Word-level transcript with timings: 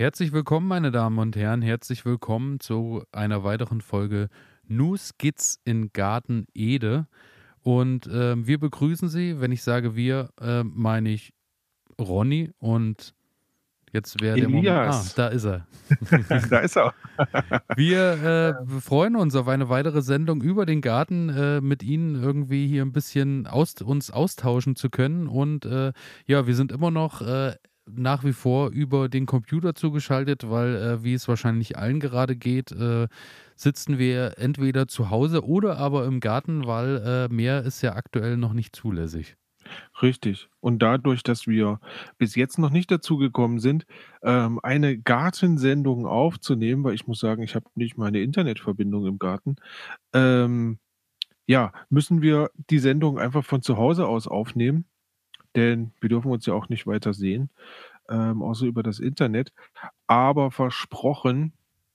Herzlich 0.00 0.32
willkommen, 0.32 0.66
meine 0.66 0.90
Damen 0.92 1.18
und 1.18 1.36
Herren. 1.36 1.60
Herzlich 1.60 2.06
willkommen 2.06 2.58
zu 2.58 3.04
einer 3.12 3.44
weiteren 3.44 3.82
Folge 3.82 4.30
New 4.66 4.96
Skits 4.96 5.60
in 5.66 5.92
Garten 5.92 6.46
Ede. 6.54 7.06
Und 7.60 8.06
äh, 8.06 8.46
wir 8.46 8.58
begrüßen 8.58 9.10
Sie. 9.10 9.42
Wenn 9.42 9.52
ich 9.52 9.62
sage 9.62 9.94
wir, 9.96 10.30
äh, 10.40 10.64
meine 10.64 11.10
ich 11.10 11.34
Ronny 12.00 12.50
und 12.56 13.12
jetzt 13.92 14.22
wäre 14.22 14.40
der 14.40 14.48
Moment. 14.48 14.68
Ah, 14.68 15.04
da 15.16 15.28
ist 15.28 15.44
er. 15.44 15.66
da 16.48 16.60
ist 16.60 16.78
er. 16.78 16.94
wir 17.76 18.56
äh, 18.64 18.80
freuen 18.80 19.16
uns 19.16 19.36
auf 19.36 19.48
eine 19.48 19.68
weitere 19.68 20.00
Sendung 20.00 20.40
über 20.40 20.64
den 20.64 20.80
Garten, 20.80 21.28
äh, 21.28 21.60
mit 21.60 21.82
Ihnen 21.82 22.14
irgendwie 22.14 22.66
hier 22.66 22.86
ein 22.86 22.92
bisschen 22.92 23.46
aus, 23.46 23.74
uns 23.82 24.10
austauschen 24.10 24.76
zu 24.76 24.88
können. 24.88 25.26
Und 25.26 25.66
äh, 25.66 25.92
ja, 26.26 26.46
wir 26.46 26.54
sind 26.54 26.72
immer 26.72 26.90
noch 26.90 27.20
äh, 27.20 27.52
nach 27.96 28.24
wie 28.24 28.32
vor 28.32 28.70
über 28.70 29.08
den 29.08 29.26
Computer 29.26 29.74
zugeschaltet, 29.74 30.48
weil, 30.50 30.74
äh, 30.76 31.04
wie 31.04 31.14
es 31.14 31.28
wahrscheinlich 31.28 31.78
allen 31.78 32.00
gerade 32.00 32.36
geht, 32.36 32.72
äh, 32.72 33.08
sitzen 33.56 33.98
wir 33.98 34.38
entweder 34.38 34.88
zu 34.88 35.10
Hause 35.10 35.44
oder 35.44 35.78
aber 35.78 36.06
im 36.06 36.20
Garten, 36.20 36.66
weil 36.66 36.96
äh, 37.30 37.34
mehr 37.34 37.62
ist 37.64 37.82
ja 37.82 37.94
aktuell 37.94 38.36
noch 38.36 38.52
nicht 38.52 38.74
zulässig. 38.76 39.36
Richtig. 40.02 40.48
Und 40.60 40.80
dadurch, 40.82 41.22
dass 41.22 41.46
wir 41.46 41.80
bis 42.18 42.34
jetzt 42.34 42.58
noch 42.58 42.70
nicht 42.70 42.90
dazu 42.90 43.18
gekommen 43.18 43.58
sind, 43.60 43.86
ähm, 44.22 44.58
eine 44.62 44.98
Gartensendung 44.98 46.06
aufzunehmen, 46.06 46.82
weil 46.84 46.94
ich 46.94 47.06
muss 47.06 47.20
sagen, 47.20 47.42
ich 47.42 47.54
habe 47.54 47.66
nicht 47.74 47.98
meine 47.98 48.20
Internetverbindung 48.22 49.06
im 49.06 49.18
Garten, 49.18 49.56
ähm, 50.14 50.78
ja, 51.46 51.72
müssen 51.90 52.22
wir 52.22 52.50
die 52.70 52.78
Sendung 52.80 53.18
einfach 53.18 53.44
von 53.44 53.62
zu 53.62 53.76
Hause 53.76 54.06
aus 54.08 54.28
aufnehmen 54.28 54.86
denn 55.56 55.92
wir 56.00 56.08
dürfen 56.08 56.30
uns 56.30 56.46
ja 56.46 56.54
auch 56.54 56.68
nicht 56.68 56.86
weiter 56.86 57.14
sehen, 57.14 57.50
ähm, 58.08 58.42
außer 58.42 58.66
über 58.66 58.82
das 58.82 58.98
Internet. 59.00 59.52
Aber 60.06 60.50
versprochen, 60.50 61.52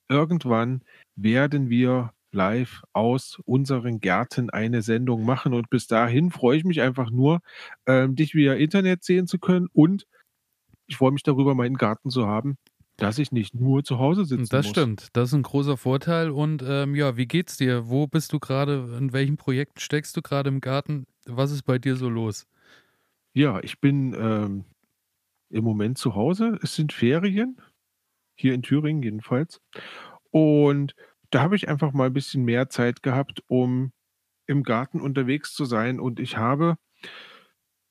irgendwann 0.09 0.81
werden 1.15 1.69
wir 1.69 2.11
live 2.31 2.83
aus 2.93 3.39
unseren 3.45 3.99
Gärten 4.01 4.49
eine 4.49 4.81
Sendung 4.81 5.25
machen. 5.25 5.53
Und 5.53 5.69
bis 5.69 5.87
dahin 5.87 6.31
freue 6.31 6.57
ich 6.57 6.65
mich 6.65 6.81
einfach 6.81 7.09
nur, 7.09 7.39
ähm, 7.87 8.15
dich 8.15 8.35
via 8.35 8.53
Internet 8.53 9.03
sehen 9.03 9.27
zu 9.27 9.39
können. 9.39 9.67
Und 9.73 10.05
ich 10.87 10.97
freue 10.97 11.11
mich 11.11 11.23
darüber, 11.23 11.55
meinen 11.55 11.77
Garten 11.77 12.09
zu 12.09 12.27
haben, 12.27 12.57
dass 12.97 13.19
ich 13.19 13.31
nicht 13.31 13.55
nur 13.55 13.83
zu 13.83 13.99
Hause 13.99 14.25
sitzen 14.25 14.49
Das 14.49 14.67
muss. 14.67 14.69
stimmt, 14.69 15.07
das 15.13 15.29
ist 15.29 15.35
ein 15.35 15.43
großer 15.43 15.77
Vorteil. 15.77 16.29
Und 16.29 16.63
ähm, 16.67 16.95
ja, 16.95 17.17
wie 17.17 17.25
geht's 17.27 17.57
dir? 17.57 17.89
Wo 17.89 18.07
bist 18.07 18.33
du 18.33 18.39
gerade? 18.39 18.95
In 18.99 19.13
welchem 19.13 19.37
Projekt 19.37 19.81
steckst 19.81 20.15
du 20.17 20.21
gerade 20.21 20.49
im 20.49 20.61
Garten? 20.61 21.07
Was 21.25 21.51
ist 21.51 21.63
bei 21.63 21.79
dir 21.79 21.95
so 21.95 22.09
los? 22.09 22.45
Ja, 23.37 23.59
ich 23.61 23.81
bin, 23.81 24.13
ähm, 24.13 24.63
im 25.49 25.65
Moment 25.65 25.97
zu 25.97 26.15
Hause. 26.15 26.57
Es 26.63 26.75
sind 26.75 26.93
Ferien, 26.93 27.61
hier 28.37 28.53
in 28.53 28.61
Thüringen 28.61 29.03
jedenfalls. 29.03 29.61
Und 30.31 30.95
da 31.31 31.41
habe 31.41 31.57
ich 31.57 31.67
einfach 31.67 31.91
mal 31.91 32.07
ein 32.07 32.13
bisschen 32.13 32.45
mehr 32.45 32.69
Zeit 32.69 33.03
gehabt, 33.03 33.43
um 33.47 33.91
im 34.47 34.63
Garten 34.63 35.01
unterwegs 35.01 35.53
zu 35.53 35.65
sein. 35.65 35.99
Und 35.99 36.19
ich 36.21 36.37
habe 36.37 36.77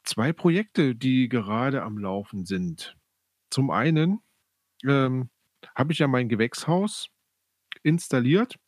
zwei 0.04 0.32
Projekte, 0.32 0.94
die 0.94 1.28
gerade 1.28 1.82
am 1.82 1.98
Laufen 1.98 2.46
sind. 2.46 2.96
Zum 3.50 3.70
einen, 3.70 4.20
ähm, 4.84 5.30
habe 5.76 5.92
ich 5.92 5.98
ja 5.98 6.08
mein 6.08 6.28
Gewächshaus 6.28 7.08
installiert 7.82 8.58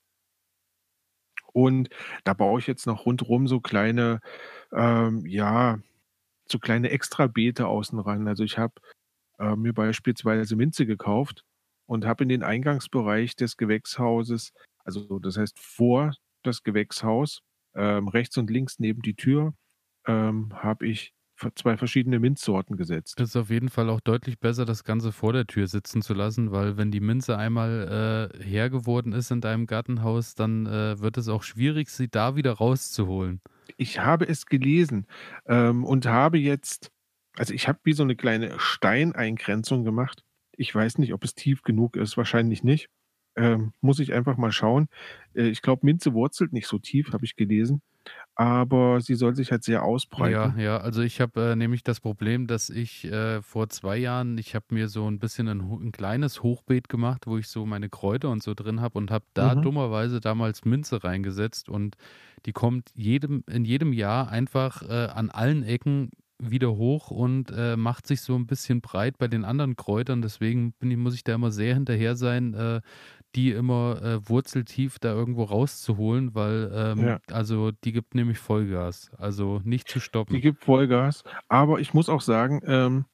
und 1.52 1.88
da 2.24 2.34
baue 2.34 2.60
ich 2.60 2.66
jetzt 2.66 2.86
noch 2.86 3.06
rundherum 3.06 3.47
so 3.48 3.60
kleine, 3.60 4.20
ähm, 4.72 5.24
ja 5.27 5.78
so 6.50 6.58
kleine 6.58 6.91
Extrabeete 6.91 7.66
außen 7.66 7.98
ran. 7.98 8.28
Also 8.28 8.44
ich 8.44 8.58
habe 8.58 8.75
äh, 9.39 9.56
mir 9.56 9.72
beispielsweise 9.72 10.56
Minze 10.56 10.86
gekauft 10.86 11.44
und 11.86 12.05
habe 12.06 12.25
in 12.25 12.28
den 12.28 12.42
Eingangsbereich 12.42 13.36
des 13.36 13.56
Gewächshauses, 13.56 14.53
also 14.84 15.19
das 15.19 15.36
heißt 15.36 15.58
vor 15.58 16.14
das 16.42 16.62
Gewächshaus, 16.62 17.41
ähm, 17.75 18.08
rechts 18.08 18.36
und 18.38 18.50
links 18.50 18.78
neben 18.78 19.03
die 19.03 19.14
Tür, 19.14 19.54
ähm, 20.06 20.50
habe 20.54 20.87
ich 20.87 21.12
zwei 21.54 21.76
verschiedene 21.76 22.19
Minzsorten 22.19 22.76
gesetzt. 22.76 23.20
Es 23.20 23.30
ist 23.30 23.36
auf 23.36 23.50
jeden 23.50 23.69
Fall 23.69 23.91
auch 23.91 24.00
deutlich 24.00 24.38
besser, 24.38 24.64
das 24.64 24.84
Ganze 24.84 25.12
vor 25.12 25.32
der 25.32 25.47
Tür 25.47 25.66
sitzen 25.66 26.02
zu 26.02 26.14
lassen, 26.14 26.52
weil 26.52 26.76
wenn 26.76 26.91
die 26.91 27.00
Minze 27.00 27.36
einmal 27.36 28.32
äh, 28.41 28.44
her 28.44 28.70
geworden 28.70 29.12
ist 29.12 29.30
in 29.30 29.41
deinem 29.41 29.66
Gartenhaus, 29.66 30.34
dann 30.34 30.66
äh, 30.66 31.00
wird 31.00 31.16
es 31.19 31.28
auch 31.28 31.42
schwierig, 31.42 31.91
sie 31.91 32.08
da 32.08 32.36
wieder 32.36 32.52
rauszuholen. 32.52 33.41
Ich 33.76 34.00
habe 34.00 34.26
es 34.26 34.46
gelesen 34.46 35.06
ähm, 35.46 35.84
und 35.84 36.06
habe 36.06 36.38
jetzt, 36.38 36.91
also 37.36 37.52
ich 37.52 37.69
habe 37.69 37.80
wie 37.84 37.92
so 37.92 38.02
eine 38.02 38.16
kleine 38.16 38.58
Steineingrenzung 38.58 39.84
gemacht. 39.84 40.25
Ich 40.56 40.75
weiß 40.75 40.98
nicht, 40.98 41.12
ob 41.12 41.25
es 41.25 41.34
tief 41.34 41.62
genug 41.62 41.96
ist, 41.96 42.16
wahrscheinlich 42.16 42.64
nicht. 42.64 42.88
Ähm, 43.36 43.72
muss 43.80 43.98
ich 43.98 44.12
einfach 44.12 44.36
mal 44.36 44.52
schauen. 44.52 44.88
Äh, 45.34 45.48
ich 45.48 45.62
glaube, 45.62 45.84
Minze 45.84 46.14
wurzelt 46.14 46.52
nicht 46.52 46.66
so 46.66 46.78
tief, 46.78 47.12
habe 47.12 47.24
ich 47.24 47.36
gelesen 47.36 47.82
aber 48.34 49.00
sie 49.00 49.14
soll 49.14 49.34
sich 49.34 49.50
halt 49.50 49.64
sehr 49.64 49.82
ausbreiten. 49.82 50.32
Ja, 50.32 50.54
ja, 50.58 50.76
also 50.78 51.00
ich 51.02 51.20
habe 51.20 51.52
äh, 51.52 51.56
nämlich 51.56 51.82
das 51.82 52.00
Problem, 52.00 52.46
dass 52.46 52.69
ich 52.69 53.04
äh, 53.06 53.41
vor 53.41 53.69
zwei 53.70 53.96
Jahren, 53.96 54.36
ich 54.36 54.54
habe 54.54 54.66
mir 54.70 54.88
so 54.88 55.10
ein 55.10 55.19
bisschen 55.19 55.48
ein, 55.48 55.60
ein, 55.60 55.92
kleines 55.92 56.42
Hochbeet 56.42 56.88
gemacht, 56.88 57.26
wo 57.26 57.38
ich 57.38 57.48
so 57.48 57.64
meine 57.64 57.88
Kräuter 57.88 58.30
und 58.30 58.42
so 58.42 58.54
drin 58.54 58.80
habe 58.80 58.98
und 58.98 59.10
habe 59.10 59.25
da 59.32 59.54
mhm. 59.54 59.62
dummerweise 59.62 60.20
damals 60.20 60.64
Minze 60.64 61.02
reingesetzt 61.02 61.69
und 61.69 61.96
die 62.44 62.52
kommt 62.52 62.91
jedem, 62.94 63.42
in 63.48 63.64
jedem 63.64 63.92
Jahr 63.92 64.28
einfach 64.28 64.82
äh, 64.82 65.06
an 65.06 65.30
allen 65.30 65.62
Ecken 65.62 66.10
wieder 66.38 66.76
hoch 66.76 67.10
und 67.10 67.50
äh, 67.50 67.76
macht 67.76 68.06
sich 68.06 68.20
so 68.20 68.34
ein 68.34 68.47
bisschen 68.47 68.80
breit 68.80 69.19
bei 69.19 69.28
den 69.28 69.44
anderen 69.44 69.76
Kräutern. 69.76 70.22
Deswegen 70.22 70.74
ich, 70.82 70.97
muss 70.97 71.14
ich 71.14 71.24
da 71.24 71.34
immer 71.34 71.50
sehr 71.50 71.74
hinterher 71.74 72.16
sein, 72.16 72.54
äh, 72.54 72.80
die 73.34 73.50
immer 73.50 74.02
äh, 74.02 74.28
wurzeltief 74.28 74.98
da 74.98 75.12
irgendwo 75.12 75.44
rauszuholen, 75.44 76.34
weil 76.34 76.70
ähm, 76.75 77.06
ja. 77.06 77.20
also 77.30 77.70
die 77.70 77.92
gibt 77.92 78.14
nämlich 78.14 78.38
Vollgas, 78.38 79.10
also 79.19 79.60
nicht 79.64 79.88
zu 79.88 80.00
stoppen. 80.00 80.34
Die 80.34 80.41
gibt 80.41 80.64
Vollgas, 80.64 81.25
aber 81.48 81.80
ich 81.80 81.92
muss 81.92 82.08
auch 82.08 82.22
sagen, 82.22 82.62
ähm, 82.66 83.04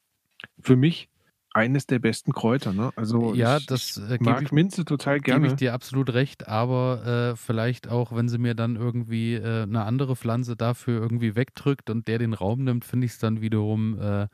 für 0.59 0.75
mich 0.75 1.09
eines 1.53 1.87
der 1.87 1.99
besten 1.99 2.33
Kräuter. 2.33 2.73
Ne? 2.73 2.91
Also 2.95 3.33
ja, 3.33 3.57
ich, 3.57 3.65
das 3.65 3.97
äh, 3.97 4.17
mag 4.19 4.43
ich, 4.43 4.51
Minze 4.51 4.85
total 4.85 5.19
gerne. 5.19 5.41
Gebe 5.41 5.53
ich 5.53 5.57
dir 5.57 5.73
absolut 5.73 6.13
recht, 6.13 6.47
aber 6.47 7.33
äh, 7.33 7.35
vielleicht 7.35 7.87
auch, 7.89 8.15
wenn 8.15 8.27
sie 8.27 8.37
mir 8.37 8.55
dann 8.55 8.75
irgendwie 8.75 9.35
äh, 9.35 9.63
eine 9.63 9.83
andere 9.83 10.15
Pflanze 10.15 10.55
dafür 10.55 11.01
irgendwie 11.01 11.35
wegdrückt 11.35 11.89
und 11.89 12.07
der 12.07 12.19
den 12.19 12.33
Raum 12.33 12.63
nimmt, 12.63 12.85
finde 12.85 13.05
ich 13.05 13.13
es 13.13 13.19
dann 13.19 13.41
wiederum, 13.41 13.99
äh, 13.99 14.27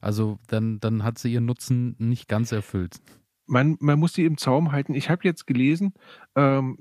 also 0.00 0.38
dann, 0.48 0.80
dann 0.80 1.04
hat 1.04 1.18
sie 1.18 1.32
ihren 1.32 1.46
Nutzen 1.46 1.96
nicht 1.98 2.28
ganz 2.28 2.52
erfüllt 2.52 3.00
man, 3.46 3.76
man 3.80 3.98
muss 3.98 4.14
sie 4.14 4.24
im 4.24 4.38
Zaum 4.38 4.72
halten. 4.72 4.94
Ich 4.94 5.10
habe 5.10 5.24
jetzt 5.24 5.46
gelesen, 5.46 5.94
ähm, 6.34 6.78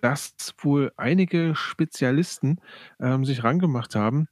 dass 0.00 0.54
wohl 0.58 0.92
einige 0.96 1.54
Spezialisten 1.54 2.60
ähm, 3.00 3.24
sich 3.24 3.44
rangemacht 3.44 3.94
haben 3.94 4.28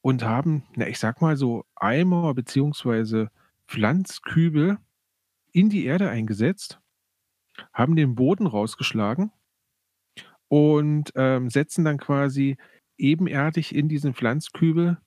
und 0.00 0.24
haben, 0.24 0.64
na, 0.76 0.86
ich 0.86 0.98
sag 0.98 1.20
mal 1.20 1.36
so 1.36 1.64
Eimer 1.74 2.32
beziehungsweise 2.34 3.30
Pflanzkübel 3.68 4.78
in 5.52 5.70
die 5.70 5.84
Erde 5.84 6.10
eingesetzt, 6.10 6.80
haben 7.72 7.96
den 7.96 8.14
Boden 8.14 8.46
rausgeschlagen 8.46 9.32
und 10.48 11.12
ähm, 11.14 11.50
setzen 11.50 11.84
dann 11.84 11.98
quasi 11.98 12.56
ebenerdig 12.98 13.74
in 13.74 13.88
diesen 13.88 14.14
Pflanzkübel 14.14 14.98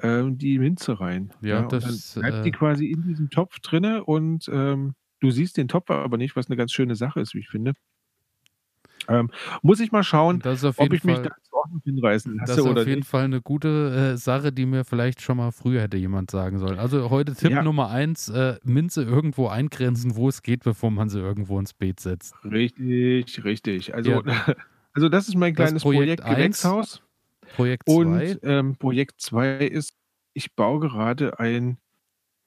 ähm, 0.00 0.38
die 0.38 0.58
Minze 0.58 1.00
rein. 1.00 1.32
Ja, 1.40 1.60
ja 1.60 1.66
das 1.66 2.12
dann 2.14 2.22
bleibt 2.22 2.38
äh, 2.38 2.42
die 2.42 2.50
quasi 2.52 2.86
in 2.86 3.02
diesem 3.02 3.30
Topf 3.30 3.60
drinne 3.60 4.04
und 4.04 4.48
ähm, 4.52 4.94
Du 5.20 5.30
siehst 5.30 5.56
den 5.56 5.68
Topf 5.68 5.90
aber 5.90 6.16
nicht, 6.16 6.36
was 6.36 6.48
eine 6.48 6.56
ganz 6.56 6.72
schöne 6.72 6.94
Sache 6.94 7.20
ist, 7.20 7.34
wie 7.34 7.40
ich 7.40 7.48
finde. 7.48 7.74
Ähm, 9.08 9.30
muss 9.62 9.80
ich 9.80 9.90
mal 9.90 10.02
schauen, 10.02 10.42
ob 10.44 10.92
ich 10.92 11.02
Fall, 11.02 11.22
mich 11.22 11.30
zur 11.58 11.64
Ordnung 11.64 11.80
hinreißen 11.84 12.36
lasse 12.36 12.56
Das 12.56 12.64
ist 12.64 12.66
auf 12.66 12.86
jeden 12.86 13.00
nicht. 13.00 13.08
Fall 13.08 13.24
eine 13.24 13.40
gute 13.40 14.12
äh, 14.14 14.16
Sache, 14.16 14.52
die 14.52 14.66
mir 14.66 14.84
vielleicht 14.84 15.20
schon 15.20 15.38
mal 15.38 15.50
früher 15.50 15.82
hätte 15.82 15.96
jemand 15.96 16.30
sagen 16.30 16.58
sollen. 16.58 16.78
Also 16.78 17.10
heute 17.10 17.34
Tipp 17.34 17.50
ja. 17.50 17.62
Nummer 17.62 17.90
eins, 17.90 18.28
äh, 18.28 18.56
Minze 18.64 19.02
irgendwo 19.02 19.48
eingrenzen, 19.48 20.16
wo 20.16 20.28
es 20.28 20.42
geht, 20.42 20.64
bevor 20.64 20.90
man 20.90 21.08
sie 21.08 21.20
irgendwo 21.20 21.58
ins 21.58 21.74
Beet 21.74 22.00
setzt. 22.00 22.34
Richtig, 22.44 23.44
richtig. 23.44 23.94
Also, 23.94 24.22
ja. 24.22 24.22
also 24.92 25.08
das 25.08 25.28
ist 25.28 25.36
mein 25.36 25.54
kleines 25.54 25.82
Projekt, 25.82 26.22
Projekt 26.22 26.36
Gewächshaus. 26.36 27.02
Projekt 27.56 27.88
2. 27.88 27.94
Und 27.94 28.38
ähm, 28.42 28.76
Projekt 28.76 29.20
2 29.20 29.66
ist, 29.66 29.94
ich 30.34 30.54
baue 30.54 30.80
gerade 30.80 31.38
ein 31.40 31.78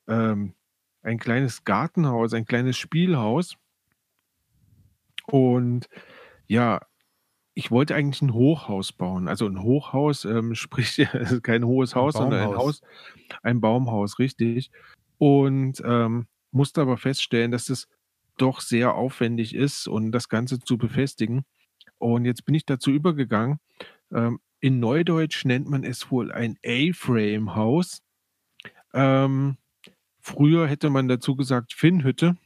ähm, 0.08 0.54
ein 1.04 1.18
kleines 1.18 1.64
Gartenhaus, 1.64 2.34
ein 2.34 2.46
kleines 2.46 2.78
Spielhaus. 2.78 3.56
Und 5.26 5.88
ja, 6.48 6.82
ich 7.54 7.72
wollte 7.72 7.96
eigentlich 7.96 8.22
ein 8.22 8.34
Hochhaus 8.34 8.92
bauen. 8.92 9.28
Also 9.28 9.46
ein 9.48 9.62
Hochhaus, 9.62 10.26
ähm, 10.26 10.56
sprich, 10.56 11.06
kein 11.44 11.66
hohes 11.66 11.96
Haus, 11.96 12.14
sondern 12.14 12.50
ein 12.50 12.58
Haus, 12.58 12.82
ein 13.44 13.62
Baumhaus, 13.62 14.20
richtig. 14.20 14.72
Und 15.18 15.82
ähm, 15.86 16.28
musste 16.52 16.82
aber 16.82 16.98
feststellen, 16.98 17.52
dass 17.52 17.70
es 17.70 17.88
doch 18.38 18.62
sehr 18.62 18.96
aufwendig 18.96 19.54
ist 19.54 19.88
und 19.88 20.12
das 20.12 20.30
Ganze 20.30 20.60
zu 20.60 20.78
befestigen. 20.78 21.44
Und 21.98 22.26
jetzt 22.26 22.46
bin 22.46 22.56
ich 22.56 22.66
dazu 22.66 22.92
übergegangen. 22.92 23.60
Ähm, 24.12 24.40
in 24.60 24.80
Neudeutsch 24.80 25.46
nennt 25.46 25.70
man 25.70 25.84
es 25.84 26.12
wohl 26.12 26.32
ein 26.32 26.58
A-Frame-Haus. 26.66 28.02
Ähm, 28.94 29.58
Früher 30.22 30.68
hätte 30.68 30.90
man 30.90 31.08
dazu 31.08 31.36
gesagt 31.36 31.74
Finnhütte. 31.74 32.38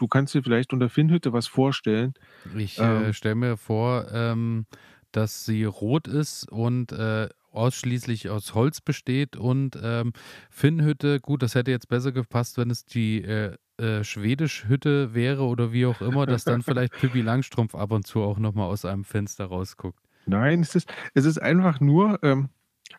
Du 0.00 0.08
kannst 0.08 0.34
dir 0.34 0.42
vielleicht 0.42 0.72
unter 0.72 0.88
Finnhütte 0.88 1.32
was 1.32 1.46
vorstellen. 1.46 2.14
Ich 2.56 2.78
äh, 2.78 3.06
ähm, 3.06 3.12
stelle 3.12 3.34
mir 3.34 3.56
vor, 3.56 4.06
ähm, 4.12 4.66
dass 5.12 5.44
sie 5.44 5.64
rot 5.64 6.08
ist 6.08 6.50
und 6.50 6.92
äh, 6.92 7.28
ausschließlich 7.52 8.30
aus 8.30 8.54
Holz 8.54 8.80
besteht 8.80 9.36
und 9.36 9.78
ähm, 9.82 10.12
Finnhütte, 10.50 11.20
gut, 11.20 11.42
das 11.42 11.54
hätte 11.54 11.70
jetzt 11.70 11.88
besser 11.88 12.12
gepasst, 12.12 12.58
wenn 12.58 12.70
es 12.70 12.84
die 12.84 13.22
äh, 13.22 13.56
äh, 13.76 14.04
Schwedisch-Hütte 14.04 15.14
wäre 15.14 15.44
oder 15.44 15.72
wie 15.72 15.86
auch 15.86 16.00
immer, 16.00 16.26
dass 16.26 16.44
dann 16.44 16.62
vielleicht 16.62 16.92
Pippi 17.00 17.20
Langstrumpf 17.20 17.74
ab 17.74 17.92
und 17.92 18.06
zu 18.06 18.22
auch 18.22 18.38
nochmal 18.38 18.68
aus 18.68 18.84
einem 18.84 19.04
Fenster 19.04 19.46
rausguckt. 19.46 19.98
Nein, 20.26 20.60
es 20.60 20.74
ist, 20.74 20.92
es 21.14 21.24
ist 21.24 21.42
einfach 21.42 21.80
nur, 21.80 22.22
ähm, 22.22 22.50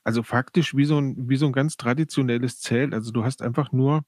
also 0.04 0.22
faktisch 0.22 0.76
wie 0.76 0.86
so, 0.86 1.00
ein, 1.00 1.30
wie 1.30 1.38
so 1.38 1.46
ein 1.46 1.54
ganz 1.54 1.78
traditionelles 1.78 2.60
Zelt. 2.60 2.94
Also 2.94 3.12
du 3.12 3.24
hast 3.24 3.42
einfach 3.42 3.72
nur 3.72 4.02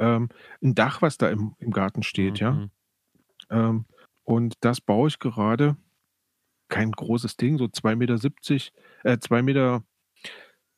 ähm, 0.00 0.30
ein 0.62 0.74
Dach, 0.74 1.02
was 1.02 1.18
da 1.18 1.30
im, 1.30 1.54
im 1.58 1.70
Garten 1.70 2.02
steht, 2.02 2.34
mhm. 2.34 2.38
ja. 2.40 2.68
Ähm, 3.50 3.84
und 4.24 4.54
das 4.60 4.80
baue 4.80 5.08
ich 5.08 5.18
gerade. 5.18 5.76
Kein 6.68 6.92
großes 6.92 7.36
Ding, 7.36 7.58
so 7.58 7.64
2,70 7.64 7.96
Meter, 7.96 9.12
äh, 9.12 9.18
2 9.18 9.42
Meter, 9.42 9.84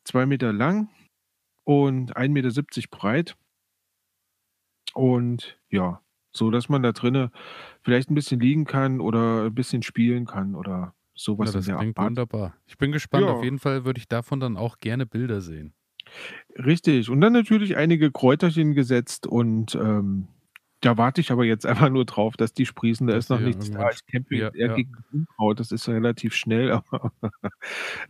2 0.05 0.27
Meter 0.27 0.53
lang 0.53 0.89
und 1.65 2.17
1,70 2.17 2.29
Meter 2.31 2.89
breit. 2.91 3.37
Und 4.95 5.59
ja, 5.69 6.03
so 6.35 6.51
dass 6.51 6.69
man 6.69 6.83
da 6.83 6.93
drinnen 6.93 7.31
vielleicht 7.83 8.11
ein 8.11 8.15
bisschen 8.15 8.41
liegen 8.41 8.65
kann 8.65 9.01
oder 9.01 9.45
ein 9.45 9.55
bisschen 9.55 9.83
spielen 9.83 10.25
kann 10.25 10.55
oder 10.55 10.95
sowas 11.15 11.53
ja, 11.53 11.61
das 11.61 11.79
klingt 11.79 11.99
wunderbar. 11.99 12.57
Ich 12.67 12.79
bin 12.79 12.91
gespannt. 12.91 13.27
Ja. 13.27 13.33
Auf 13.33 13.45
jeden 13.45 13.59
Fall 13.59 13.85
würde 13.85 13.99
ich 13.99 14.09
davon 14.09 14.41
dann 14.41 14.57
auch 14.57 14.79
gerne 14.81 15.05
Bilder 15.05 15.41
sehen. 15.43 15.75
Richtig. 16.57 17.09
Und 17.09 17.21
dann 17.21 17.33
natürlich 17.33 17.77
einige 17.77 18.11
Kräuterchen 18.11 18.75
gesetzt 18.75 19.27
und 19.27 19.75
ähm, 19.75 20.29
da 20.81 20.99
warte 20.99 21.21
ich 21.21 21.31
aber 21.31 21.45
jetzt 21.45 21.65
einfach 21.67 21.89
nur 21.89 22.05
drauf, 22.05 22.37
dass 22.37 22.53
die 22.53 22.67
sprießen. 22.67 23.07
Da 23.07 23.15
das 23.15 23.25
ist 23.25 23.31
noch 23.31 23.41
nichts 23.41 23.71
da. 23.71 23.91
Ich 23.91 24.05
kämpfe 24.07 24.37
ja, 24.37 24.49
eher 24.49 24.69
ja. 24.69 24.75
gegen 24.75 24.93
Unkraut. 25.13 25.61
Das 25.61 25.73
ist 25.73 25.89
relativ 25.89 26.35
schnell. 26.35 26.71
Aber 26.73 27.13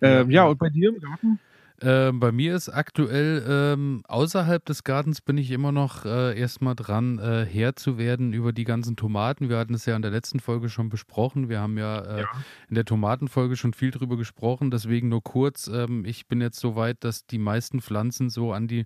ähm, 0.00 0.31
ja, 0.31 0.47
und 0.47 0.59
bei 0.59 0.71
dir 0.71 0.91
im 0.91 1.00
Garten? 1.00 1.39
Ähm, 1.82 2.20
bei 2.20 2.31
mir 2.31 2.55
ist 2.55 2.69
aktuell 2.69 3.44
ähm, 3.49 4.05
außerhalb 4.06 4.64
des 4.64 4.84
Gartens 4.84 5.20
bin 5.20 5.37
ich 5.37 5.50
immer 5.50 5.73
noch 5.73 6.05
äh, 6.05 6.38
erstmal 6.38 6.76
dran, 6.76 7.19
äh, 7.19 7.44
Herr 7.44 7.75
zu 7.75 7.99
werden 7.99 8.32
über 8.32 8.52
die 8.52 8.64
ganzen 8.64 8.94
Tomaten. 8.94 9.49
Wir 9.49 9.58
hatten 9.58 9.75
es 9.75 9.84
ja 9.87 9.96
in 9.96 10.02
der 10.02 10.12
letzten 10.12 10.38
Folge 10.38 10.69
schon 10.69 10.88
besprochen. 10.88 11.49
Wir 11.49 11.61
haben 11.61 11.76
ja, 11.79 11.99
äh, 12.00 12.20
ja. 12.20 12.29
in 12.69 12.76
der 12.76 12.84
Tomatenfolge 12.84 13.56
schon 13.56 13.73
viel 13.73 13.90
drüber 13.90 14.17
gesprochen. 14.17 14.70
Deswegen 14.70 15.08
nur 15.08 15.23
kurz. 15.23 15.67
Ähm, 15.67 16.05
ich 16.05 16.29
bin 16.29 16.40
jetzt 16.40 16.61
so 16.61 16.76
weit, 16.76 17.02
dass 17.02 17.26
die 17.26 17.38
meisten 17.38 17.81
Pflanzen 17.81 18.31
so 18.31 18.52
an 18.52 18.69
die 18.69 18.85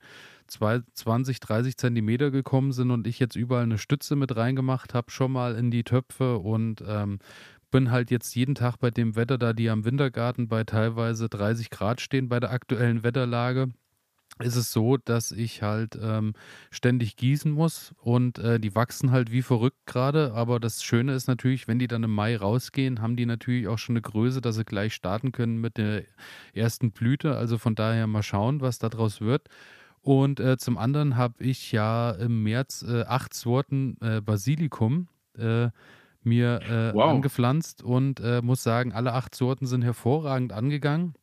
20, 0.49 1.41
30 1.41 1.77
Zentimeter 1.77 2.31
gekommen 2.31 2.73
sind 2.73 2.91
und 2.91 3.07
ich 3.07 3.19
jetzt 3.19 3.37
überall 3.37 3.65
eine 3.65 3.79
Stütze 3.79 4.17
mit 4.17 4.37
reingemacht 4.37 4.95
habe, 4.95 5.11
schon 5.11 5.33
mal 5.33 5.57
in 5.57 5.71
die 5.71 5.85
Töpfe 5.85 6.39
und 6.39 6.83
ähm, 6.87 7.19
bin 7.71 7.91
halt 7.91 8.11
jetzt 8.11 8.35
jeden 8.35 8.55
Tag 8.55 8.77
bei 8.79 8.91
dem 8.91 9.17
Wetter, 9.17 9.39
da 9.39 9.53
die 9.53 9.71
am 9.71 9.85
Wintergarten 9.85 10.49
bei 10.49 10.65
teilweise 10.65 11.29
30 11.29 11.71
Grad 11.71 12.01
stehen 12.01 12.29
bei 12.29 12.41
der 12.41 12.51
aktuellen 12.51 13.03
Wetterlage, 13.03 13.69
ist 14.39 14.57
es 14.57 14.71
so, 14.71 14.99
dass 14.99 15.33
ich 15.33 15.63
halt 15.63 15.99
ähm, 16.01 16.35
ständig 16.71 17.17
gießen 17.17 17.51
muss 17.51 17.95
und 17.99 18.39
äh, 18.39 18.61
die 18.61 18.75
wachsen 18.75 19.11
halt 19.11 19.33
wie 19.33 19.41
verrückt 19.41 19.87
gerade. 19.87 20.35
Aber 20.35 20.61
das 20.61 20.83
Schöne 20.83 21.15
ist 21.15 21.27
natürlich, 21.27 21.69
wenn 21.69 21.79
die 21.79 21.87
dann 21.89 22.03
im 22.03 22.15
Mai 22.15 22.37
rausgehen, 22.37 23.01
haben 23.01 23.17
die 23.17 23.25
natürlich 23.25 23.67
auch 23.67 23.79
schon 23.79 23.95
eine 23.95 24.03
Größe, 24.03 24.43
dass 24.43 24.57
sie 24.57 24.65
gleich 24.65 24.93
starten 24.93 25.33
können 25.33 25.59
mit 25.59 25.79
der 25.79 26.05
ersten 26.53 26.91
Blüte. 26.93 27.37
Also 27.37 27.57
von 27.57 27.75
daher 27.75 28.07
mal 28.07 28.23
schauen, 28.23 28.61
was 28.61 28.79
daraus 28.79 29.23
wird. 29.23 29.49
Und 30.03 30.39
äh, 30.39 30.59
zum 30.59 30.77
anderen 30.77 31.17
habe 31.17 31.43
ich 31.43 31.73
ja 31.73 32.11
im 32.13 32.43
März 32.43 32.85
äh, 32.87 33.05
acht 33.05 33.33
Sorten 33.33 33.97
äh, 34.03 34.21
Basilikum 34.21 35.09
äh, 35.39 35.71
mir 36.27 36.61
äh, 36.63 36.95
wow. 36.95 37.11
angepflanzt 37.11 37.83
und 37.83 38.21
äh, 38.21 38.43
muss 38.43 38.63
sagen, 38.63 38.93
alle 38.93 39.13
acht 39.13 39.35
Sorten 39.35 39.67
sind 39.67 39.83
hervorragend 39.83 40.53
angegangen. 40.53 41.15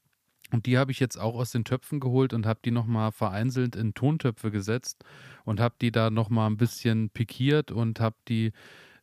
Und 0.52 0.68
die 0.68 0.78
habe 0.78 0.92
ich 0.92 1.00
jetzt 1.00 1.18
auch 1.18 1.36
aus 1.36 1.52
den 1.52 1.66
Töpfen 1.66 2.00
geholt 2.00 2.32
und 2.32 2.46
habe 2.46 2.60
die 2.64 2.72
nochmal 2.72 3.12
vereinzelt 3.12 3.76
in 3.76 3.96
Tontöpfe 3.96 4.52
gesetzt 4.52 5.04
und 5.46 5.60
habe 5.60 5.76
die 5.82 5.92
da 5.92 6.12
nochmal 6.12 6.50
ein 6.50 6.58
bisschen 6.58 7.10
pikiert 7.10 7.72
und 7.72 8.00
habe 8.00 8.16
die 8.28 8.52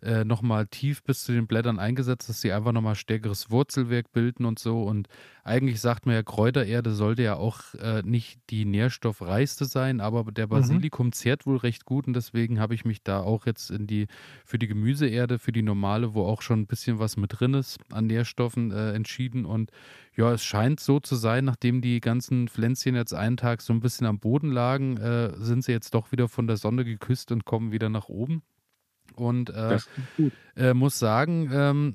äh, 0.02 0.24
nochmal 0.24 0.66
tief 0.66 1.02
bis 1.02 1.24
zu 1.24 1.32
den 1.32 1.46
Blättern 1.46 1.78
eingesetzt, 1.78 2.28
dass 2.28 2.40
sie 2.40 2.52
einfach 2.52 2.72
nochmal 2.72 2.94
stärkeres 2.94 3.50
Wurzelwerk 3.50 4.12
bilden 4.12 4.44
und 4.44 4.58
so. 4.58 4.82
Und 4.82 5.08
eigentlich 5.44 5.80
sagt 5.80 6.06
man 6.06 6.14
ja, 6.14 6.22
Kräutererde 6.22 6.92
sollte 6.92 7.22
ja 7.22 7.36
auch 7.36 7.74
äh, 7.74 8.02
nicht 8.02 8.40
die 8.50 8.64
nährstoffreichste 8.64 9.64
sein, 9.64 10.00
aber 10.00 10.30
der 10.32 10.46
mhm. 10.46 10.50
Basilikum 10.50 11.06
mhm. 11.06 11.12
zehrt 11.12 11.46
wohl 11.46 11.56
recht 11.56 11.84
gut 11.84 12.06
und 12.06 12.14
deswegen 12.14 12.60
habe 12.60 12.74
ich 12.74 12.84
mich 12.84 13.02
da 13.02 13.20
auch 13.20 13.46
jetzt 13.46 13.70
in 13.70 13.86
die, 13.86 14.06
für 14.44 14.58
die 14.58 14.68
Gemüseerde, 14.68 15.38
für 15.38 15.52
die 15.52 15.62
normale, 15.62 16.14
wo 16.14 16.24
auch 16.24 16.42
schon 16.42 16.60
ein 16.60 16.66
bisschen 16.66 16.98
was 16.98 17.16
mit 17.16 17.40
drin 17.40 17.54
ist 17.54 17.78
an 17.90 18.06
Nährstoffen 18.06 18.70
äh, 18.70 18.92
entschieden. 18.92 19.44
Und 19.44 19.70
ja, 20.16 20.32
es 20.32 20.44
scheint 20.44 20.80
so 20.80 21.00
zu 21.00 21.16
sein, 21.16 21.44
nachdem 21.44 21.80
die 21.80 22.00
ganzen 22.00 22.48
Pflänzchen 22.48 22.94
jetzt 22.94 23.14
einen 23.14 23.36
Tag 23.36 23.62
so 23.62 23.72
ein 23.72 23.80
bisschen 23.80 24.06
am 24.06 24.18
Boden 24.18 24.50
lagen, 24.50 24.96
äh, 24.96 25.32
sind 25.36 25.64
sie 25.64 25.72
jetzt 25.72 25.94
doch 25.94 26.12
wieder 26.12 26.28
von 26.28 26.46
der 26.46 26.56
Sonne 26.56 26.84
geküsst 26.84 27.32
und 27.32 27.44
kommen 27.44 27.72
wieder 27.72 27.88
nach 27.88 28.08
oben. 28.08 28.42
Und 29.20 29.50
äh, 29.50 29.78
äh, 30.56 30.74
muss 30.74 30.98
sagen, 30.98 31.50
ähm, 31.52 31.94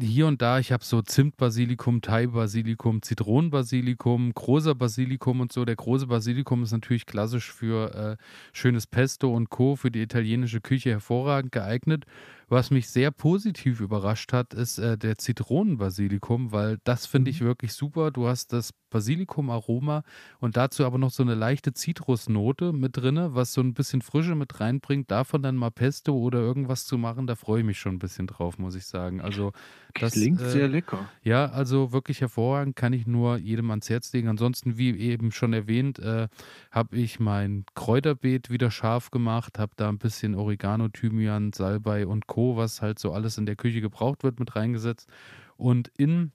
hier 0.00 0.26
und 0.26 0.42
da, 0.42 0.58
ich 0.58 0.70
habe 0.70 0.84
so 0.84 1.02
Zimtbasilikum, 1.02 2.02
Thai-Basilikum, 2.02 3.02
Zitronenbasilikum, 3.02 4.32
großer 4.32 4.74
Basilikum 4.74 5.40
und 5.40 5.52
so. 5.52 5.64
Der 5.64 5.76
große 5.76 6.06
Basilikum 6.06 6.62
ist 6.62 6.72
natürlich 6.72 7.06
klassisch 7.06 7.52
für 7.52 7.94
äh, 7.94 8.16
schönes 8.52 8.86
Pesto 8.86 9.34
und 9.34 9.50
Co. 9.50 9.76
für 9.76 9.90
die 9.90 10.02
italienische 10.02 10.60
Küche 10.60 10.90
hervorragend 10.90 11.52
geeignet. 11.52 12.04
Was 12.50 12.70
mich 12.70 12.88
sehr 12.88 13.10
positiv 13.10 13.80
überrascht 13.80 14.32
hat, 14.32 14.54
ist 14.54 14.78
äh, 14.78 14.96
der 14.96 15.18
Zitronenbasilikum, 15.18 16.50
weil 16.50 16.78
das 16.84 17.04
finde 17.04 17.30
ich 17.30 17.42
mhm. 17.42 17.46
wirklich 17.46 17.74
super. 17.74 18.10
Du 18.10 18.26
hast 18.26 18.54
das 18.54 18.72
Basilikum-Aroma 18.88 20.02
und 20.40 20.56
dazu 20.56 20.86
aber 20.86 20.96
noch 20.96 21.10
so 21.10 21.22
eine 21.22 21.34
leichte 21.34 21.74
Zitrusnote 21.74 22.72
mit 22.72 22.96
drin, 22.96 23.18
was 23.34 23.52
so 23.52 23.60
ein 23.60 23.74
bisschen 23.74 24.00
Frische 24.00 24.34
mit 24.34 24.60
reinbringt. 24.60 25.10
Davon 25.10 25.42
dann 25.42 25.56
mal 25.56 25.70
Pesto 25.70 26.16
oder 26.16 26.38
irgendwas 26.38 26.86
zu 26.86 26.96
machen, 26.96 27.26
da 27.26 27.34
freue 27.34 27.60
ich 27.60 27.66
mich 27.66 27.78
schon 27.78 27.96
ein 27.96 27.98
bisschen 27.98 28.26
drauf, 28.26 28.56
muss 28.56 28.74
ich 28.74 28.86
sagen. 28.86 29.20
Also 29.20 29.52
das 30.00 30.14
klingt 30.14 30.40
äh, 30.40 30.48
sehr 30.48 30.68
lecker. 30.68 31.06
Ja, 31.22 31.50
also 31.50 31.92
wirklich 31.92 32.22
hervorragend, 32.22 32.76
kann 32.76 32.94
ich 32.94 33.06
nur 33.06 33.36
jedem 33.36 33.68
ans 33.68 33.90
Herz 33.90 34.10
legen. 34.14 34.28
Ansonsten, 34.28 34.78
wie 34.78 34.96
eben 34.98 35.32
schon 35.32 35.52
erwähnt, 35.52 35.98
äh, 35.98 36.28
habe 36.70 36.96
ich 36.96 37.20
mein 37.20 37.66
Kräuterbeet 37.74 38.48
wieder 38.48 38.70
scharf 38.70 39.10
gemacht, 39.10 39.58
habe 39.58 39.72
da 39.76 39.90
ein 39.90 39.98
bisschen 39.98 40.34
Oregano, 40.34 40.88
Thymian, 40.88 41.52
Salbei 41.52 42.06
und 42.06 42.26
Co 42.26 42.37
Co., 42.38 42.56
was 42.56 42.80
halt 42.82 43.00
so 43.00 43.12
alles 43.12 43.36
in 43.36 43.46
der 43.46 43.56
Küche 43.56 43.80
gebraucht 43.80 44.22
wird, 44.22 44.38
mit 44.38 44.54
reingesetzt. 44.54 45.08
Und 45.56 45.90
im 45.98 46.30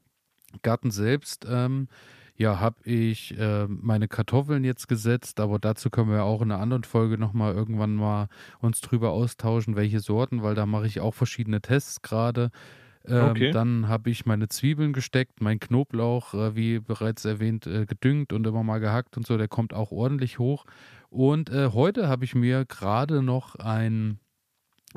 Garten 0.61 0.91
selbst, 0.91 1.47
ähm, 1.49 1.87
ja, 2.35 2.59
habe 2.59 2.83
ich 2.83 3.37
äh, 3.39 3.67
meine 3.67 4.09
Kartoffeln 4.09 4.65
jetzt 4.65 4.89
gesetzt, 4.89 5.39
aber 5.39 5.59
dazu 5.59 5.89
können 5.89 6.11
wir 6.11 6.25
auch 6.25 6.41
in 6.41 6.51
einer 6.51 6.61
anderen 6.61 6.83
Folge 6.83 7.17
nochmal 7.17 7.53
irgendwann 7.53 7.95
mal 7.95 8.27
uns 8.59 8.81
drüber 8.81 9.11
austauschen, 9.11 9.77
welche 9.77 10.01
Sorten, 10.01 10.43
weil 10.43 10.55
da 10.55 10.65
mache 10.65 10.87
ich 10.87 10.99
auch 10.99 11.13
verschiedene 11.13 11.61
Tests 11.61 12.01
gerade. 12.01 12.49
Ähm, 13.05 13.29
okay. 13.29 13.51
Dann 13.51 13.87
habe 13.87 14.09
ich 14.09 14.25
meine 14.25 14.49
Zwiebeln 14.49 14.91
gesteckt, 14.91 15.41
mein 15.41 15.59
Knoblauch, 15.59 16.33
äh, 16.33 16.55
wie 16.55 16.79
bereits 16.79 17.23
erwähnt, 17.23 17.65
äh, 17.65 17.85
gedüngt 17.85 18.33
und 18.33 18.45
immer 18.45 18.63
mal 18.63 18.79
gehackt 18.79 19.15
und 19.15 19.25
so, 19.25 19.37
der 19.37 19.47
kommt 19.47 19.73
auch 19.73 19.91
ordentlich 19.91 20.37
hoch. 20.37 20.65
Und 21.09 21.49
äh, 21.49 21.69
heute 21.71 22.09
habe 22.09 22.25
ich 22.25 22.35
mir 22.35 22.65
gerade 22.65 23.21
noch 23.21 23.55
ein 23.55 24.19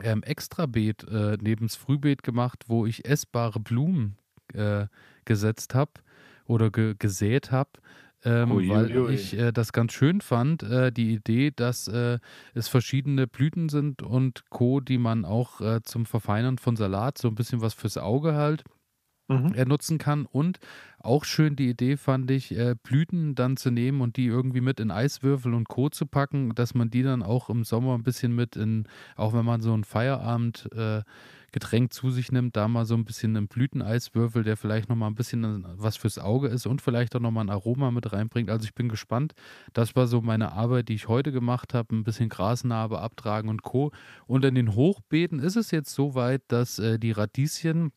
ähm, 0.02 0.22
Extrabeet 0.22 1.04
äh, 1.04 1.38
neben 1.40 1.66
das 1.66 1.76
Frühbeet 1.76 2.22
gemacht, 2.22 2.64
wo 2.68 2.86
ich 2.86 3.04
essbare 3.08 3.60
Blumen 3.60 4.16
äh, 4.54 4.86
gesetzt 5.24 5.74
habe 5.74 5.92
oder 6.46 6.70
ge 6.70 6.94
gesät 6.98 7.50
habe. 7.50 7.70
Ähm, 8.24 8.50
ui, 8.50 8.68
weil 8.68 8.96
ui. 8.96 9.14
ich 9.14 9.38
äh, 9.38 9.52
das 9.52 9.72
ganz 9.72 9.92
schön 9.92 10.20
fand, 10.20 10.62
äh, 10.62 10.90
die 10.90 11.12
Idee, 11.14 11.52
dass 11.54 11.86
äh, 11.86 12.18
es 12.54 12.68
verschiedene 12.68 13.26
Blüten 13.26 13.68
sind 13.68 14.02
und 14.02 14.48
Co., 14.50 14.80
die 14.80 14.98
man 14.98 15.24
auch 15.24 15.60
äh, 15.60 15.82
zum 15.82 16.06
Verfeinern 16.06 16.58
von 16.58 16.76
Salat, 16.76 17.18
so 17.18 17.28
ein 17.28 17.34
bisschen 17.34 17.60
was 17.60 17.74
fürs 17.74 17.98
Auge 17.98 18.34
halt, 18.34 18.64
mhm. 19.28 19.52
nutzen 19.66 19.98
kann. 19.98 20.26
Und 20.26 20.58
auch 20.98 21.24
schön 21.24 21.56
die 21.56 21.68
Idee 21.68 21.96
fand 21.96 22.30
ich, 22.30 22.56
äh, 22.56 22.74
Blüten 22.82 23.34
dann 23.34 23.56
zu 23.56 23.70
nehmen 23.70 24.00
und 24.00 24.16
die 24.16 24.26
irgendwie 24.26 24.60
mit 24.60 24.80
in 24.80 24.90
Eiswürfel 24.90 25.54
und 25.54 25.68
Co. 25.68 25.88
zu 25.88 26.06
packen, 26.06 26.54
dass 26.54 26.74
man 26.74 26.90
die 26.90 27.02
dann 27.02 27.22
auch 27.22 27.48
im 27.48 27.64
Sommer 27.64 27.94
ein 27.94 28.02
bisschen 28.02 28.34
mit 28.34 28.56
in, 28.56 28.86
auch 29.14 29.32
wenn 29.32 29.44
man 29.44 29.60
so 29.60 29.72
ein 29.76 29.84
Feierabend 29.84 30.68
äh, 30.74 31.02
zu 31.88 32.10
sich 32.10 32.30
nimmt, 32.32 32.54
da 32.54 32.68
mal 32.68 32.84
so 32.84 32.94
ein 32.94 33.06
bisschen 33.06 33.34
einen 33.34 33.48
Blüteneiswürfel, 33.48 34.44
der 34.44 34.58
vielleicht 34.58 34.90
nochmal 34.90 35.10
ein 35.10 35.14
bisschen 35.14 35.64
was 35.76 35.96
fürs 35.96 36.18
Auge 36.18 36.48
ist 36.48 36.66
und 36.66 36.82
vielleicht 36.82 37.16
auch 37.16 37.20
nochmal 37.20 37.46
ein 37.46 37.50
Aroma 37.50 37.90
mit 37.90 38.12
reinbringt. 38.12 38.50
Also 38.50 38.64
ich 38.64 38.74
bin 38.74 38.90
gespannt. 38.90 39.32
Das 39.72 39.96
war 39.96 40.06
so 40.06 40.20
meine 40.20 40.52
Arbeit, 40.52 40.90
die 40.90 40.94
ich 40.94 41.08
heute 41.08 41.32
gemacht 41.32 41.72
habe. 41.72 41.96
Ein 41.96 42.04
bisschen 42.04 42.28
Grasnarbe 42.28 43.00
abtragen 43.00 43.48
und 43.48 43.62
Co. 43.62 43.90
Und 44.26 44.44
in 44.44 44.54
den 44.54 44.74
Hochbeeten 44.74 45.38
ist 45.38 45.56
es 45.56 45.70
jetzt 45.70 45.94
so 45.94 46.14
weit, 46.14 46.42
dass 46.48 46.78
äh, 46.78 46.98
die 46.98 47.12
Radieschen 47.12 47.92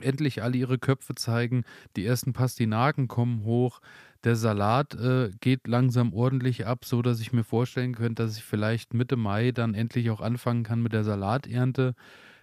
endlich 0.00 0.42
alle 0.42 0.56
ihre 0.56 0.78
Köpfe 0.78 1.14
zeigen. 1.14 1.64
Die 1.96 2.04
ersten 2.04 2.32
Pastinaken 2.32 3.08
kommen 3.08 3.44
hoch. 3.44 3.80
Der 4.24 4.36
Salat 4.36 4.94
äh, 4.94 5.30
geht 5.40 5.66
langsam 5.66 6.12
ordentlich 6.12 6.66
ab, 6.66 6.84
so 6.84 7.02
dass 7.02 7.20
ich 7.20 7.32
mir 7.32 7.44
vorstellen 7.44 7.94
könnte, 7.94 8.24
dass 8.24 8.36
ich 8.36 8.44
vielleicht 8.44 8.94
Mitte 8.94 9.16
Mai 9.16 9.52
dann 9.52 9.74
endlich 9.74 10.10
auch 10.10 10.20
anfangen 10.20 10.64
kann 10.64 10.82
mit 10.82 10.92
der 10.92 11.04
Salaternte. 11.04 11.94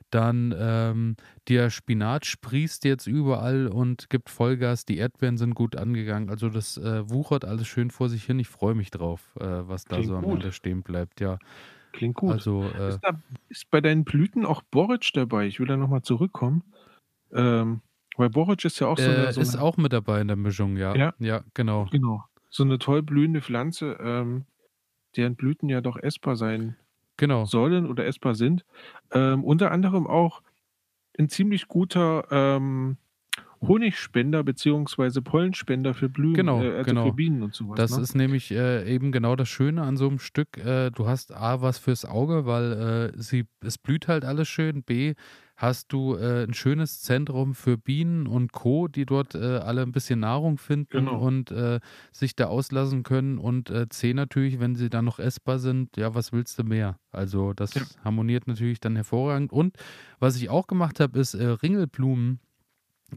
Dann 0.10 0.54
ähm, 0.56 1.16
der 1.48 1.72
Spinat 1.72 2.28
sprießt 2.28 2.86
jetzt 2.86 3.08
überall 3.08 3.68
und 3.68 4.12
gibt 4.12 4.30
Vollgas. 4.30 4.86
Die 4.86 4.98
Erdbeeren 4.98 5.38
sind 5.38 5.56
gut 5.56 5.76
angegangen. 5.76 6.30
Also 6.30 6.50
das 6.50 6.78
äh, 6.78 7.10
wuchert 7.10 7.46
alles 7.46 7.68
schön 7.68 7.90
vor 7.90 8.10
sich 8.10 8.24
hin. 8.24 8.38
Ich 8.38 8.48
freue 8.48 8.76
mich 8.76 8.92
drauf, 8.92 9.36
äh, 9.40 9.44
was 9.44 9.86
da 9.86 9.96
Klingt 9.96 10.10
so 10.10 10.16
am 10.16 10.24
gut. 10.24 10.36
Ende 10.36 10.52
stehen 10.52 10.84
bleibt. 10.84 11.20
Ja. 11.20 11.40
Klingt 11.94 12.16
gut. 12.16 12.32
Also, 12.32 12.64
äh, 12.78 12.90
ist, 12.90 13.00
da, 13.02 13.20
ist, 13.50 13.72
bei 13.72 13.82
deinen 13.82 14.04
Blüten 14.04 14.46
auch 14.46 14.62
Boric 14.62 15.10
dabei? 15.14 15.48
Ich 15.48 15.60
will 15.60 15.68
da 15.68 15.78
nochmal 15.78 16.02
zurückkommen. 16.02 16.64
Ähm, 17.34 17.82
weil 18.18 18.30
Boric 18.30 18.64
ist 18.66 18.80
ja 18.80 18.88
auch 18.88 18.98
so 18.98 19.10
eine, 19.10 19.28
äh, 19.28 19.34
so 19.34 19.42
Ist 19.42 19.56
eine, 19.56 19.64
auch 19.64 19.78
mit 19.78 19.94
dabei 19.94 20.22
in 20.22 20.28
der 20.28 20.38
Mischung, 20.38 20.78
ja. 20.78 20.96
Ja, 20.96 21.14
ja 21.20 21.44
genau. 21.54 21.88
Genau. 21.92 22.24
So 22.50 22.64
eine 22.64 22.78
toll 22.78 23.02
blühende 23.02 23.42
Pflanze, 23.42 23.98
ähm, 24.00 24.46
deren 25.16 25.36
Blüten 25.36 25.70
ja 25.70 25.82
doch 25.82 25.98
essbar 25.98 26.36
sein 26.36 26.76
genau. 27.18 27.46
sollen 27.46 27.88
oder 27.90 28.06
essbar 28.06 28.36
sind. 28.36 28.66
Ähm, 29.12 29.44
unter 29.44 29.72
anderem 29.72 30.06
auch 30.06 30.42
ein 31.18 31.30
ziemlich 31.30 31.68
guter 31.68 32.28
ähm, 32.32 32.98
Honigspender 33.68 34.44
bzw. 34.44 35.22
Pollenspender 35.22 35.94
für 35.94 36.10
Blühen, 36.10 36.34
genau, 36.34 36.62
äh, 36.62 36.78
also 36.78 36.84
genau. 36.84 37.06
für 37.06 37.14
Bienen 37.14 37.44
und 37.44 37.54
sowas. 37.54 37.78
Das 37.78 37.96
ne? 37.96 38.04
ist 38.04 38.16
nämlich 38.16 38.52
äh, 38.52 38.92
eben 38.94 39.12
genau 39.12 39.36
das 39.36 39.50
Schöne 39.50 39.82
an 39.82 39.98
so 39.98 40.08
einem 40.08 40.20
Stück. 40.20 40.58
Äh, 40.58 40.92
du 40.92 41.08
hast 41.08 41.34
A, 41.34 41.62
was 41.62 41.78
fürs 41.78 42.06
Auge, 42.06 42.46
weil 42.46 43.12
äh, 43.16 43.22
sie, 43.22 43.46
es 43.62 43.78
blüht 43.78 44.08
halt 44.08 44.26
alles 44.26 44.48
schön. 44.48 44.84
B, 44.84 45.14
hast 45.56 45.94
du 45.94 46.16
äh, 46.16 46.44
ein 46.44 46.54
schönes 46.54 47.02
Zentrum 47.02 47.54
für 47.54 47.78
Bienen 47.78 48.28
und 48.28 48.52
Co., 48.52 48.88
die 48.88 49.06
dort 49.06 49.36
äh, 49.36 49.58
alle 49.58 49.82
ein 49.82 49.92
bisschen 49.92 50.20
Nahrung 50.20 50.58
finden 50.58 51.06
genau. 51.06 51.20
und 51.20 51.54
sich 52.12 52.36
da 52.36 52.48
auslassen 52.48 53.04
können. 53.04 53.38
Und 53.38 53.72
C 53.90 54.14
natürlich, 54.14 54.60
wenn 54.60 54.76
sie 54.76 54.90
dann 54.90 55.06
noch 55.06 55.20
essbar 55.20 55.60
sind, 55.60 55.96
ja, 55.98 56.16
was 56.16 56.32
willst 56.32 56.60
du 56.60 56.64
mehr? 56.64 56.98
Also 57.12 57.54
das 57.54 57.74
ja. 57.76 57.84
harmoniert 58.04 58.48
natürlich 58.48 58.80
dann 58.80 58.96
hervorragend. 58.96 59.52
Und 59.52 59.78
was 60.20 60.36
ich 60.36 60.50
auch 60.50 60.68
gemacht 60.68 61.00
habe, 61.00 61.20
ist 61.20 61.36
Ringelblumen 61.36 62.40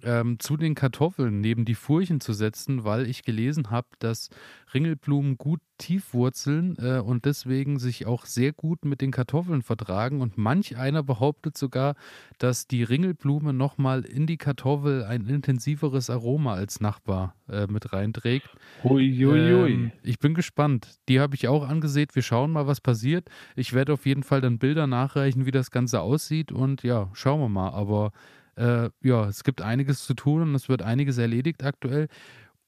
ähm, 0.05 0.39
zu 0.39 0.57
den 0.57 0.75
Kartoffeln 0.75 1.41
neben 1.41 1.65
die 1.65 1.75
Furchen 1.75 2.21
zu 2.21 2.33
setzen, 2.33 2.85
weil 2.85 3.07
ich 3.07 3.23
gelesen 3.23 3.71
habe, 3.71 3.89
dass 3.99 4.31
Ringelblumen 4.75 5.39
gut 5.39 5.61
tief 5.79 6.15
wurzeln 6.15 6.77
äh, 6.79 7.01
und 7.01 7.25
deswegen 7.25 7.79
sich 7.79 8.07
auch 8.07 8.25
sehr 8.25 8.53
gut 8.53 8.85
mit 8.85 9.01
den 9.01 9.11
Kartoffeln 9.11 9.63
vertragen. 9.63 10.21
Und 10.21 10.39
manch 10.39 10.77
einer 10.77 11.03
behauptet 11.03 11.57
sogar, 11.57 11.95
dass 12.39 12.67
die 12.67 12.83
Ringelblume 12.83 13.53
nochmal 13.53 14.05
in 14.05 14.27
die 14.27 14.39
Kartoffel 14.39 15.05
ein 15.05 15.27
intensiveres 15.27 16.11
Aroma 16.11 16.55
als 16.55 16.81
Nachbar 16.81 17.35
äh, 17.49 17.67
mit 17.67 17.93
reinträgt. 17.93 18.49
Huiuiui. 18.85 19.73
Ähm, 19.73 19.93
ich 20.03 20.19
bin 20.19 20.35
gespannt. 20.35 20.99
Die 21.09 21.21
habe 21.21 21.35
ich 21.35 21.49
auch 21.49 21.69
angesehen. 21.69 22.09
Wir 22.13 22.23
schauen 22.23 22.53
mal, 22.53 22.67
was 22.67 22.81
passiert. 22.81 23.29
Ich 23.55 23.73
werde 23.73 23.93
auf 23.93 24.07
jeden 24.07 24.23
Fall 24.23 24.41
dann 24.41 24.59
Bilder 24.59 24.87
nachreichen, 24.87 25.47
wie 25.47 25.51
das 25.51 25.71
Ganze 25.71 26.01
aussieht. 26.01 26.53
Und 26.53 26.83
ja, 26.83 27.11
schauen 27.13 27.41
wir 27.41 27.49
mal. 27.49 27.71
Aber 27.71 28.13
äh, 28.57 28.91
ja, 29.03 29.27
es 29.29 29.45
gibt 29.45 29.63
einiges 29.63 30.05
zu 30.05 30.15
tun 30.15 30.43
und 30.43 30.55
es 30.55 30.69
wird 30.69 30.83
einiges 30.83 31.19
erledigt 31.19 31.65
aktuell. 31.65 32.09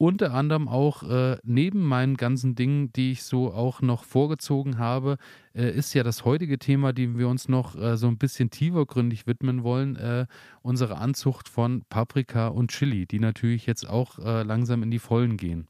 Unter 0.01 0.33
anderem 0.33 0.69
auch 0.69 1.03
äh, 1.03 1.39
neben 1.43 1.85
meinen 1.85 2.17
ganzen 2.17 2.55
Dingen, 2.55 2.93
die 2.93 3.11
ich 3.11 3.25
so 3.25 3.53
auch 3.53 3.83
noch 3.83 4.05
vorgezogen 4.05 4.79
habe, 4.79 5.17
äh, 5.55 5.71
ist 5.71 5.93
ja 5.93 6.05
das 6.05 6.25
heutige 6.25 6.61
Thema, 6.61 6.93
dem 6.93 7.19
wir 7.19 7.27
uns 7.27 7.49
noch 7.49 7.75
äh, 7.75 7.97
so 7.97 8.07
ein 8.07 8.17
bisschen 8.17 8.51
tiefergründig 8.51 9.27
widmen 9.27 9.65
wollen, 9.65 9.97
äh, 9.97 10.27
unsere 10.63 10.99
Anzucht 10.99 11.49
von 11.49 11.85
Paprika 11.89 12.47
und 12.47 12.71
Chili, 12.71 13.07
die 13.07 13.19
natürlich 13.19 13.67
jetzt 13.67 13.89
auch 13.89 14.21
äh, 14.21 14.45
langsam 14.45 14.85
in 14.85 14.93
die 14.93 15.01
Vollen 15.01 15.37
gehen. 15.37 15.67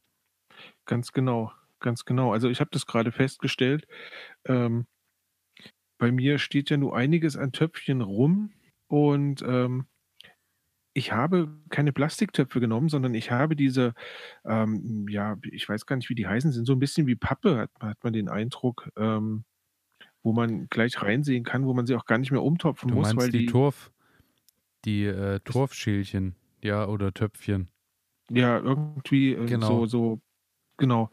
Ganz 0.84 1.12
genau, 1.12 1.50
ganz 1.80 2.04
genau. 2.04 2.30
Also 2.30 2.50
ich 2.50 2.60
habe 2.60 2.70
das 2.70 2.84
gerade 2.84 3.12
festgestellt. 3.12 3.86
Ähm, 4.44 4.86
bei 5.96 6.12
mir 6.12 6.38
steht 6.38 6.68
ja 6.68 6.76
nur 6.76 6.94
einiges 6.94 7.36
an 7.36 7.52
Töpfchen 7.52 8.02
rum 8.02 8.52
und 8.88 9.40
ähm, 9.40 9.86
ich 10.98 11.12
habe 11.12 11.48
keine 11.70 11.92
Plastiktöpfe 11.92 12.60
genommen, 12.60 12.88
sondern 12.90 13.14
ich 13.14 13.30
habe 13.30 13.56
diese, 13.56 13.94
ähm, 14.44 15.06
ja, 15.10 15.36
ich 15.44 15.68
weiß 15.68 15.86
gar 15.86 15.96
nicht, 15.96 16.10
wie 16.10 16.14
die 16.16 16.26
heißen, 16.28 16.52
sind 16.52 16.66
so 16.66 16.74
ein 16.74 16.80
bisschen 16.80 17.06
wie 17.06 17.16
Pappe, 17.16 17.58
hat, 17.58 17.70
hat 17.80 18.04
man 18.04 18.12
den 18.12 18.28
Eindruck, 18.28 18.90
ähm, 18.96 19.44
wo 20.22 20.32
man 20.32 20.68
gleich 20.68 21.02
reinsehen 21.02 21.44
kann, 21.44 21.66
wo 21.66 21.74
man 21.74 21.86
sie 21.86 21.96
auch 21.96 22.06
gar 22.06 22.18
nicht 22.18 22.32
mehr 22.32 22.42
umtopfen 22.42 22.90
du 22.90 22.94
muss, 22.94 23.08
meinst 23.08 23.18
weil 23.18 23.30
die 23.32 23.44
die, 23.46 23.46
Torf, 23.46 23.92
die 24.84 25.04
äh, 25.06 25.40
Torfschälchen, 25.40 26.36
ja, 26.62 26.86
oder 26.86 27.12
Töpfchen. 27.14 27.70
ja, 28.30 28.58
irgendwie 28.58 29.32
äh, 29.34 29.46
Genau. 29.46 29.66
so, 29.66 29.86
so, 29.86 30.20
genau. 30.78 31.10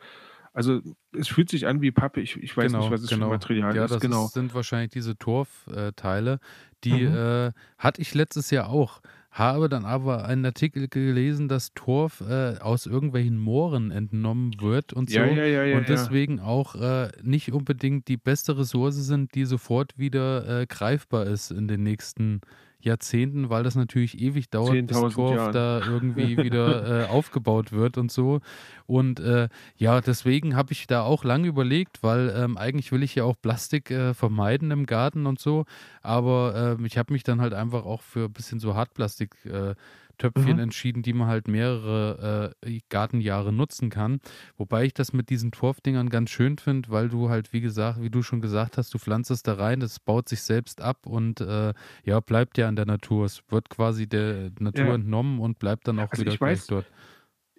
Also 0.53 0.81
es 1.13 1.29
fühlt 1.29 1.49
sich 1.49 1.67
an 1.67 1.81
wie 1.81 1.91
Pappe, 1.91 2.21
ich, 2.21 2.37
ich 2.37 2.55
weiß 2.57 2.75
nicht, 2.77 2.89
Genau, 2.89 2.91
was 2.91 3.01
es 3.03 3.13
für 3.13 3.15
genau. 3.15 3.29
Material 3.29 3.75
Ja, 3.75 3.85
ist, 3.85 3.91
das 3.91 4.01
genau. 4.01 4.27
sind 4.27 4.53
wahrscheinlich 4.53 4.91
diese 4.91 5.17
Torfteile. 5.17 6.39
Die 6.83 7.03
Mhm. 7.03 7.15
äh, 7.15 7.51
hatte 7.77 8.01
ich 8.01 8.13
letztes 8.15 8.51
Jahr 8.51 8.69
auch. 8.69 9.01
Habe 9.35 9.67
dann 9.67 9.83
aber 9.83 10.23
einen 10.23 10.45
Artikel 10.45 10.87
gelesen, 10.87 11.49
dass 11.49 11.73
Torf 11.73 12.21
äh, 12.21 12.57
aus 12.59 12.85
irgendwelchen 12.85 13.37
Mooren 13.37 13.91
entnommen 13.91 14.61
wird 14.61 14.93
und 14.93 15.09
so. 15.09 15.19
Ja, 15.19 15.25
ja, 15.25 15.43
ja, 15.43 15.63
ja, 15.65 15.77
und 15.77 15.89
deswegen 15.89 16.39
auch 16.39 16.75
äh, 16.75 17.09
nicht 17.21 17.51
unbedingt 17.51 18.07
die 18.07 18.15
beste 18.15 18.57
Ressource 18.57 18.95
sind, 18.95 19.35
die 19.35 19.43
sofort 19.43 19.97
wieder 19.97 20.61
äh, 20.61 20.65
greifbar 20.65 21.25
ist 21.25 21.51
in 21.51 21.67
den 21.67 21.83
nächsten 21.83 22.39
Jahrzehnten, 22.85 23.49
weil 23.49 23.63
das 23.63 23.75
natürlich 23.75 24.19
ewig 24.19 24.49
dauert, 24.49 24.87
bis 24.87 24.97
10.000 24.97 25.13
Torf 25.13 25.35
Jahren. 25.35 25.53
da 25.53 25.81
irgendwie 25.85 26.37
wieder 26.43 27.03
äh, 27.03 27.05
aufgebaut 27.07 27.71
wird 27.71 27.97
und 27.97 28.11
so. 28.11 28.41
Und 28.87 29.19
äh, 29.19 29.49
ja, 29.77 30.01
deswegen 30.01 30.55
habe 30.55 30.71
ich 30.73 30.87
da 30.87 31.01
auch 31.01 31.23
lange 31.23 31.47
überlegt, 31.47 32.03
weil 32.03 32.33
ähm, 32.35 32.57
eigentlich 32.57 32.91
will 32.91 33.03
ich 33.03 33.15
ja 33.15 33.23
auch 33.23 33.35
Plastik 33.41 33.91
äh, 33.91 34.13
vermeiden 34.13 34.71
im 34.71 34.85
Garten 34.85 35.25
und 35.25 35.39
so. 35.39 35.65
Aber 36.01 36.75
ähm, 36.77 36.85
ich 36.85 36.97
habe 36.97 37.13
mich 37.13 37.23
dann 37.23 37.41
halt 37.41 37.53
einfach 37.53 37.85
auch 37.85 38.01
für 38.01 38.25
ein 38.25 38.33
bisschen 38.33 38.59
so 38.59 38.75
Hartplastik 38.75 39.35
äh, 39.45 39.75
Töpfchen 40.17 40.57
Mhm. 40.57 40.59
entschieden, 40.59 41.01
die 41.03 41.13
man 41.13 41.27
halt 41.27 41.47
mehrere 41.47 42.53
äh, 42.63 42.79
Gartenjahre 42.89 43.51
nutzen 43.53 43.89
kann. 43.89 44.19
Wobei 44.57 44.85
ich 44.85 44.93
das 44.93 45.13
mit 45.13 45.29
diesen 45.29 45.51
Torfdingern 45.51 46.09
ganz 46.09 46.29
schön 46.29 46.57
finde, 46.57 46.89
weil 46.89 47.09
du 47.09 47.29
halt, 47.29 47.53
wie 47.53 47.61
gesagt, 47.61 48.01
wie 48.01 48.09
du 48.09 48.21
schon 48.23 48.41
gesagt 48.41 48.77
hast, 48.77 48.93
du 48.93 48.97
pflanzt 48.99 49.31
es 49.31 49.43
da 49.43 49.53
rein, 49.53 49.79
das 49.79 49.99
baut 49.99 50.29
sich 50.29 50.41
selbst 50.41 50.81
ab 50.81 51.05
und 51.07 51.41
äh, 51.41 51.73
ja, 52.03 52.19
bleibt 52.19 52.57
ja 52.57 52.69
in 52.69 52.75
der 52.75 52.85
Natur. 52.85 53.25
Es 53.25 53.41
wird 53.49 53.69
quasi 53.69 54.07
der 54.07 54.51
Natur 54.59 54.93
Ja. 54.93 54.95
entnommen 54.95 55.39
und 55.39 55.59
bleibt 55.59 55.87
dann 55.87 55.99
auch 55.99 56.09
Also 56.09 56.25
wieder 56.25 56.25
ich 56.25 56.39
weiß, 56.39 56.67
dort. 56.67 56.87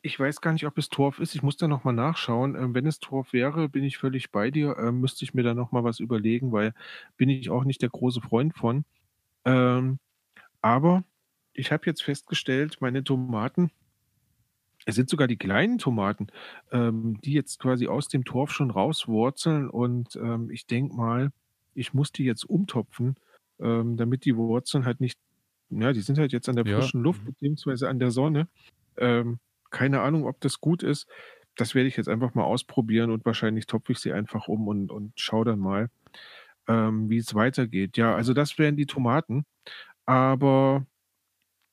ich 0.03 0.19
weiß 0.21 0.41
gar 0.43 0.53
nicht, 0.53 0.67
ob 0.67 0.79
es 0.79 0.89
Torf 0.91 1.21
ist. 1.21 1.35
Ich 1.35 1.43
muss 1.43 1.57
da 1.57 1.69
nochmal 1.69 1.95
nachschauen. 1.95 2.57
Ähm, 2.57 2.75
wenn 2.75 2.87
es 2.87 3.01
Torf 3.01 3.33
wäre, 3.33 3.69
bin 3.69 3.85
ich 3.85 3.99
völlig 3.99 4.33
bei 4.33 4.51
dir. 4.51 4.77
Ähm, 4.79 5.01
müsste 5.01 5.25
ich 5.25 5.35
mir 5.35 5.43
da 5.45 5.55
nochmal 5.55 5.85
was 5.85 6.01
überlegen, 6.01 6.53
weil 6.53 6.75
bin 7.17 7.29
ich 7.31 7.51
auch 7.51 7.65
nicht 7.65 7.83
der 7.83 7.91
große 7.91 8.23
Freund 8.23 8.57
von. 8.57 8.85
Ähm, 9.47 9.99
aber 10.63 11.05
ich 11.57 11.73
habe 11.73 11.87
jetzt 11.87 12.03
festgestellt, 12.03 12.79
meine 12.81 13.03
Tomaten, 13.05 13.71
es 14.85 14.95
sind 14.95 15.11
sogar 15.11 15.27
die 15.27 15.37
kleinen 15.37 15.79
Tomaten, 15.79 16.29
ähm, 16.71 17.21
die 17.23 17.33
jetzt 17.33 17.59
quasi 17.59 17.89
aus 17.89 18.09
dem 18.09 18.25
Torf 18.25 18.53
schon 18.53 18.71
rauswurzeln. 18.71 19.69
Und 19.69 20.15
ähm, 20.17 20.49
ich 20.51 20.67
denke 20.67 20.95
mal, 20.95 21.33
ich 21.75 21.93
muss 21.93 22.13
die 22.13 22.25
jetzt 22.25 22.45
umtopfen, 22.45 23.17
ähm, 23.59 23.97
damit 23.97 24.25
die 24.25 24.37
Wurzeln 24.37 24.85
halt 24.85 25.01
nicht, 25.01 25.19
ja, 25.71 25.93
die 25.93 26.01
sind 26.01 26.19
halt 26.19 26.33
jetzt 26.33 26.49
an 26.49 26.55
der 26.57 26.67
Ja, 26.67 26.81
frischen 26.81 27.03
Luft 27.03 27.23
mhm. 27.23 27.27
beziehungsweise 27.27 27.89
an 27.89 27.99
der 27.99 28.13
Sonne. 28.13 28.49
Ähm, 28.97 29.41
keine 29.71 30.03
Ahnung, 30.03 30.25
ob 30.25 30.41
das 30.41 30.61
gut 30.61 30.85
ist. 30.85 31.09
Das 31.57 31.75
werde 31.75 31.89
ich 31.89 31.97
jetzt 31.97 32.09
einfach 32.09 32.35
mal 32.35 32.45
ausprobieren 32.45 33.11
und 33.11 33.25
wahrscheinlich 33.25 33.67
topfe 33.67 33.93
ich 33.93 33.99
sie 33.99 34.13
einfach 34.13 34.47
um 34.47 34.69
und, 34.69 34.93
und 34.93 35.13
schaue 35.17 35.47
dann 35.47 35.59
mal, 35.59 35.91
ähm, 36.69 37.11
wie 37.11 37.19
es 37.19 37.35
weitergeht. 37.35 37.97
Ja, 37.97 38.15
also 38.15 38.35
das 38.35 38.59
wären 38.59 38.77
die 38.77 38.87
Tomaten. 38.87 39.47
Aber 40.07 40.87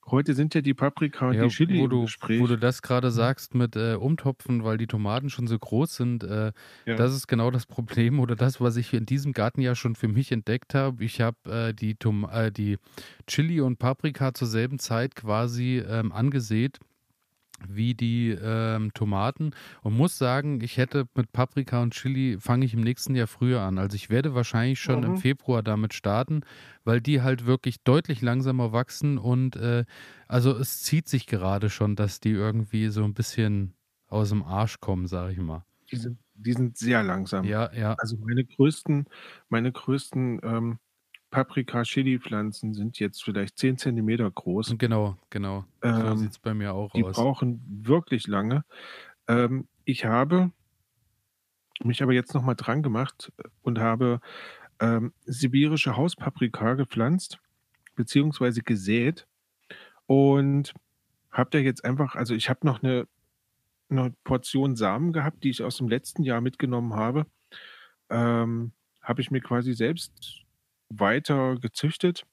heute 0.08 0.34
sind 0.34 0.54
ja 0.54 0.62
die 0.62 0.74
Paprika 0.74 1.30
und 1.30 1.36
Ja, 1.36 1.44
die 1.44 1.50
Chili 1.50 1.80
wo 1.80 1.88
du, 1.88 1.96
wo 1.98 2.02
du 2.02 2.06
Gespräch. 2.06 2.60
das 2.60 2.82
gerade 2.82 3.10
sagst 3.12 3.56
mit 3.56 3.76
äh, 3.76 3.96
Umtopfen, 3.96 4.64
weil 4.64 4.78
die 4.78 4.88
Tomaten 4.88 5.30
schon 5.30 5.48
so 5.48 5.58
groß 5.58 5.96
sind, 5.96 6.24
äh, 6.24 6.52
Ja. 6.86 6.96
das 6.96 7.14
ist 7.16 7.28
genau 7.28 7.52
das 7.52 7.66
Problem 7.66 8.20
oder 8.20 8.36
das, 8.36 8.60
was 8.62 8.76
ich 8.76 8.94
in 8.94 9.06
diesem 9.06 9.34
Garten 9.34 9.62
ja 9.62 9.76
schon 9.76 9.96
für 9.96 10.08
mich 10.08 10.32
entdeckt 10.32 10.74
habe. 10.76 11.04
Ich 11.04 11.22
habe 11.22 11.38
äh, 11.70 11.74
die, 11.74 11.96
Tom 11.96 12.28
äh, 12.32 12.52
die 12.52 12.78
Chili 13.28 13.62
und 13.62 13.80
Paprika 13.80 14.34
zur 14.34 14.48
selben 14.48 14.80
Zeit 14.80 15.16
quasi 15.16 15.84
ähm, 15.88 16.12
angesät 16.12 16.80
wie 17.68 17.94
die 17.94 18.32
ähm, 18.32 18.94
Tomaten 18.94 19.52
und 19.82 19.96
muss 19.96 20.18
sagen, 20.18 20.60
ich 20.62 20.78
hätte 20.78 21.06
mit 21.16 21.32
Paprika 21.32 21.82
und 21.82 21.94
Chili 21.94 22.38
fange 22.40 22.66
ich 22.66 22.74
im 22.74 22.82
nächsten 22.82 23.16
Jahr 23.16 23.28
früher 23.28 23.62
an. 23.62 23.78
Also 23.78 23.96
ich 23.96 24.10
werde 24.10 24.34
wahrscheinlich 24.36 24.80
schon 24.80 25.04
im 25.04 25.16
Mhm. 25.16 25.16
Februar 25.16 25.64
damit 25.64 25.94
starten, 25.94 26.42
weil 26.84 27.00
die 27.02 27.22
halt 27.22 27.46
wirklich 27.46 27.84
deutlich 27.84 28.22
langsamer 28.22 28.74
wachsen 28.74 29.18
und 29.18 29.56
äh, 29.56 29.86
also 30.28 30.52
es 30.58 30.82
zieht 30.82 31.08
sich 31.08 31.26
gerade 31.28 31.70
schon, 31.70 31.96
dass 31.96 32.20
die 32.20 32.32
irgendwie 32.32 32.90
so 32.90 33.04
ein 33.04 33.14
bisschen 33.14 33.76
aus 34.08 34.30
dem 34.30 34.44
Arsch 34.44 34.80
kommen, 34.80 35.08
sage 35.08 35.34
ich 35.34 35.40
mal. 35.40 35.66
Die 35.92 35.98
sind, 35.98 36.20
die 36.34 36.54
sind 36.54 36.78
sehr 36.78 37.04
langsam. 37.04 37.52
Ja, 37.52 37.72
ja, 37.74 37.98
Also 37.98 38.18
meine 38.18 38.44
größten, 38.46 39.06
meine 39.50 39.72
größten 39.72 40.40
ähm, 40.44 40.80
Paprika-Chili-Pflanzen 41.34 42.74
sind 42.76 43.00
jetzt 43.00 43.24
vielleicht 43.24 43.58
10 43.58 43.78
Zentimeter 43.78 44.32
groß. 44.32 44.78
Genau, 44.78 45.18
genau. 45.30 45.66
So 45.92 46.14
Ähm, 46.14 46.16
sieht 46.16 46.32
es 46.32 46.40
bei 46.40 46.54
mir 46.54 46.74
auch 46.74 46.96
die 46.96 47.04
aus. 47.04 47.26
brauchen 47.26 47.62
wirklich 47.86 48.28
lange. 48.28 48.66
Ähm, 49.28 49.68
ich 49.86 50.06
habe 50.06 50.52
mich 51.84 52.02
aber 52.04 52.14
jetzt 52.14 52.34
noch 52.34 52.44
mal 52.44 52.56
dran 52.56 52.84
gemacht 52.84 53.32
und 53.62 53.80
habe, 53.80 54.20
ähm, 54.80 55.14
sibirische 55.26 55.98
Hauspaprika 55.98 56.76
gepflanzt 56.76 57.40
beziehungsweise 57.96 58.64
gesät 58.64 59.28
und 60.08 60.74
habe 61.32 61.52
da 61.52 61.60
jetzt 61.60 61.86
einfach 61.86 62.16
also, 62.16 62.36
ich 62.36 62.50
habe 62.50 62.68
noch 62.68 62.82
'ne 62.84 63.08
'ne 63.90 64.16
Portion 64.26 64.76
Samen 64.78 65.14
gehabt, 65.14 65.44
die 65.46 65.52
ich 65.52 65.64
aus 65.64 65.78
dem 65.78 65.90
letzten 65.90 66.24
Jahr 66.24 66.42
mitgenommen 66.42 66.96
habe. 66.96 67.28
Ähm, 68.10 68.74
habe 69.02 69.22
ich 69.22 69.32
mir 69.32 69.42
quasi 69.42 69.74
selbst 69.76 70.43
weiter 71.00 71.56
gezüchtet. 71.58 72.26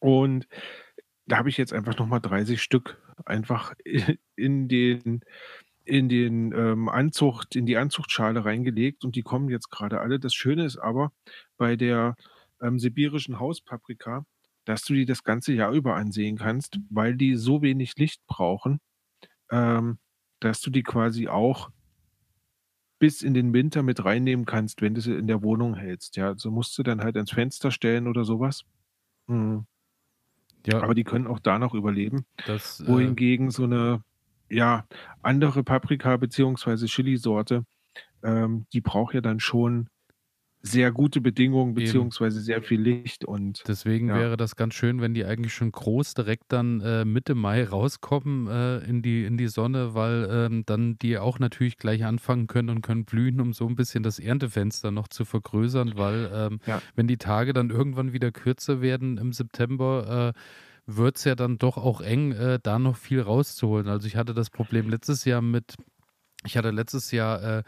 Und 0.00 0.46
da 1.26 1.38
habe 1.38 1.48
ich 1.48 1.56
jetzt 1.56 1.72
einfach 1.72 1.98
noch 1.98 2.06
mal 2.06 2.20
30 2.20 2.62
Stück 2.62 3.00
einfach 3.24 3.74
in 4.36 4.68
den 4.68 5.20
in 5.84 6.08
den, 6.08 6.52
ähm, 6.52 6.88
Anzucht 6.88 7.56
in 7.56 7.66
die 7.66 7.76
Anzuchtschale 7.76 8.44
reingelegt 8.44 9.04
und 9.04 9.16
die 9.16 9.22
kommen 9.22 9.48
jetzt 9.50 9.70
grade 9.70 10.00
alle. 10.00 10.18
Das 10.20 10.34
Schöne 10.34 10.64
ist 10.64 10.78
aber 10.78 11.12
bei 11.58 11.76
der, 11.76 12.16
ähm, 12.60 12.78
sibirischen 12.80 13.40
Hauspaprika, 13.40 14.26
dass 14.64 14.82
du 14.84 14.94
die 14.94 15.06
das 15.06 15.24
ganze 15.24 15.52
Jahr 15.54 15.72
über 15.72 15.94
ansehen 15.96 16.38
kannst, 16.38 16.80
weil 16.90 17.16
die 17.16 17.36
so 17.36 17.62
wenig 17.62 17.96
Licht 17.96 18.20
brauchen, 18.26 18.80
ähm, 19.50 19.98
dass 20.40 20.60
du 20.60 20.70
die 20.70 20.82
quasi 20.82 21.28
auch 21.28 21.70
bis 22.98 23.22
in 23.22 23.34
den 23.34 23.52
Winter 23.54 23.82
mit 23.82 24.04
reinnehmen 24.04 24.46
kannst, 24.46 24.82
wenn 24.82 24.94
du 24.94 25.00
sie 25.00 25.14
in 25.14 25.26
der 25.28 25.42
Wohnung 25.42 25.74
hältst, 25.74 26.16
ja. 26.16 26.34
So 26.36 26.50
musst 26.50 26.76
du 26.78 26.82
dann 26.82 27.02
halt 27.02 27.16
ans 27.16 27.32
Fenster 27.32 27.70
stellen 27.70 28.08
oder 28.08 28.24
so 28.24 28.40
was. 28.40 28.64
Mhm. 29.28 29.66
Ja. 30.66 30.82
Aber 30.82 30.94
die 30.94 31.04
können 31.04 31.26
auch 31.26 31.38
da 31.38 31.58
noch 31.58 31.74
überleben. 31.74 32.26
Das, 32.46 32.80
äh 32.80 33.16
Wohingegen 33.18 33.50
so 33.50 33.66
'ne, 33.66 34.02
ja, 34.50 34.86
andere 35.22 35.64
Paprika 35.64 36.16
beziehungsweise 36.16 36.86
Chilisorte, 36.86 37.64
ähm, 38.24 38.66
die 38.72 38.82
braucht 38.82 39.14
ja 39.14 39.20
dann 39.22 39.40
schon 39.40 39.88
sehr 40.62 40.92
gute 40.92 41.20
Bedingungen 41.20 41.74
beziehungsweise 41.74 42.40
sehr 42.40 42.62
viel 42.62 42.80
Licht 42.80 43.24
und 43.24 43.64
Deswegen 43.66 44.12
ja. 44.12 44.14
wäre 44.14 44.36
das 44.36 44.54
ganz 44.54 44.74
schön, 44.74 45.00
wenn 45.00 45.12
die 45.14 45.24
eigentlich 45.24 45.52
schon 45.52 45.72
groß 45.72 46.14
direkt 46.14 46.52
dann, 46.52 46.80
äh, 46.82 47.04
Mitte 47.04 47.34
Mai 47.34 47.64
rauskommen, 47.64 48.46
äh, 48.46 48.78
in 48.88 49.02
die 49.02 49.24
in 49.24 49.36
die 49.36 49.48
Sonne, 49.48 49.92
weil, 49.94 50.28
ähm, 50.30 50.62
dann 50.66 50.98
die 50.98 51.18
auch 51.18 51.40
natürlich 51.40 51.76
gleich 51.76 52.04
anfangen 52.04 52.46
können 52.46 52.68
und 52.70 52.82
können 52.82 53.04
blühen, 53.04 53.40
um 53.40 53.52
so 53.52 53.66
'n 53.66 53.74
bisschen 53.74 54.04
das 54.04 54.20
Erntefenster 54.20 54.92
noch 54.92 55.08
zu 55.08 55.24
vergrößern, 55.24 55.96
weil, 55.96 56.30
ähm, 56.32 56.60
Ja. 56.66 56.82
wenn 56.94 57.08
die 57.08 57.18
Tage 57.18 57.52
dann 57.52 57.70
irgendwann 57.70 58.12
wieder 58.12 58.30
kürzer 58.30 58.80
werden 58.82 59.18
im 59.18 59.32
September, 59.32 60.32
äh, 60.36 60.40
wird's 60.86 61.24
ja 61.24 61.34
dann 61.34 61.58
doch 61.58 61.76
auch 61.78 62.00
eng, 62.00 62.30
äh, 62.32 62.60
da 62.62 62.78
noch 62.78 62.96
viel 62.96 63.20
rauszuholen. 63.20 63.88
Also, 63.88 64.06
ich 64.06 64.14
hatte 64.16 64.32
das 64.34 64.50
Problem 64.50 64.88
letztes 64.88 65.24
Jahr 65.24 65.42
mit 65.42 65.74
ich 66.46 66.56
hatte 66.56 66.70
letztes 66.70 67.10
Jahr, 67.10 67.42
äh, 67.58 67.62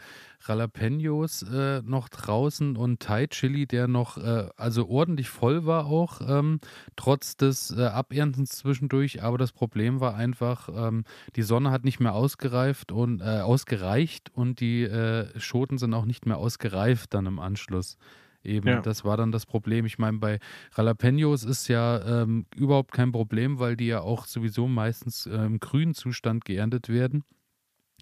Jalapeños, 0.45 1.43
äh, 1.43 1.81
noch 1.85 2.09
draußen 2.09 2.75
und 2.77 3.01
Thai 3.01 3.27
Chili, 3.27 3.67
der 3.67 3.87
noch, 3.87 4.17
äh, 4.17 4.49
also 4.57 4.87
ordentlich 4.87 5.29
voll 5.29 5.65
war 5.65 5.85
auch, 5.85 6.21
ähm, 6.27 6.59
trotz 6.95 7.35
des, 7.37 7.71
äh, 7.71 7.83
Aberntens 7.83 8.51
zwischendurch. 8.51 9.21
Aber 9.23 9.37
das 9.37 9.51
Problem 9.51 9.99
war 9.99 10.15
einfach, 10.15 10.69
ähm, 10.73 11.03
die 11.35 11.41
Sonne 11.43 11.71
hat 11.71 11.83
nicht 11.83 11.99
mehr 11.99 12.13
ausgereift 12.13 12.91
und 12.91 13.21
äh, 13.21 13.41
ausgereicht 13.41 14.29
und 14.33 14.59
die, 14.59 14.83
äh, 14.83 15.27
Schoten 15.39 15.77
sind 15.77 15.93
auch 15.93 16.05
nicht 16.05 16.25
mehr 16.25 16.37
ausgereift 16.37 17.13
dann 17.13 17.25
im 17.25 17.39
Anschluss. 17.39 17.97
Eben, 18.43 18.67
Ja. 18.69 18.81
das 18.81 19.03
war 19.03 19.17
dann 19.17 19.33
das 19.33 19.45
Problem. 19.45 19.85
Ich 19.85 19.97
meine, 19.99 20.17
bei 20.19 20.39
Jalapeños 20.75 21.45
ist 21.45 21.67
ja, 21.67 22.21
ähm, 22.23 22.45
überhaupt 22.55 22.93
kein 22.93 23.11
Problem, 23.11 23.59
weil 23.59 23.75
die 23.75 23.87
ja 23.87 23.99
auch 23.99 24.25
sowieso 24.25 24.67
meistens, 24.67 25.25
äh, 25.25 25.35
im 25.45 25.59
grünen 25.59 25.93
Zustand 25.93 26.45
geerntet 26.45 26.87
werden, 26.87 27.23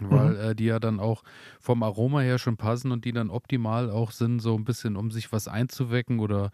weil, 0.04 0.36
Mhm. 0.36 0.38
äh, 0.38 0.56
die 0.56 0.66
ja 0.66 0.80
dann 0.80 1.00
auch 1.00 1.24
vom 1.60 1.84
Aroma 1.84 2.20
her 2.22 2.38
schon 2.40 2.58
passen 2.58 2.92
und 2.92 3.06
die 3.06 3.12
dann 3.14 3.30
optimal 3.30 3.90
auch 3.92 4.12
sind, 4.12 4.40
so 4.40 4.56
'n 4.56 4.64
bisschen, 4.66 4.96
um 4.96 5.12
sich 5.12 5.32
was 5.32 5.48
einzuwecken 5.48 6.20
oder 6.20 6.52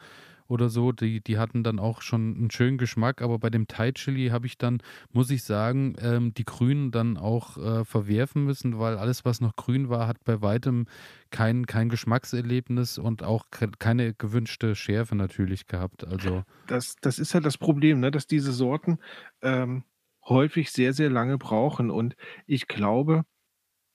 oder 0.48 0.70
so. 0.70 0.92
Die 0.92 1.22
die 1.22 1.38
hatten 1.38 1.64
dann 1.64 1.80
auch 1.80 2.02
schon 2.02 2.36
'n 2.46 2.52
schönen 2.52 2.78
Geschmack, 2.78 3.22
aber 3.22 3.40
bei 3.40 3.50
dem 3.50 3.68
Thai 3.68 3.92
Chili 3.94 4.28
habe 4.30 4.46
ich 4.48 4.58
dann, 4.58 4.80
muss 5.12 5.30
ich 5.32 5.44
sagen, 5.44 5.96
ähm, 6.00 6.34
die 6.34 6.46
Grünen 6.46 6.92
dann 6.92 7.18
auch, 7.18 7.58
äh, 7.58 7.86
verwerfen 7.86 8.44
müssen, 8.46 8.80
weil 8.80 8.98
alles, 8.98 9.26
was 9.26 9.42
noch 9.42 9.56
grün 9.56 9.90
war, 9.90 10.08
hat 10.08 10.24
bei 10.26 10.42
weitem 10.42 10.86
kein 11.32 11.66
kein 11.66 11.90
Geschmackserlebnis 11.90 12.98
und 12.98 13.24
auch 13.24 13.46
keine 13.80 14.14
gewünschte 14.14 14.76
Schärfe 14.76 15.16
natürlich 15.16 15.66
gehabt, 15.68 16.06
also 16.08 16.44
Das 16.68 16.96
das 17.02 17.20
ist 17.20 17.34
halt 17.34 17.46
das 17.46 17.58
Problem, 17.58 18.00
ne, 18.00 18.10
dass 18.12 18.28
diese 18.28 18.52
Sorten, 18.54 19.00
ähm, 19.42 19.84
häufig 20.26 20.72
sehr, 20.72 20.94
sehr 20.94 21.10
lange 21.10 21.38
brauchen 21.38 21.92
und 21.92 22.16
ich 22.48 22.68
glaube 22.68 23.26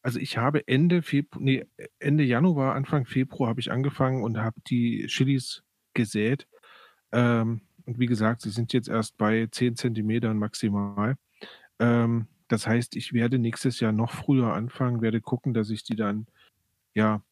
also, 0.03 0.19
ich 0.19 0.39
habe 0.39 0.67
Ende 0.69 1.03
Feb 1.03 1.37
ne, 1.41 1.67
Ende 1.99 2.25
Januar, 2.25 2.75
Anfang 2.75 3.07
Februar 3.07 3.51
habe 3.51 3.61
ich 3.61 3.71
angefangen 3.73 4.23
und 4.23 4.39
habe 4.39 4.61
die 4.69 5.07
Chilis 5.09 5.63
gesät. 5.95 6.47
Ähm, 7.13 7.63
und 7.87 7.99
wie 7.99 8.07
gesagt, 8.07 8.43
sie 8.43 8.51
sind 8.51 8.73
jetzt 8.73 8.89
erst 8.89 9.17
bei 9.19 9.49
10 9.51 9.77
Zentimetern 9.77 10.39
maximal. 10.39 11.17
Ähm, 11.81 12.29
das 12.49 12.67
heißt, 12.67 12.97
ich 12.97 13.13
werde 13.13 13.39
nächstes 13.39 13.81
Jahr 13.81 13.93
noch 13.93 14.13
früher 14.13 14.55
anfangen, 14.55 15.03
werde 15.03 15.21
gucken, 15.21 15.55
dass 15.55 15.71
ich 15.71 15.85
die 15.85 15.97
dann, 15.97 16.27
ja, 16.95 17.23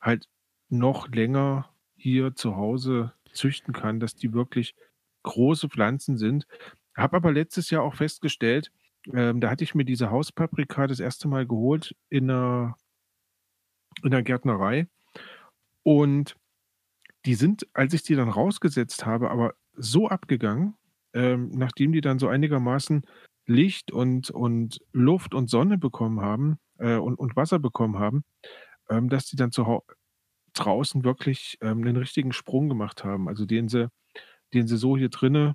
halt 0.00 0.28
noch 0.70 1.08
länger 1.08 1.70
hier 1.96 2.34
zu 2.34 2.56
Hause 2.56 3.12
züchten 3.32 3.74
kann, 3.74 4.00
dass 4.00 4.14
die 4.16 4.32
wirklich 4.32 4.74
große 5.24 5.68
Pflanzen 5.68 6.18
sind. 6.18 6.46
Habe 6.96 7.16
aber 7.16 7.32
letztes 7.32 7.70
Jahr 7.70 7.82
auch 7.82 7.94
festgestellt, 7.94 8.72
ähm, 9.14 9.40
da 9.40 9.50
hatte 9.50 9.64
ich 9.64 9.74
mir 9.74 9.84
diese 9.84 10.10
Hauspaprika 10.10 10.86
das 10.86 11.00
1. 11.00 11.28
Mal 11.28 11.46
geholt 11.46 11.94
in 12.10 12.26
'ner 12.26 12.76
in 14.04 14.10
'ner 14.10 14.22
Gärtnerei. 14.22 14.86
Und 15.84 16.36
die 17.26 17.34
sind, 17.34 17.66
als 17.74 17.94
ich 17.94 18.02
die 18.04 18.16
dann 18.16 18.28
rausgesetzt 18.30 19.06
habe, 19.06 19.30
aber 19.30 19.54
so 19.76 20.08
abgegangen, 20.08 20.76
ähm, 21.14 21.50
nachdem 21.54 21.92
die 21.92 22.00
dann 22.02 22.18
so 22.18 22.28
einigermaßen 22.28 23.02
Licht 23.46 23.92
und 23.92 24.30
und 24.30 24.80
Luft 24.92 25.34
und 25.34 25.50
Sonne 25.50 25.78
bekommen 25.78 26.20
haben, 26.22 26.58
äh, 26.78 26.96
und 26.96 27.16
und 27.18 27.36
Wasser 27.36 27.58
bekommen 27.60 27.98
haben, 27.98 28.24
ähm, 28.90 29.08
dass 29.10 29.26
die 29.26 29.36
dann 29.36 29.52
zu 29.52 29.82
draußen 30.54 31.04
wirklich, 31.04 31.58
ähm, 31.62 31.80
'nen 31.82 31.96
richtigen 31.98 32.32
Sprung 32.32 32.68
gemacht 32.70 33.04
haben, 33.04 33.28
also 33.28 33.46
den 33.46 33.68
sie 33.68 33.88
den 34.54 34.68
sie 34.68 34.78
so 34.78 34.96
hier 34.98 35.10
drinnen 35.10 35.54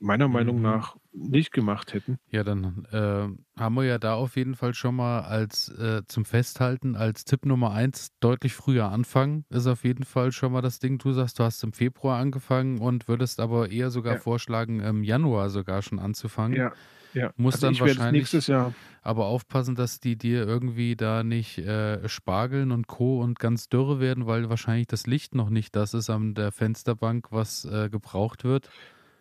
meiner 0.00 0.28
Meinung 0.28 0.56
Mhm. 0.56 0.62
nach 0.62 0.96
nicht 1.12 1.52
gemacht 1.52 1.92
hätten. 1.94 2.18
Ja, 2.30 2.44
dann, 2.44 2.84
äh, 2.92 3.28
haben 3.60 3.74
wir 3.74 3.84
ja 3.84 3.98
da 3.98 4.14
auf 4.14 4.36
jeden 4.36 4.54
Fall 4.54 4.74
schon 4.74 4.94
mal 4.96 5.20
als 5.22 5.70
äh, 5.70 6.02
zum 6.06 6.26
Festhalten 6.26 6.94
als 6.94 7.24
Tipp 7.24 7.46
Nummer 7.46 7.72
1 7.72 8.08
deutlich 8.20 8.52
früher 8.54 8.90
anfangen, 8.90 9.46
ist 9.48 9.66
auf 9.66 9.82
jeden 9.84 10.04
Fall 10.04 10.30
schon 10.32 10.52
mal 10.52 10.60
das 10.60 10.78
Ding. 10.78 10.98
Du 10.98 11.12
sagst, 11.12 11.38
du 11.38 11.44
hast 11.44 11.62
im 11.64 11.72
Februar 11.72 12.18
angefangen 12.20 12.80
und 12.80 13.08
würdest 13.08 13.40
aber 13.40 13.70
eher 13.70 13.90
sogar 13.90 14.14
Ja. 14.14 14.20
vorschlagen, 14.20 14.80
im 14.80 15.02
Januar 15.04 15.48
sogar 15.48 15.80
schon 15.80 15.98
anzufangen. 15.98 16.56
Ja, 16.58 16.72
ja. 17.14 17.32
Musst 17.36 17.62
Also, 17.62 17.66
dann 17.66 17.80
wahrscheinlich 17.80 18.20
nächstes 18.20 18.46
Jahr 18.46 18.74
aber 19.02 19.26
aufpassen, 19.26 19.74
dass 19.74 20.00
die 20.00 20.16
dir 20.18 20.46
irgendwie 20.46 20.96
da 20.96 21.22
nicht, 21.24 21.58
äh, 21.58 22.06
Spargeln 22.08 22.72
und 22.72 22.88
Co. 22.88 23.20
und 23.22 23.38
ganz 23.38 23.68
dürre 23.70 24.00
werden, 24.00 24.26
weil 24.26 24.50
wahrscheinlich 24.50 24.86
das 24.88 25.06
Licht 25.06 25.34
noch 25.34 25.48
nicht 25.50 25.74
das 25.76 25.94
ist 25.94 26.10
an 26.10 26.34
der 26.34 26.52
Fensterbank, 26.52 27.28
was, 27.30 27.64
äh, 27.64 27.88
gebraucht 27.90 28.44
wird. 28.44 28.72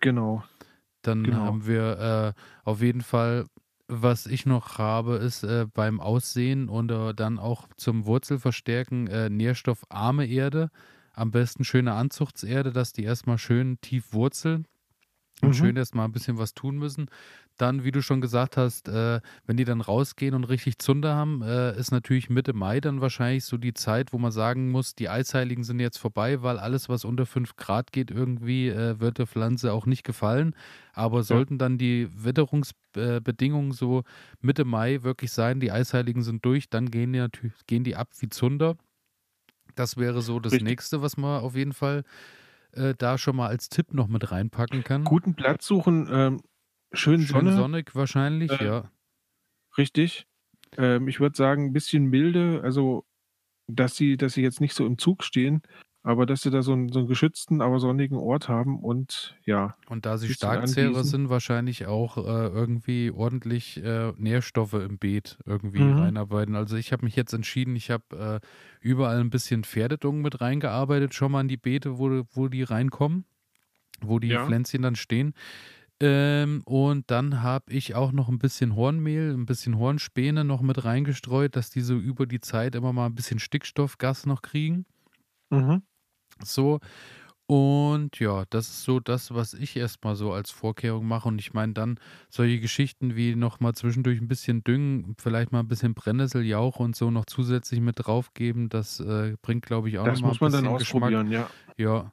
Genau. 0.02 0.44
Dann 1.08 1.24
Genau. 1.24 1.38
haben 1.46 1.66
wir, 1.66 2.34
äh, 2.36 2.42
auf 2.70 2.82
jeden 2.82 3.02
Fall 3.02 3.46
was 3.90 4.26
ich 4.26 4.46
noch 4.46 4.80
habe, 4.80 5.16
ist, 5.16 5.44
äh, 5.44 5.66
beim 5.74 6.02
Aussehen 6.02 6.68
und, 6.68 6.92
äh, 6.92 7.14
dann 7.14 7.40
auch 7.40 7.70
zum 7.78 8.06
Wurzelverstärken, 8.06 9.08
äh, 9.08 9.30
nährstoffarme 9.30 10.28
Erde. 10.28 10.72
Am 11.14 11.32
besten 11.32 11.64
schöne 11.64 11.94
Anzuchtserde, 11.94 12.74
dass 12.74 12.92
die 12.92 13.04
erst 13.06 13.28
mal 13.28 13.38
schön 13.38 13.80
tief 13.80 14.12
wurzeln 14.12 14.68
und 15.44 15.54
Mhm. 15.54 15.56
schön 15.56 15.76
erst 15.78 15.96
mal 15.96 16.06
'n 16.06 16.12
bisschen 16.12 16.38
was 16.38 16.54
tun 16.54 16.78
müssen. 16.78 17.08
Dann, 17.58 17.84
wie 17.84 17.92
du 17.92 18.02
schon 18.02 18.22
gesagt 18.22 18.58
hast, 18.58 18.88
äh, 18.90 19.20
wenn 19.46 19.58
die 19.58 19.66
dann 19.66 19.82
rausgehen 19.82 20.34
und 20.36 20.44
richtig 20.46 20.80
Zunder 20.80 21.16
haben, 21.16 21.42
äh, 21.42 21.78
ist 21.78 21.92
natürlich 21.92 22.30
Mitte 22.30 22.54
Mai 22.54 22.80
dann 22.82 23.02
wahrscheinlich 23.02 23.46
so 23.46 23.58
die 23.58 23.74
Zeit, 23.74 24.14
wo 24.14 24.18
man 24.20 24.32
sagen 24.32 24.70
muss, 24.72 24.96
die 24.96 25.10
Eisheiligen 25.10 25.64
sind 25.64 25.80
jetzt 25.80 25.98
vorbei, 25.98 26.42
weil 26.44 26.60
alles, 26.60 26.90
was 26.90 27.06
unter 27.06 27.26
5 27.26 27.56
Grad 27.56 27.92
geht 27.92 28.12
irgendwie, 28.12 28.68
äh, 28.70 29.00
wird 29.00 29.18
der 29.20 29.28
Pflanze 29.28 29.74
auch 29.74 29.86
nicht 29.86 30.04
gefallen. 30.04 30.56
Aber 30.94 31.24
Ja. 31.30 31.48
sollten 31.48 31.58
dann 31.58 31.78
die 31.78 32.08
Witterungs 32.12 32.72
äh, 32.96 33.22
so 33.72 34.04
Mitte 34.42 34.66
Mai 34.66 35.04
wirklich 35.04 35.32
sein, 35.32 35.60
die 35.60 35.72
Eisheiligen 35.72 36.24
sind 36.24 36.44
durch, 36.46 36.70
dann 36.70 36.90
gehen 36.92 37.14
die 37.14 37.20
natü 37.20 37.52
gehen 37.68 37.84
die 37.84 37.96
ab 37.96 38.10
wie 38.20 38.30
Zunder. 38.30 38.76
Das 39.76 39.98
wäre 39.98 40.22
so 40.22 40.40
das 40.40 40.60
Richtig. 40.60 40.62
Nächste, 40.62 41.02
was 41.02 41.18
man 41.18 41.42
auf 41.42 41.56
jeden 41.56 41.74
Fall, 41.74 42.04
äh, 42.78 42.96
da 42.98 43.18
schon 43.18 43.36
mal 43.38 43.48
als 43.50 43.70
Tipp 43.70 43.94
noch 43.94 44.08
mit 44.08 44.32
reinpacken 44.32 44.84
kann. 44.84 45.16
Guten 45.16 45.36
Platz 45.36 45.66
suchen, 45.66 46.08
ähm, 46.12 46.42
schön 46.94 47.26
Sonne. 47.26 47.52
sonnig 47.52 47.96
wahrscheinlich, 47.96 48.60
Äh, 48.60 48.60
ja. 48.60 48.92
Richtig. 49.78 50.28
Ähm, 50.78 51.08
ich 51.08 51.20
würde 51.20 51.38
sagen, 51.38 51.68
'n 51.68 51.74
bisschen 51.74 52.06
milde, 52.06 52.62
also, 52.64 53.06
dass 53.68 53.96
sie 53.98 54.18
dass 54.18 54.34
sie 54.36 54.44
jetzt 54.44 54.62
nicht 54.62 54.76
so 54.76 54.86
im 54.88 54.98
Zug 55.00 55.24
stehen, 55.24 55.62
aber 56.08 56.26
dass 56.26 56.42
sie 56.42 56.52
da 56.52 56.62
so 56.62 56.72
einen, 56.72 56.88
so 56.88 57.00
einen 57.00 57.08
geschützten, 57.10 57.62
aber 57.62 57.80
sonnigen 57.80 58.18
Ort 58.18 58.48
haben 58.48 58.80
und 58.80 59.36
ja. 59.44 59.76
Und 59.90 60.06
da 60.06 60.18
sie 60.18 60.30
Starkzehrer 60.30 61.04
sind, 61.04 61.30
wahrscheinlich 61.30 61.86
auch 61.86 62.16
äh, 62.16 62.48
irgendwie 62.48 63.12
ordentlich 63.12 63.84
äh, 63.84 64.14
Nährstoffe 64.16 64.76
im 64.76 65.00
Beet 65.00 65.38
irgendwie 65.46 65.82
mhm. 65.82 66.00
reinarbeiten. 66.00 66.56
Also 66.56 66.78
ich 66.78 66.94
habe 66.94 67.04
mich 67.04 67.18
jetzt 67.18 67.34
entschieden, 67.34 67.76
ich 67.76 67.92
habe 67.92 68.40
äh, 68.42 68.48
überall 68.80 69.20
ein 69.20 69.30
bisschen 69.30 69.66
Pferdedung 69.66 70.22
mit 70.22 70.40
reingearbeitet, 70.40 71.14
schon 71.14 71.34
mal 71.34 71.42
in 71.42 71.50
die 71.50 71.58
Beete, 71.58 72.00
wo, 72.00 72.24
wo 72.32 72.48
die 72.48 72.64
reinkommen, 72.64 73.26
wo 74.00 74.20
die 74.20 74.30
ja. 74.30 74.46
Pflänzchen 74.46 74.84
dann 74.84 74.96
stehen. 74.96 75.34
Ähm, 76.00 76.62
und 76.64 77.12
dann 77.12 77.44
habe 77.44 77.74
ich 77.74 77.96
auch 77.96 78.14
noch 78.14 78.30
ein 78.30 78.40
bisschen 78.40 78.78
Hornmehl, 78.78 79.34
ein 79.34 79.46
bisschen 79.46 79.78
Hornspäne 79.78 80.46
noch 80.46 80.62
mit 80.62 80.86
reingestreut, 80.86 81.58
dass 81.58 81.70
die 81.70 81.82
so 81.82 81.96
über 81.96 82.26
die 82.28 82.40
Zeit 82.40 82.76
immer 82.76 82.94
mal 82.94 83.08
ein 83.08 83.16
bisschen 83.16 83.40
Stickstoffgas 83.40 84.26
noch 84.26 84.42
kriegen. 84.42 84.86
Mhm. 85.50 85.82
So. 86.44 86.80
Und 87.50 88.20
ja, 88.20 88.44
das 88.50 88.68
ist 88.68 88.84
so 88.84 89.00
das, 89.00 89.34
was 89.34 89.54
ich 89.54 89.78
erstmal 89.78 90.16
so 90.18 90.34
als 90.34 90.52
Vorkehrung 90.52 91.08
mache. 91.08 91.30
Und 91.30 91.40
ich 91.40 91.54
meine 91.54 91.72
dann 91.74 91.98
solche 92.30 92.60
Geschichten 92.60 93.16
wie 93.16 93.36
nochmal 93.36 93.74
zwischendurch 93.74 94.20
ein 94.20 94.28
bisschen 94.28 94.64
Düngen, 94.66 95.16
vielleicht 95.18 95.54
mal 95.54 95.60
ein 95.62 95.68
bisschen 95.70 95.94
Brennnesseljauch 95.94 96.80
und 96.80 96.96
so 96.98 97.10
noch 97.10 97.26
zusätzlich 97.26 97.80
mit 97.80 97.96
draufgeben, 98.00 98.68
das 98.68 99.00
äh, 99.00 99.38
bringt, 99.42 99.66
glaube 99.66 99.88
ich, 99.88 99.98
auch 99.98 100.08
nochmal 100.08 100.32
ein 100.34 100.40
bisschen 100.40 100.40
Das 100.40 100.42
muss 100.42 100.42
man 100.42 100.52
dann 100.52 100.68
ausprobieren, 100.68 101.30
Geschmack. 101.30 101.50
ja. 101.78 101.86
Ja, 102.02 102.12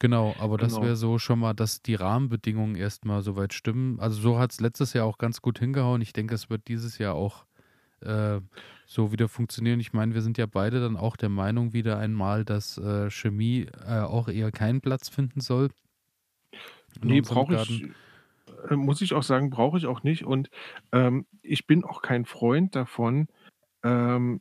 Genau, 0.00 0.34
aber 0.38 0.56
genau. 0.58 0.68
das 0.68 0.80
wäre 0.82 0.96
so 0.96 1.18
schon 1.18 1.38
mal, 1.38 1.54
dass 1.54 1.80
die 1.82 1.94
Rahmenbedingungen 1.94 2.74
erstmal 2.74 3.22
soweit 3.22 3.54
stimmen. 3.54 4.00
Also 4.00 4.20
so 4.20 4.38
hat 4.38 4.52
es 4.52 4.60
letztes 4.60 4.92
Jahr 4.92 5.06
auch 5.06 5.18
ganz 5.18 5.40
gut 5.40 5.58
hingehauen. 5.58 6.02
Ich 6.02 6.12
denke, 6.12 6.34
es 6.34 6.50
wird 6.50 6.68
dieses 6.68 6.98
Jahr 6.98 7.14
auch 7.14 7.44
äh, 8.04 8.40
so 8.86 9.12
wieder 9.12 9.28
funktionieren. 9.28 9.80
Ich 9.80 9.92
meine, 9.92 10.14
wir 10.14 10.22
sind 10.22 10.38
ja 10.38 10.46
beide 10.46 10.80
dann 10.80 10.96
auch 10.96 11.16
der 11.16 11.28
Meinung 11.28 11.72
wieder 11.72 11.98
einmal, 11.98 12.44
dass 12.44 12.78
äh, 12.78 13.10
Chemie 13.10 13.66
äh, 13.86 14.00
auch 14.00 14.28
eher 14.28 14.52
keinen 14.52 14.80
Platz 14.80 15.08
finden 15.08 15.40
soll. 15.40 15.70
Nee, 17.02 17.20
brauche 17.20 17.56
ich, 17.56 17.88
äh, 18.70 18.76
muss 18.76 19.00
ich 19.00 19.14
auch 19.14 19.22
sagen, 19.22 19.50
brauche 19.50 19.78
ich 19.78 19.86
auch 19.86 20.02
nicht. 20.02 20.24
Und 20.24 20.50
ähm, 20.92 21.26
ich 21.42 21.66
bin 21.66 21.84
auch 21.84 22.02
kein 22.02 22.24
Freund 22.24 22.76
davon. 22.76 23.28
Ähm, 23.82 24.40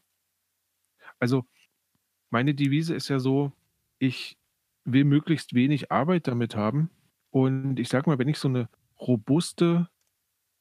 also 1.19 1.45
meine 2.29 2.53
Devise 2.53 2.95
ist 2.95 3.09
ja 3.09 3.19
so, 3.19 3.51
ich 3.99 4.37
will 4.85 5.05
möglichst 5.05 5.53
wenig 5.53 5.91
Arbeit 5.91 6.27
damit 6.27 6.55
haben. 6.55 6.89
Und 7.31 7.79
ich 7.79 7.89
sage 7.89 8.09
mal, 8.09 8.19
wenn 8.19 8.27
ich 8.27 8.37
so 8.37 8.47
eine 8.47 8.69
robuste 8.99 9.89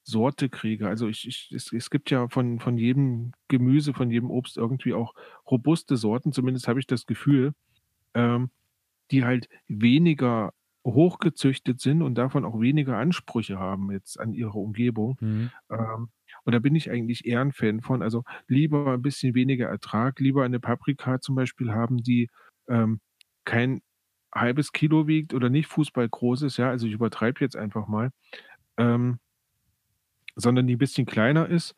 Sorte 0.05 0.49
kriege, 0.49 0.89
also 0.89 1.09
ich, 1.09 1.27
ich, 1.29 1.53
es, 1.55 1.73
es 1.73 1.91
gibt 1.91 2.11
ja 2.11 2.29
von, 2.29 2.59
von 2.59 2.77
jedem 2.77 3.33
Gemüse, 3.49 3.95
von 3.95 4.11
jedem 4.11 4.31
Obst 4.31 4.57
irgendwie 4.57 4.95
auch 4.95 5.15
robuste 5.51 5.97
Sorten, 5.97 6.33
zumindest 6.33 6.69
habe 6.69 6.81
ich 6.81 6.87
das 6.87 7.07
Gefühl, 7.07 7.55
ähm, 8.15 8.51
die 9.11 9.25
halt 9.25 9.49
weniger 9.69 10.53
hochgezüchtet 10.85 11.81
sind 11.81 12.03
und 12.03 12.17
davon 12.17 12.45
auch 12.45 12.61
weniger 12.61 12.97
Ansprüche 12.97 13.59
haben 13.59 13.93
jetzt 13.93 14.19
an 14.19 14.33
ihre 14.33 14.59
Umgebung. 14.59 15.17
Mhm. 15.21 15.51
Ähm, 15.71 16.09
und 16.45 16.53
da 16.53 16.59
bin 16.59 16.75
ich 16.75 16.91
eigentlich 16.91 17.25
eher 17.25 17.41
ein 17.41 17.53
Fan 17.53 17.83
von. 17.83 18.03
Also 18.03 18.25
lieber 18.49 18.95
ein 18.95 19.03
bisschen 19.03 19.35
weniger 19.35 19.69
Ertrag, 19.69 20.19
lieber 20.19 20.45
eine 20.45 20.59
Paprika 20.59 21.21
zum 21.21 21.37
Beispiel 21.37 21.73
haben, 21.73 21.99
die 21.99 22.31
ähm, 22.69 23.01
kein 23.45 23.81
halbes 24.35 24.73
Kilo 24.73 25.07
wiegt 25.07 25.35
oder 25.35 25.51
nicht 25.51 25.67
fußballgroß 25.67 26.43
ist, 26.43 26.57
ja, 26.57 26.71
also 26.71 26.87
ich 26.87 26.95
übertreibe 26.95 27.41
jetzt 27.41 27.57
einfach 27.57 27.87
mal, 27.87 28.11
ähm, 28.79 29.19
sondern 30.35 30.67
die 30.67 30.77
ein 30.77 30.79
bisschen 30.79 31.07
kleiner 31.07 31.49
ist, 31.49 31.75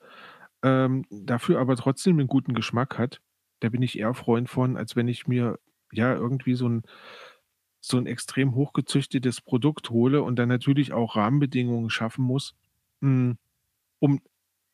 ähm, 0.63 1.05
dafür 1.11 1.61
aber 1.61 1.77
trotzdem 1.77 2.19
einen 2.19 2.29
guten 2.29 2.55
Geschmack 2.55 2.99
hat. 2.99 3.21
Da 3.61 3.69
bin 3.69 3.83
ich 3.83 3.99
eher 3.99 4.15
Freund 4.15 4.49
von, 4.49 4.77
als 4.77 4.97
wenn 4.97 5.09
ich 5.09 5.27
mir 5.27 5.59
ja 5.93 6.15
irgendwie 6.15 6.55
so 6.55 6.69
ein, 6.69 6.83
so 7.81 7.99
ein 7.99 8.07
extrem 8.07 8.55
hochgezüchtetes 8.55 9.41
Produkt 9.41 9.91
hole 9.91 10.23
und 10.23 10.39
dann 10.39 10.49
natürlich 10.49 10.93
auch 10.93 11.17
Rahmenbedingungen 11.17 11.91
schaffen 11.91 12.25
muss, 12.25 12.55
hm, 13.01 13.37
um, 13.99 14.21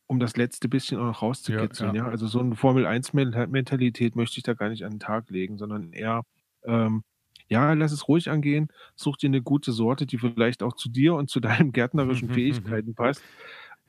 um 0.07 0.21
das 0.21 0.37
letzte 0.37 0.69
bisschen 0.69 0.99
auch 0.99 1.07
noch 1.07 1.23
rauszukitzeln. 1.23 1.95
Ja, 1.95 2.03
ja. 2.03 2.07
ja? 2.07 2.11
Also 2.11 2.27
so 2.27 2.41
eine 2.41 2.57
Formel-1-Mentalität 2.57 4.17
möchte 4.17 4.39
ich 4.39 4.45
da 4.45 4.55
gar 4.55 4.69
nicht 4.69 4.85
an 4.85 4.93
den 4.93 5.01
Tag 5.01 5.31
legen, 5.31 5.59
sondern 5.59 5.93
eher 5.93 6.23
ähm, 6.65 7.03
ja, 7.51 7.73
lass 7.73 7.91
es 7.91 8.07
ruhig 8.07 8.31
angehen, 8.31 8.69
such 8.95 9.17
dir 9.17 9.29
eine 9.29 9.43
gute 9.43 9.73
Sorte, 9.73 10.07
die 10.07 10.19
vielleicht 10.19 10.63
auch 10.63 10.75
zu 10.75 10.89
dir 10.89 11.15
und 11.15 11.29
zu 11.29 11.41
deinen 11.41 11.73
gärtnerischen 11.73 12.31
Fähigkeiten 12.33 12.95
passt. 12.95 13.23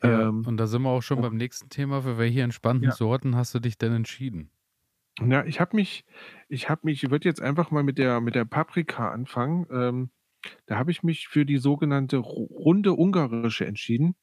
Ja, 0.04 0.30
ähm, 0.30 0.46
und 0.48 0.58
da 0.58 0.68
sind 0.68 0.82
wir 0.82 0.90
auch 0.90 1.02
schon 1.02 1.22
beim 1.22 1.36
nächsten 1.36 1.70
Thema. 1.70 2.02
Für 2.02 2.18
welche 2.18 2.42
entspannten 2.42 2.90
ja. 2.90 2.92
Sorten 2.92 3.36
hast 3.36 3.54
du 3.54 3.60
dich 3.60 3.78
denn 3.78 3.94
entschieden? 3.94 4.52
Na, 5.20 5.46
ich 5.46 5.60
habe 5.60 5.76
mich, 5.76 6.06
ich 6.48 6.70
habe 6.70 6.82
mich, 6.86 7.04
ich 7.04 7.12
würde 7.12 7.28
jetzt 7.28 7.42
einfach 7.42 7.70
mal 7.72 7.84
mit 7.84 7.98
der, 7.98 8.22
mit 8.22 8.36
der 8.36 8.46
Paprika 8.46 9.12
anfangen. 9.12 9.68
Ähm, 9.72 10.12
da 10.66 10.78
habe 10.78 10.92
ich 10.92 11.04
mich 11.04 11.28
für 11.28 11.46
die 11.46 11.58
sogenannte 11.58 12.18
runde 12.18 12.94
ungarische 12.94 13.66
entschieden. 13.66 14.16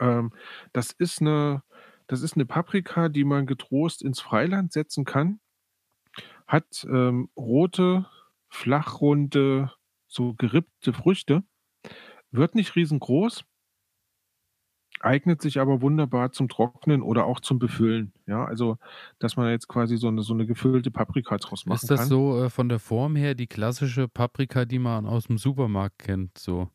Ähm, 0.00 0.32
das 0.72 0.92
ist 0.92 1.20
eine, 1.20 1.62
das 2.06 2.22
ist 2.22 2.34
eine 2.34 2.46
Paprika, 2.46 3.08
die 3.08 3.24
man 3.24 3.46
getrost 3.46 4.02
ins 4.02 4.20
Freiland 4.20 4.72
setzen 4.72 5.04
kann. 5.04 5.40
Hat, 6.46 6.86
ähm, 6.90 7.30
rote, 7.36 8.06
flachrunde, 8.48 9.72
so 10.06 10.34
gerippte 10.34 10.92
Früchte. 10.92 11.44
Wird 12.30 12.54
nicht 12.54 12.76
riesengroß, 12.76 13.44
eignet 15.00 15.42
sich 15.42 15.58
aber 15.58 15.80
wunderbar 15.80 16.32
zum 16.32 16.48
Trocknen 16.48 17.02
oder 17.02 17.26
auch 17.26 17.40
zum 17.40 17.58
Befüllen. 17.58 18.12
Ja, 18.26 18.44
also, 18.44 18.78
dass 19.18 19.36
man 19.36 19.50
jetzt 19.50 19.68
quasi 19.68 19.96
so 19.96 20.08
eine 20.08 20.22
so 20.22 20.34
'ne 20.34 20.46
gefüllte 20.46 20.90
Paprika 20.90 21.36
draus 21.38 21.66
machen 21.66 21.76
Ist 21.76 21.90
das 21.90 22.00
kann. 22.00 22.08
so, 22.08 22.44
äh, 22.44 22.50
von 22.50 22.68
der 22.68 22.78
Form 22.78 23.16
her 23.16 23.34
die 23.34 23.46
klassische 23.46 24.08
Paprika, 24.08 24.64
die 24.64 24.78
man 24.78 25.06
aus 25.06 25.24
dem 25.24 25.38
Supermarkt 25.38 25.98
kennt, 25.98 26.38
so? 26.38 26.68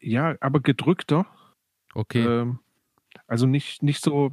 Ja, 0.00 0.36
aber 0.40 0.60
gedrückter. 0.60 1.26
Okay. 1.94 2.24
Ähm, 2.24 2.60
also 3.26 3.46
nicht 3.46 3.82
nicht 3.82 4.02
so 4.02 4.30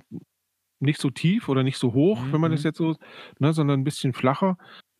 nicht 0.79 0.99
so 0.99 1.09
tief 1.09 1.49
oder 1.49 1.63
nicht 1.63 1.77
so 1.77 1.93
hoch, 1.93 2.21
mhm. 2.21 2.33
wenn 2.33 2.41
man 2.41 2.51
das 2.51 2.61
mhm. 2.61 2.67
jetzt 2.67 2.77
so, 2.77 2.95
ne, 3.39 3.53
sondern 3.53 3.79
ein 3.79 3.83
bisschen 3.83 4.13
flacher. 4.13 4.57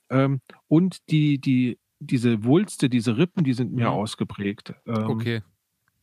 Ähm, 0.10 0.42
und 0.68 1.10
die, 1.10 1.40
die, 1.40 1.78
diese 2.00 2.44
Wulste, 2.44 2.90
diese 2.90 3.18
Rippen, 3.18 3.44
die 3.44 3.54
sind 3.54 3.74
mehr 3.74 3.90
mhm. 3.90 3.98
ausgeprägt. 3.98 4.74
Ähm, 4.86 5.10
okay. 5.10 5.42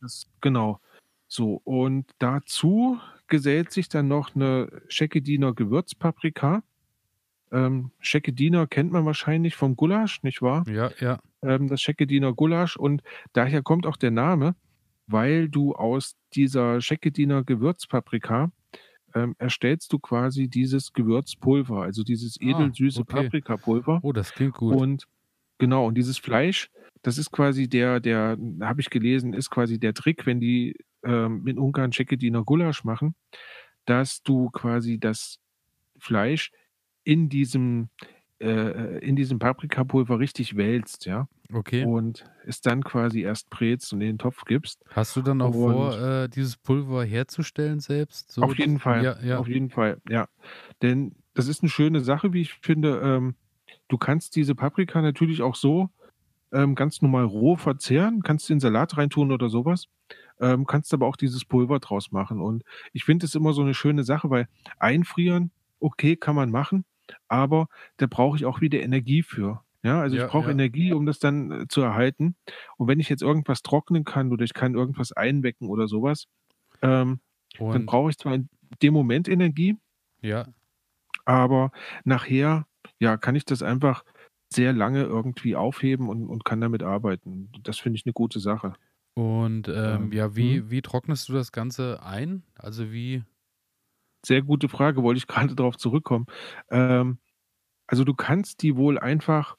Das, 0.01 0.25
genau. 0.41 0.79
So, 1.31 1.61
und 1.63 2.11
dazu 2.19 2.99
gesellt 3.27 3.71
sich 3.71 3.87
dann 3.87 4.09
noch 4.09 4.35
eine 4.35 4.81
Scheckediner 4.89 5.53
Gewürzpaprika. 5.53 6.61
Ähm, 7.53 7.91
Scheckediner 8.01 8.67
kennt 8.67 8.91
man 8.91 9.05
wahrscheinlich 9.05 9.55
vom 9.55 9.77
Gulasch, 9.77 10.23
nicht 10.23 10.41
wahr? 10.41 10.67
Ja, 10.67 10.91
ja. 10.99 11.19
Ähm, 11.41 11.69
das 11.69 11.81
Scheckediner 11.81 12.33
Gulasch 12.33 12.75
und 12.75 13.01
daher 13.31 13.61
kommt 13.61 13.87
auch 13.87 13.95
der 13.95 14.11
Name, 14.11 14.55
weil 15.07 15.47
du 15.47 15.73
aus 15.73 16.17
dieser 16.35 16.81
Scheckediner 16.81 17.45
Gewürzpaprika 17.45 18.51
ähm, 19.15 19.33
erstellst 19.37 19.93
du 19.93 19.99
quasi 19.99 20.49
dieses 20.49 20.91
Gewürzpulver, 20.91 21.81
also 21.81 22.03
dieses 22.03 22.37
ah, 22.41 22.45
edelsüße 22.45 23.03
okay. 23.03 23.23
Paprikapulver. 23.23 24.01
Oh, 24.03 24.11
das 24.11 24.33
klingt 24.33 24.55
gut. 24.55 24.75
Und 24.75 25.07
genau, 25.59 25.85
und 25.85 25.95
dieses 25.95 26.17
Fleisch, 26.17 26.69
das 27.01 27.17
ist 27.17 27.31
quasi 27.31 27.67
der, 27.67 27.99
der, 27.99 28.37
habe 28.61 28.81
ich 28.81 28.89
gelesen, 28.89 29.33
ist 29.33 29.49
quasi 29.49 29.79
der 29.79 29.93
Trick, 29.93 30.25
wenn 30.25 30.39
die 30.39 30.75
ähm, 31.03 31.47
in 31.47 31.57
Ungarn 31.57 31.91
Ceckediner 31.91 32.43
Gulasch 32.43 32.83
machen, 32.83 33.15
dass 33.85 34.21
du 34.23 34.49
quasi 34.49 34.99
das 34.99 35.39
Fleisch 35.97 36.51
in 37.03 37.29
diesem 37.29 37.89
äh, 38.41 38.99
in 38.99 39.15
diesem 39.15 39.37
Paprikapulver 39.37 40.19
richtig 40.19 40.55
wälzt, 40.57 41.05
ja. 41.05 41.27
Okay. 41.53 41.85
Und 41.85 42.25
es 42.45 42.61
dann 42.61 42.83
quasi 42.83 43.21
erst 43.21 43.49
brätst 43.49 43.93
und 43.93 44.01
in 44.01 44.07
den 44.07 44.17
Topf 44.17 44.45
gibst. 44.45 44.83
Hast 44.89 45.15
du 45.15 45.21
dann 45.21 45.41
auch 45.41 45.53
und 45.53 45.73
vor, 45.73 45.99
äh, 45.99 46.29
dieses 46.29 46.57
Pulver 46.57 47.03
herzustellen 47.03 47.79
selbst? 47.79 48.31
So 48.31 48.41
auf 48.41 48.57
jeden 48.57 48.79
Fall. 48.79 49.03
Ja, 49.03 49.21
ja. 49.21 49.37
Auf 49.37 49.47
jeden 49.47 49.69
Fall, 49.69 50.01
ja. 50.09 50.27
Denn 50.81 51.15
das 51.33 51.47
ist 51.47 51.61
eine 51.61 51.69
schöne 51.69 52.01
Sache, 52.01 52.33
wie 52.33 52.41
ich 52.41 52.53
finde. 52.53 52.99
Ähm, 53.03 53.35
du 53.89 53.97
kannst 53.97 54.35
diese 54.35 54.55
Paprika 54.55 55.01
natürlich 55.01 55.41
auch 55.41 55.55
so 55.55 55.89
ähm, 56.51 56.75
ganz 56.75 57.01
normal 57.01 57.25
roh 57.25 57.55
verzehren, 57.55 58.21
kannst 58.23 58.49
den 58.49 58.59
Salat 58.59 58.97
reintun 58.97 59.31
oder 59.31 59.49
sowas. 59.49 59.85
Ähm, 60.39 60.65
kannst 60.65 60.93
aber 60.93 61.05
auch 61.05 61.15
dieses 61.15 61.45
Pulver 61.45 61.79
draus 61.79 62.11
machen. 62.11 62.41
Und 62.41 62.63
ich 62.93 63.03
finde 63.03 63.25
es 63.25 63.35
immer 63.35 63.53
so 63.53 63.61
eine 63.61 63.73
schöne 63.73 64.03
Sache, 64.03 64.29
weil 64.29 64.47
einfrieren, 64.79 65.51
okay, 65.79 66.15
kann 66.15 66.35
man 66.35 66.49
machen 66.49 66.83
aber 67.27 67.67
da 67.97 68.07
brauche 68.07 68.37
ich 68.37 68.45
auch 68.45 68.61
wieder 68.61 68.81
Energie 68.81 69.23
für. 69.23 69.63
Ja, 69.83 69.99
also 69.99 70.15
ich 70.15 70.27
brauche 70.27 70.45
ja. 70.45 70.51
Energie, 70.51 70.93
um 70.93 71.07
das 71.07 71.17
dann 71.17 71.51
äh, 71.51 71.67
zu 71.67 71.81
erhalten. 71.81 72.35
Und 72.77 72.87
wenn 72.87 72.99
ich 72.99 73.09
jetzt 73.09 73.23
irgendwas 73.23 73.63
trocknen 73.63 74.03
kann 74.03 74.31
oder 74.31 74.43
ich 74.43 74.53
kann 74.53 74.75
irgendwas 74.75 75.11
einwecken 75.11 75.69
oder 75.69 75.87
sowas, 75.87 76.27
ähm, 76.83 77.19
dann 77.57 77.85
brauche 77.87 78.11
ich 78.11 78.17
zwar 78.17 78.35
in 78.35 78.49
dem 78.83 78.93
Moment 78.93 79.27
Energie, 79.27 79.75
ja. 80.21 80.47
aber 81.25 81.71
nachher, 82.03 82.67
ja, 82.99 83.17
kann 83.17 83.35
ich 83.35 83.43
das 83.43 83.63
einfach 83.63 84.03
sehr 84.53 84.73
lange 84.73 85.03
irgendwie 85.03 85.55
aufheben 85.55 86.09
und, 86.09 86.27
und 86.27 86.45
kann 86.45 86.61
damit 86.61 86.83
arbeiten. 86.83 87.51
Das 87.63 87.79
finde 87.79 87.97
ich 87.97 88.05
eine 88.05 88.13
gute 88.13 88.39
Sache. 88.39 88.73
Und 89.13 89.67
ähm, 89.69 90.11
ja, 90.11 90.35
wie, 90.35 90.57
hm? 90.57 90.71
wie 90.71 90.81
trocknest 90.81 91.29
du 91.29 91.33
das 91.33 91.51
Ganze 91.51 92.01
ein? 92.03 92.43
Also 92.55 92.91
wie 92.91 93.23
sehr 94.25 94.41
gute 94.41 94.69
Frage, 94.69 95.03
wollte 95.03 95.17
ich 95.19 95.27
gerade 95.27 95.55
darauf 95.55 95.77
zurückkommen. 95.77 96.27
Ähm, 96.69 97.19
Also 97.87 98.03
du 98.05 98.13
kannst 98.15 98.63
die 98.63 98.77
wohl 98.77 98.99
einfach 98.99 99.57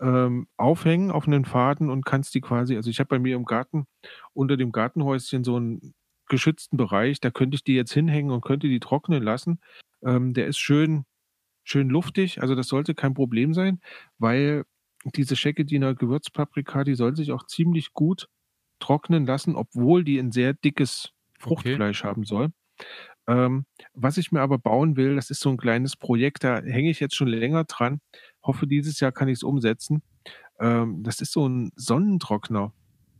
ähm, 0.00 0.48
aufhängen 0.56 1.10
auf 1.10 1.26
einen 1.26 1.44
Faden 1.44 1.90
und 1.90 2.04
kannst 2.06 2.34
die 2.34 2.40
quasi, 2.40 2.76
also 2.76 2.90
ich 2.90 2.98
habe 3.00 3.08
bei 3.08 3.18
mir 3.18 3.36
im 3.36 3.44
Garten 3.44 3.86
unter 4.34 4.56
dem 4.56 4.72
Gartenhäuschen 4.72 5.44
so 5.44 5.56
einen 5.56 5.94
geschützten 6.28 6.76
Bereich, 6.76 7.20
da 7.20 7.30
könnte 7.30 7.56
ich 7.56 7.64
die 7.64 7.74
jetzt 7.74 7.92
hinhängen 7.92 8.32
und 8.32 8.42
könnte 8.42 8.68
die 8.68 8.80
trocknen 8.80 9.22
lassen. 9.22 9.60
Ähm, 10.02 10.34
der 10.34 10.46
ist 10.46 10.58
schön, 10.58 11.04
schön 11.64 11.88
luftig, 11.88 12.40
also 12.40 12.54
das 12.54 12.68
sollte 12.68 12.94
kein 12.94 13.14
Problem 13.14 13.54
sein, 13.54 13.80
weil 14.18 14.64
diese 15.16 15.36
Scheckediner 15.36 15.94
Gewürzpaprika, 15.94 16.84
die 16.84 16.94
soll 16.94 17.16
sich 17.16 17.32
auch 17.32 17.46
ziemlich 17.46 17.92
gut 17.92 18.28
trocknen 18.78 19.26
lassen, 19.26 19.56
obwohl 19.56 20.04
die 20.04 20.18
ein 20.18 20.32
sehr 20.32 20.54
dickes 20.54 21.12
Fruchtfleisch 21.38 22.00
okay. 22.00 22.08
haben 22.08 22.24
soll. 22.24 22.50
Ähm, 23.26 23.64
was 23.94 24.18
ich 24.18 24.32
mir 24.32 24.40
aber 24.40 24.58
bauen 24.58 24.96
will, 24.96 25.16
das 25.16 25.30
ist 25.30 25.40
so 25.40 25.50
ein 25.50 25.56
kleines 25.56 25.96
Projekt, 25.96 26.44
da 26.44 26.60
hänge 26.60 26.90
ich 26.90 27.00
jetzt 27.00 27.14
schon 27.16 27.28
länger 27.28 27.64
dran. 27.64 28.00
Hoffe, 28.42 28.66
dieses 28.66 29.00
Jahr 29.00 29.12
kann 29.12 29.28
ich 29.28 29.38
es 29.38 29.42
umsetzen. 29.42 30.02
Ähm, 30.60 31.02
das 31.02 31.20
ist 31.20 31.32
so 31.32 31.48
ein 31.48 31.72
Sonnentrockner. 31.76 32.72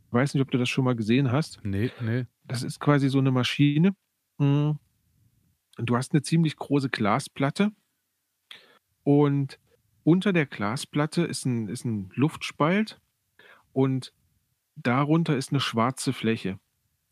Ich 0.07 0.13
weiß 0.13 0.33
nicht, 0.33 0.43
ob 0.43 0.51
du 0.51 0.57
das 0.57 0.69
schon 0.69 0.85
mal 0.85 0.95
gesehen 0.95 1.31
hast. 1.31 1.59
Nee, 1.63 1.91
nee. 2.01 2.25
Das 2.43 2.63
ist 2.63 2.79
quasi 2.79 3.09
so 3.09 3.17
eine 3.17 3.31
Maschine. 3.31 3.95
Hm. 4.39 4.77
Du 5.77 5.97
hast 5.97 6.13
eine 6.13 6.21
ziemlich 6.21 6.55
große 6.55 6.89
Glasplatte 6.89 7.71
und 9.05 9.59
unter 10.03 10.33
der 10.33 10.47
Glasplatte 10.47 11.23
ist 11.23 11.45
ein, 11.45 11.69
ist 11.69 11.85
ein 11.85 12.09
Luftspalt 12.15 12.99
und 13.71 14.11
darunter 14.75 15.37
ist 15.37 15.51
eine 15.51 15.61
schwarze 15.61 16.11
Fläche. 16.11 16.59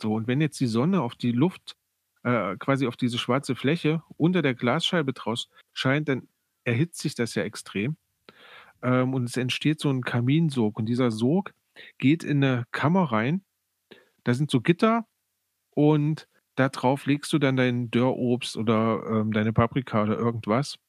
So, 0.01 0.15
und 0.15 0.27
wenn 0.27 0.41
jetzt 0.41 0.60
die 0.60 0.67
Sonne 0.67 1.01
auf 1.01 1.15
die 1.15 1.32
Luft, 1.32 1.77
äh, 2.23 2.58
quasi 2.58 2.88
auf 2.88 2.97
diese 2.97 3.19
schwarze 3.19 3.56
Fläche 3.56 4.01
unter 4.17 4.41
der 4.41 4.56
Glasscheibe 4.56 5.13
draus 5.13 5.49
scheint, 5.71 6.10
dann 6.10 6.27
erhitzt 6.63 6.99
sich 6.99 7.13
das 7.13 7.36
ja 7.36 7.43
extrem. 7.43 7.95
Ähm, 8.82 9.13
und 9.13 9.25
es 9.25 9.38
entsteht 9.38 9.79
so 9.79 9.89
ein 9.89 10.01
Kaminsog. 10.01 10.79
Und 10.79 10.88
dieser 10.88 11.12
Sog 11.12 11.53
geht 11.99 12.23
in 12.23 12.43
eine 12.43 12.65
Kammer 12.71 13.12
rein. 13.12 13.43
Da 14.23 14.34
sind 14.34 14.49
so 14.49 14.62
Gitter 14.62 15.06
und 15.69 16.27
da 16.56 16.69
drauf 16.69 17.06
legst 17.06 17.32
du 17.34 17.39
dann 17.39 17.56
dein 17.56 17.91
Dörrobst 17.91 18.58
oder 18.58 19.03
ähm, 19.10 19.32
deine 19.32 19.53
Paprika 19.53 20.03
oder 20.03 20.17
irgendwas 20.17 20.79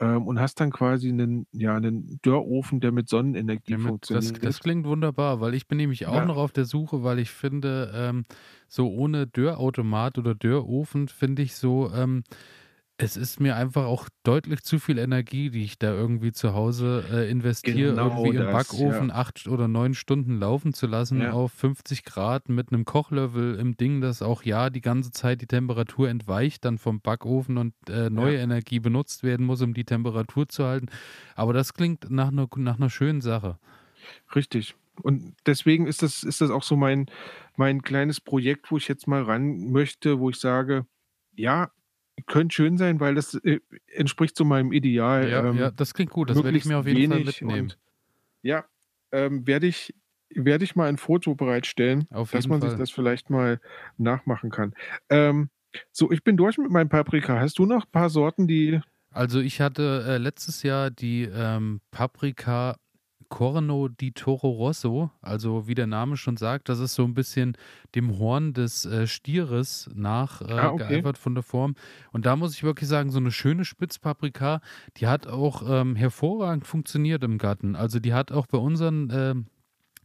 ähm, 0.00 0.26
und 0.26 0.40
hast 0.40 0.60
dann 0.60 0.70
quasi 0.70 1.08
einen, 1.08 1.46
ja, 1.52 1.76
einen 1.76 2.20
Dörrofen, 2.22 2.80
der 2.80 2.92
mit 2.92 3.08
Sonnenenergie 3.08 3.72
ja, 3.72 3.78
mit, 3.78 3.86
funktioniert. 3.86 4.36
Das, 4.36 4.40
das, 4.40 4.60
klingt 4.60 4.86
wunderbar, 4.86 5.40
weil 5.40 5.54
ich 5.54 5.66
bin 5.66 5.78
nämlich 5.78 6.06
auch 6.06 6.14
ja. 6.14 6.24
noch 6.24 6.36
auf 6.36 6.52
der 6.52 6.64
Suche, 6.64 7.02
weil 7.02 7.18
ich 7.18 7.30
finde, 7.30 7.92
ähm, 7.94 8.24
so 8.68 8.88
ohne 8.88 9.26
Dörrautomat 9.26 10.18
oder 10.18 10.34
Dörrofen 10.34 11.08
finde 11.08 11.42
ich 11.42 11.54
so, 11.54 11.90
ähm, 11.92 12.22
es 13.00 13.16
ist 13.16 13.38
mir 13.38 13.54
einfach 13.54 13.84
auch 13.84 14.08
deutlich 14.24 14.62
zu 14.62 14.80
viel 14.80 14.98
Energie, 14.98 15.50
die 15.50 15.62
ich 15.62 15.78
da 15.78 15.92
irgendwie 15.92 16.32
zu 16.32 16.52
Hause 16.52 17.04
äh, 17.10 17.30
investiere, 17.30 17.90
genau 17.90 18.24
irgendwie 18.24 18.38
im 18.38 18.46
Backofen 18.46 19.08
ja. 19.10 19.14
acht 19.14 19.46
oder 19.46 19.68
neun 19.68 19.94
Stunden 19.94 20.40
laufen 20.40 20.74
zu 20.74 20.88
lassen 20.88 21.20
ja. 21.20 21.30
auf 21.30 21.52
50 21.52 22.04
Grad 22.04 22.48
mit 22.48 22.72
einem 22.72 22.84
Kochlevel 22.84 23.54
im 23.54 23.76
Ding, 23.76 24.00
das 24.00 24.20
auch 24.20 24.42
ja 24.42 24.68
die 24.68 24.80
ganze 24.80 25.12
Zeit 25.12 25.40
die 25.40 25.46
Temperatur 25.46 26.08
entweicht 26.08 26.64
dann 26.64 26.76
vom 26.76 27.00
Backofen 27.00 27.56
und 27.56 27.72
äh, 27.88 28.10
neue 28.10 28.34
ja. 28.34 28.42
Energie 28.42 28.80
benutzt 28.80 29.22
werden 29.22 29.46
muss, 29.46 29.62
um 29.62 29.74
die 29.74 29.84
Temperatur 29.84 30.48
zu 30.48 30.64
halten. 30.64 30.88
Aber 31.36 31.52
das 31.52 31.74
klingt 31.74 32.10
nach 32.10 32.28
einer, 32.28 32.48
nach 32.56 32.78
einer 32.78 32.90
schönen 32.90 33.20
Sache. 33.20 33.60
Richtig. 34.34 34.74
Und 35.02 35.36
deswegen 35.46 35.86
ist 35.86 36.02
das, 36.02 36.24
ist 36.24 36.40
das 36.40 36.50
auch 36.50 36.64
so 36.64 36.74
mein, 36.74 37.06
mein 37.56 37.82
kleines 37.82 38.20
Projekt, 38.20 38.72
wo 38.72 38.76
ich 38.76 38.88
jetzt 38.88 39.06
mal 39.06 39.22
ran 39.22 39.70
möchte, 39.70 40.18
wo 40.18 40.30
ich 40.30 40.40
sage, 40.40 40.84
ja, 41.36 41.70
könnte 42.26 42.54
schön 42.54 42.76
sein, 42.78 43.00
weil 43.00 43.14
das 43.14 43.34
äh, 43.34 43.60
entspricht 43.86 44.36
so 44.36 44.44
meinem 44.44 44.72
Ideal. 44.72 45.28
Ja, 45.28 45.44
ähm, 45.44 45.56
ja 45.56 45.70
das 45.70 45.94
klingt 45.94 46.10
gut. 46.10 46.30
Das 46.30 46.42
werde 46.42 46.56
ich 46.56 46.64
mir 46.64 46.78
auf 46.78 46.86
jeden 46.86 47.10
Fall 47.10 47.24
mitnehmen. 47.24 47.60
Und, 47.60 47.78
ja, 48.42 48.64
ähm, 49.12 49.46
werde 49.46 49.66
ich, 49.66 49.94
werde 50.30 50.64
ich 50.64 50.76
mal 50.76 50.88
ein 50.88 50.98
Foto 50.98 51.34
bereitstellen, 51.34 52.06
dass 52.10 52.48
man 52.48 52.60
Fall. 52.60 52.70
sich 52.70 52.78
das 52.78 52.90
vielleicht 52.90 53.30
mal 53.30 53.60
nachmachen 53.96 54.50
kann. 54.50 54.74
Ähm, 55.08 55.50
so, 55.92 56.10
ich 56.10 56.24
bin 56.24 56.36
durch 56.36 56.58
mit 56.58 56.70
meinem 56.70 56.88
Paprika. 56.88 57.38
Hast 57.38 57.58
du 57.58 57.66
noch 57.66 57.84
ein 57.84 57.92
paar 57.92 58.10
Sorten, 58.10 58.46
die. 58.46 58.80
Also, 59.10 59.40
ich 59.40 59.60
hatte 59.60 60.04
äh, 60.06 60.18
letztes 60.18 60.62
Jahr 60.62 60.90
die 60.90 61.24
ähm, 61.24 61.80
Paprika 61.90 62.76
Corno 63.28 63.88
di 63.88 64.12
Toro 64.12 64.50
Rosso, 64.50 65.10
also 65.20 65.66
wie 65.66 65.74
der 65.74 65.86
Name 65.86 66.16
schon 66.16 66.36
sagt, 66.36 66.68
das 66.68 66.78
ist 66.78 66.94
so 66.94 67.04
ein 67.04 67.14
bisschen 67.14 67.56
dem 67.94 68.18
Horn 68.18 68.54
des 68.54 68.86
äh, 68.86 69.06
Stieres 69.06 69.90
nachgeeifert 69.94 70.50
äh, 70.90 70.94
ah, 70.94 71.08
okay. 71.10 71.12
von 71.14 71.34
der 71.34 71.42
Form. 71.42 71.74
Und 72.12 72.26
da 72.26 72.36
muss 72.36 72.54
ich 72.54 72.62
wirklich 72.62 72.88
sagen, 72.88 73.10
so 73.10 73.18
eine 73.18 73.30
schöne 73.30 73.64
Spitzpaprika, 73.64 74.60
die 74.96 75.06
hat 75.06 75.26
auch 75.26 75.62
ähm, 75.66 75.96
hervorragend 75.96 76.66
funktioniert 76.66 77.22
im 77.22 77.38
Garten. 77.38 77.76
Also 77.76 78.00
die 78.00 78.14
hat 78.14 78.32
auch 78.32 78.46
bei 78.46 78.58
unseren 78.58 79.10
äh, 79.10 79.34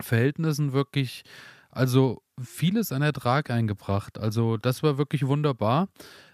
Verhältnissen 0.02 0.74
wirklich, 0.74 1.24
also 1.72 2.22
vieles 2.42 2.92
an 2.92 3.02
Ertrag 3.02 3.50
eingebracht. 3.50 4.20
Also 4.20 4.58
das 4.58 4.84
war 4.84 4.98
wirklich 4.98 5.28
wunderbar. 5.28 5.88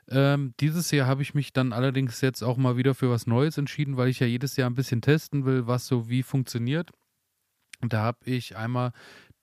Ähm, 0.10 0.54
dieses 0.60 0.92
Jahr 0.92 1.08
habe 1.08 1.22
ich 1.22 1.34
mich 1.34 1.54
dann 1.54 1.74
allerdings 1.74 2.22
jetzt 2.22 2.44
auch 2.44 2.58
mal 2.58 2.78
wieder 2.78 2.96
für 2.96 3.10
was 3.10 3.28
Neues 3.28 3.58
entschieden, 3.58 3.98
weil 3.98 4.10
ich 4.10 4.20
ja 4.20 4.28
jedes 4.28 4.56
Jahr 4.56 4.70
ein 4.70 4.76
bisschen 4.76 5.02
testen 5.02 5.46
will, 5.46 5.68
was 5.68 5.86
so 5.88 6.10
wie 6.10 6.24
funktioniert. 6.24 6.92
Und 7.82 7.94
da 7.94 8.02
habe 8.02 8.20
ich 8.26 8.58
einmal 8.58 8.92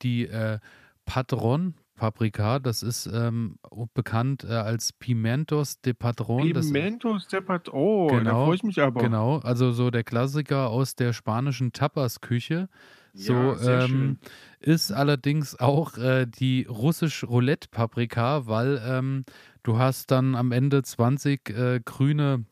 die 0.02 0.26
äh, 0.26 0.58
Patron 1.04 1.74
Paprika, 1.96 2.58
das 2.58 2.82
ist 2.82 3.06
ähm, 3.06 3.58
bekannt 3.94 4.44
äh, 4.44 4.52
als 4.52 4.92
Pimentos 4.92 5.80
de 5.80 5.94
Patron. 5.94 6.52
Pimentos 6.52 7.26
de 7.28 7.40
Patron, 7.40 7.74
oh, 7.74 8.06
genau, 8.08 8.24
da 8.24 8.44
freue 8.44 8.54
ich 8.56 8.62
mich 8.62 8.80
aber. 8.80 9.00
Genau, 9.00 9.38
also 9.38 9.72
so 9.72 9.90
der 9.90 10.04
Klassiker 10.04 10.68
aus 10.68 10.94
der 10.94 11.12
spanischen 11.12 11.72
Tapas-Küche. 11.72 12.68
So 13.14 13.32
ja, 13.32 13.84
ähm, 13.84 14.18
ist 14.60 14.92
allerdings 14.92 15.58
auch 15.58 15.96
äh, 15.96 16.26
die 16.26 16.66
russisch 16.68 17.24
Roulette-Paprika, 17.24 18.46
weil 18.46 18.78
ähm, 18.86 19.24
du 19.66 19.78
hast 19.78 20.10
dann 20.10 20.34
am 20.34 20.52
Ende 20.52 20.82
20 20.82 21.50
äh, 21.50 21.80
grüne 21.84 22.44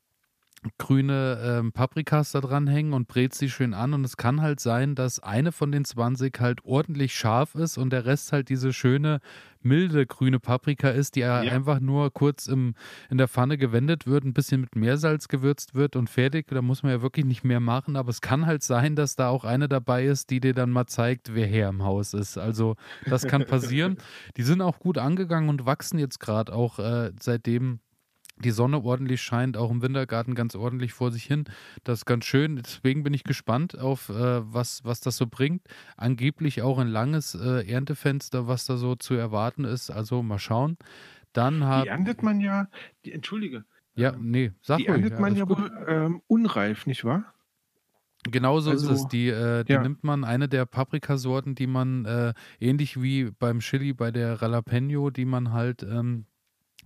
grüne 0.79 1.38
ähm, 1.42 1.72
Paprikas 1.72 2.33
da 2.33 2.40
dran 2.40 2.66
hängen 2.66 2.92
und 2.92 3.09
brätst 3.09 3.38
sie 3.38 3.50
schön 3.50 3.74
an. 3.74 3.94
Und 3.94 4.05
es 4.05 4.16
kann 4.16 4.40
halt 4.40 4.61
sein, 4.61 4.94
dass 4.94 5.20
eine 5.20 5.53
von 5.53 5.72
den 5.72 5.85
20 5.85 6.38
halt 6.40 6.64
ordentlich 6.64 7.14
scharf 7.14 7.55
ist 7.55 7.79
und 7.79 7.90
der 7.90 8.05
Rest 8.05 8.33
halt 8.33 8.48
diese 8.48 8.72
schöne, 8.72 9.20
milde 9.62 10.07
grüne 10.07 10.40
Paprika 10.40 10.90
ist, 10.90 11.16
die 11.16 11.20
ja. 11.20 11.38
einfach 11.38 11.81
nur 11.81 12.12
kurz 12.12 12.46
im, 12.46 12.74
in 13.11 13.18
der 13.18 13.29
Pfanne 13.29 13.57
gewendet 13.57 14.07
wird, 14.07 14.24
ein 14.24 14.35
bisschen 14.35 14.61
mit 14.61 14.77
Meersalz 14.77 15.29
gewürzt 15.29 15.74
wird 15.74 15.96
und 15.96 16.11
fertig. 16.11 16.46
Da 16.48 16.62
muss 16.62 16.83
man 16.83 16.92
ja 16.92 17.03
wirklich 17.03 17.24
nicht 17.24 17.44
mehr 17.44 17.61
machen. 17.61 17.96
Aber 17.96 18.11
es 18.11 18.20
kann 18.20 18.46
halt 18.46 18.62
sein, 18.62 18.96
dass 18.96 19.16
da 19.16 19.29
auch 19.29 19.44
eine 19.44 19.68
dabei 19.68 20.05
ist, 20.05 20.31
die 20.31 20.40
dir 20.40 20.55
dann 20.55 20.70
mal 20.70 20.87
zeigt, 20.87 21.35
wer 21.35 21.46
her 21.46 21.68
im 21.68 21.83
Haus 21.83 22.14
ist. 22.14 22.38
Also 22.38 22.77
das 23.07 23.27
kann 23.27 23.46
passieren. 23.46 23.96
die 24.37 24.42
sind 24.42 24.61
auch 24.61 24.79
gut 24.79 24.98
angegangen 24.98 25.48
und 25.48 25.66
wachsen 25.66 25.98
jetzt 25.98 26.20
gerade 26.20 26.53
auch 26.53 26.79
äh, 26.79 27.12
seitdem 27.20 27.81
die 28.37 28.51
Sonne 28.51 28.83
ordentlich 28.83 29.23
scheint, 29.23 29.57
auch 29.57 29.70
im 29.70 29.83
Wintergarten 29.83 30.35
ganz 30.35 30.55
ordentlich 30.57 30.92
vor 30.92 31.11
sich 31.11 31.25
hin. 31.25 31.44
Das 31.85 32.01
ist 32.01 32.05
ganz 32.05 32.25
schön. 32.25 32.57
Deswegen 32.57 33.03
bin 33.03 33.14
ich 33.14 33.25
gespannt 33.25 33.79
auf, 33.79 34.09
äh, 34.09 34.14
was, 34.53 34.85
was 34.85 35.01
das 35.01 35.16
so 35.16 35.27
bringt. 35.27 35.62
Angeblich 35.97 36.62
auch 36.62 36.79
ein 36.79 36.88
langes 36.88 37.35
äh, 37.35 37.68
Erntefenster, 37.70 38.49
was 38.49 38.66
da 38.66 38.77
so 38.77 38.97
zu 38.97 39.14
erwarten 39.14 39.64
ist. 39.64 39.90
Also 39.90 40.23
mal 40.23 40.38
schauen. 40.38 40.77
Dann 41.33 41.64
hat, 41.64 41.85
die 41.85 41.88
erntet 41.88 42.23
man 42.23 42.40
ja, 42.40 42.68
die, 43.05 43.12
entschuldige. 43.12 43.64
Ja, 43.97 44.12
ähm, 44.12 44.31
nee, 44.31 44.53
sag 44.61 44.79
Die 44.79 44.87
ruhig, 44.87 45.03
erntet 45.03 45.20
man 45.20 45.37
ja 45.37 45.49
wohl 45.49 45.70
ähm, 45.87 46.23
unreif, 46.27 46.87
nicht 46.87 47.05
wahr? 47.05 47.35
Genauso 48.31 48.70
also, 48.70 48.90
ist 48.90 49.01
es. 49.01 49.09
Die, 49.09 49.29
äh, 49.29 49.64
die 49.64 49.75
ja. 49.75 49.83
nimmt 49.83 50.03
man 50.03 50.25
eine 50.25 50.49
der 50.49 50.64
Paprikasorten, 50.64 51.55
die 51.55 51.66
man 51.66 52.05
äh, 52.07 52.33
ähnlich 52.59 53.01
wie 53.01 53.31
beim 53.31 53.61
Chili 53.61 53.92
bei 53.92 54.11
der 54.11 54.38
Jalapeno, 54.40 55.11
die 55.11 55.27
man 55.27 55.53
halt 55.53 55.83
ähm, 55.83 56.27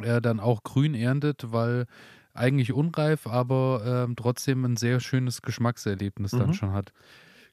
er 0.03 0.21
dann 0.21 0.41
auch 0.41 0.63
grün 0.63 0.95
erntet, 0.95 1.53
weil 1.53 1.87
eigentlich 2.35 2.73
unreif, 2.73 3.27
aber 3.27 3.83
ähm, 3.85 4.17
trotzdem 4.17 4.65
ein 4.65 4.77
sehr 4.77 5.01
schönes 5.01 5.43
Geschmackserlebnis 5.43 6.33
mhm. 6.33 6.39
dann 6.39 6.55
schon 6.55 6.73
hat. 6.73 6.93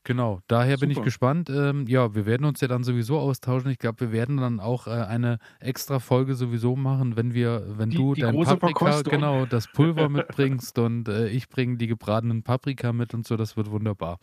Genau, 0.05 0.39
daher 0.47 0.75
Super. 0.75 0.81
bin 0.81 0.91
ich 0.91 1.01
gespannt. 1.01 1.49
Ähm, 1.49 1.87
ja, 1.87 2.13
wir 2.13 2.27
werden 2.27 2.45
uns 2.45 2.61
ja 2.61 2.67
dann 2.67 2.83
sowieso 2.83 3.17
austauschen. 3.17 3.71
Ich 3.71 3.79
glaube, 3.79 4.01
wir 4.01 4.11
werden 4.11 4.37
dann 4.37 4.59
auch 4.59 4.85
äh, 4.85 4.91
eine 4.91 5.39
extra 5.59 5.99
Folge 5.99 6.35
sowieso 6.35 6.75
machen, 6.75 7.17
wenn 7.17 7.33
wir, 7.33 7.63
wenn 7.77 7.89
die, 7.89 7.97
du 7.97 8.13
die 8.13 8.21
dein 8.21 8.39
Paprika, 8.39 9.01
genau, 9.01 9.47
das 9.47 9.67
Pulver 9.67 10.07
mitbringst 10.09 10.77
und 10.77 11.07
äh, 11.07 11.27
ich 11.29 11.49
bringe 11.49 11.77
die 11.77 11.87
gebratenen 11.87 12.43
Paprika 12.43 12.93
mit 12.93 13.15
und 13.15 13.25
so. 13.25 13.35
Das 13.35 13.57
wird 13.57 13.71
wunderbar. 13.71 14.19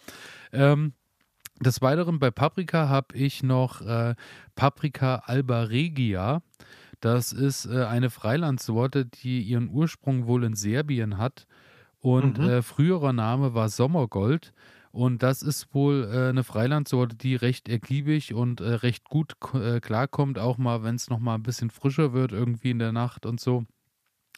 Ähm, 0.52 0.92
des 1.58 1.82
Weiteren 1.82 2.20
bei 2.20 2.30
Paprika 2.30 2.88
habe 2.88 3.16
ich 3.16 3.42
noch 3.42 3.80
äh, 3.80 4.14
Paprika 4.54 5.22
Alba 5.26 5.64
Regia. 5.64 6.42
Das 7.02 7.32
ist 7.32 7.66
äh, 7.66 7.84
eine 7.84 8.10
Freilandsorte, 8.10 9.04
die 9.04 9.42
ihren 9.42 9.68
Ursprung 9.68 10.28
wohl 10.28 10.44
in 10.44 10.54
Serbien 10.54 11.18
hat. 11.18 11.48
Und 12.00 12.38
mhm. 12.38 12.48
äh, 12.48 12.62
früherer 12.62 13.12
Name 13.12 13.54
war 13.54 13.68
Sommergold. 13.68 14.52
Und 14.92 15.22
das 15.24 15.42
ist 15.42 15.74
wohl 15.74 16.08
äh, 16.12 16.28
eine 16.28 16.44
Freilandsorte, 16.44 17.16
die 17.16 17.34
recht 17.34 17.68
ergiebig 17.68 18.34
und 18.34 18.60
äh, 18.60 18.74
recht 18.74 19.08
gut 19.08 19.34
äh, 19.52 19.80
klarkommt, 19.80 20.38
auch 20.38 20.58
mal, 20.58 20.84
wenn 20.84 20.94
es 20.94 21.10
nochmal 21.10 21.36
ein 21.36 21.42
bisschen 21.42 21.70
frischer 21.70 22.12
wird, 22.12 22.30
irgendwie 22.30 22.70
in 22.70 22.78
der 22.78 22.92
Nacht 22.92 23.26
und 23.26 23.40
so. 23.40 23.64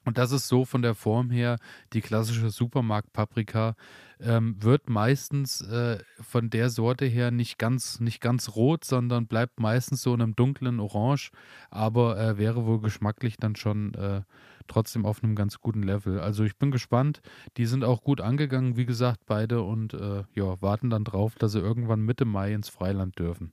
Und 0.05 0.19
das 0.19 0.33
ist 0.33 0.49
so 0.49 0.64
von 0.64 0.83
der 0.83 0.95
Form 0.95 1.31
her 1.31 1.59
die 1.93 2.01
klassische 2.01 2.51
Supermarkt-Paprika. 2.51 3.75
Ähm, 4.21 4.57
wird 4.62 4.88
meistens 4.88 5.61
äh, 5.62 5.99
von 6.21 6.49
der 6.49 6.71
Sorte 6.71 7.05
her 7.05 7.31
nicht 7.31 7.59
ganz, 7.59 8.01
nicht 8.01 8.21
ganz 8.21 8.55
rot, 8.55 8.85
sondern 8.85 9.27
bleibt 9.27 9.61
meistens 9.61 10.03
so 10.03 10.14
in 10.14 10.23
einem 10.23 10.37
dunklen 10.37 10.79
Orange, 10.79 11.31
aber 11.71 12.19
äh, 12.19 12.38
wäre 12.38 12.64
wohl 12.64 12.81
geschmacklich 12.81 13.37
dann 13.37 13.57
schon 13.57 13.93
äh, 13.95 14.23
trotzdem 14.69 15.05
auf 15.05 15.23
einem 15.23 15.35
ganz 15.35 15.59
guten 15.59 15.83
Level. 15.83 16.21
Also 16.21 16.45
ich 16.45 16.57
bin 16.57 16.71
gespannt. 16.71 17.21
Die 17.57 17.67
sind 17.67 17.85
auch 17.85 18.03
gut 18.03 18.21
angegangen, 18.21 18.77
wie 18.77 18.87
gesagt, 18.87 19.21
beide 19.27 19.62
und 19.62 19.95
äh, 19.95 20.25
ja, 20.35 20.61
warten 20.62 20.90
dann 20.90 21.05
drauf, 21.05 21.35
dass 21.37 21.53
sie 21.53 21.61
irgendwann 21.61 22.01
Mitte 22.01 22.25
Mai 22.25 22.53
ins 22.53 22.69
Freiland 22.69 23.19
dürfen. 23.19 23.53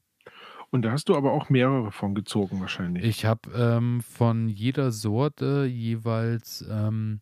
Und 0.72 0.84
da 0.84 0.92
hast 0.92 1.10
du 1.10 1.16
aber 1.18 1.34
auch 1.34 1.50
mehrere 1.50 1.92
von 1.92 2.16
gezogen 2.16 2.62
wahrscheinlich. 2.62 3.04
Ich 3.04 3.26
habe 3.26 3.52
ähm, 3.54 4.02
von 4.02 4.48
jeder 4.48 4.92
Sorte 4.92 5.66
jeweils, 5.66 6.66
ähm, 6.72 7.20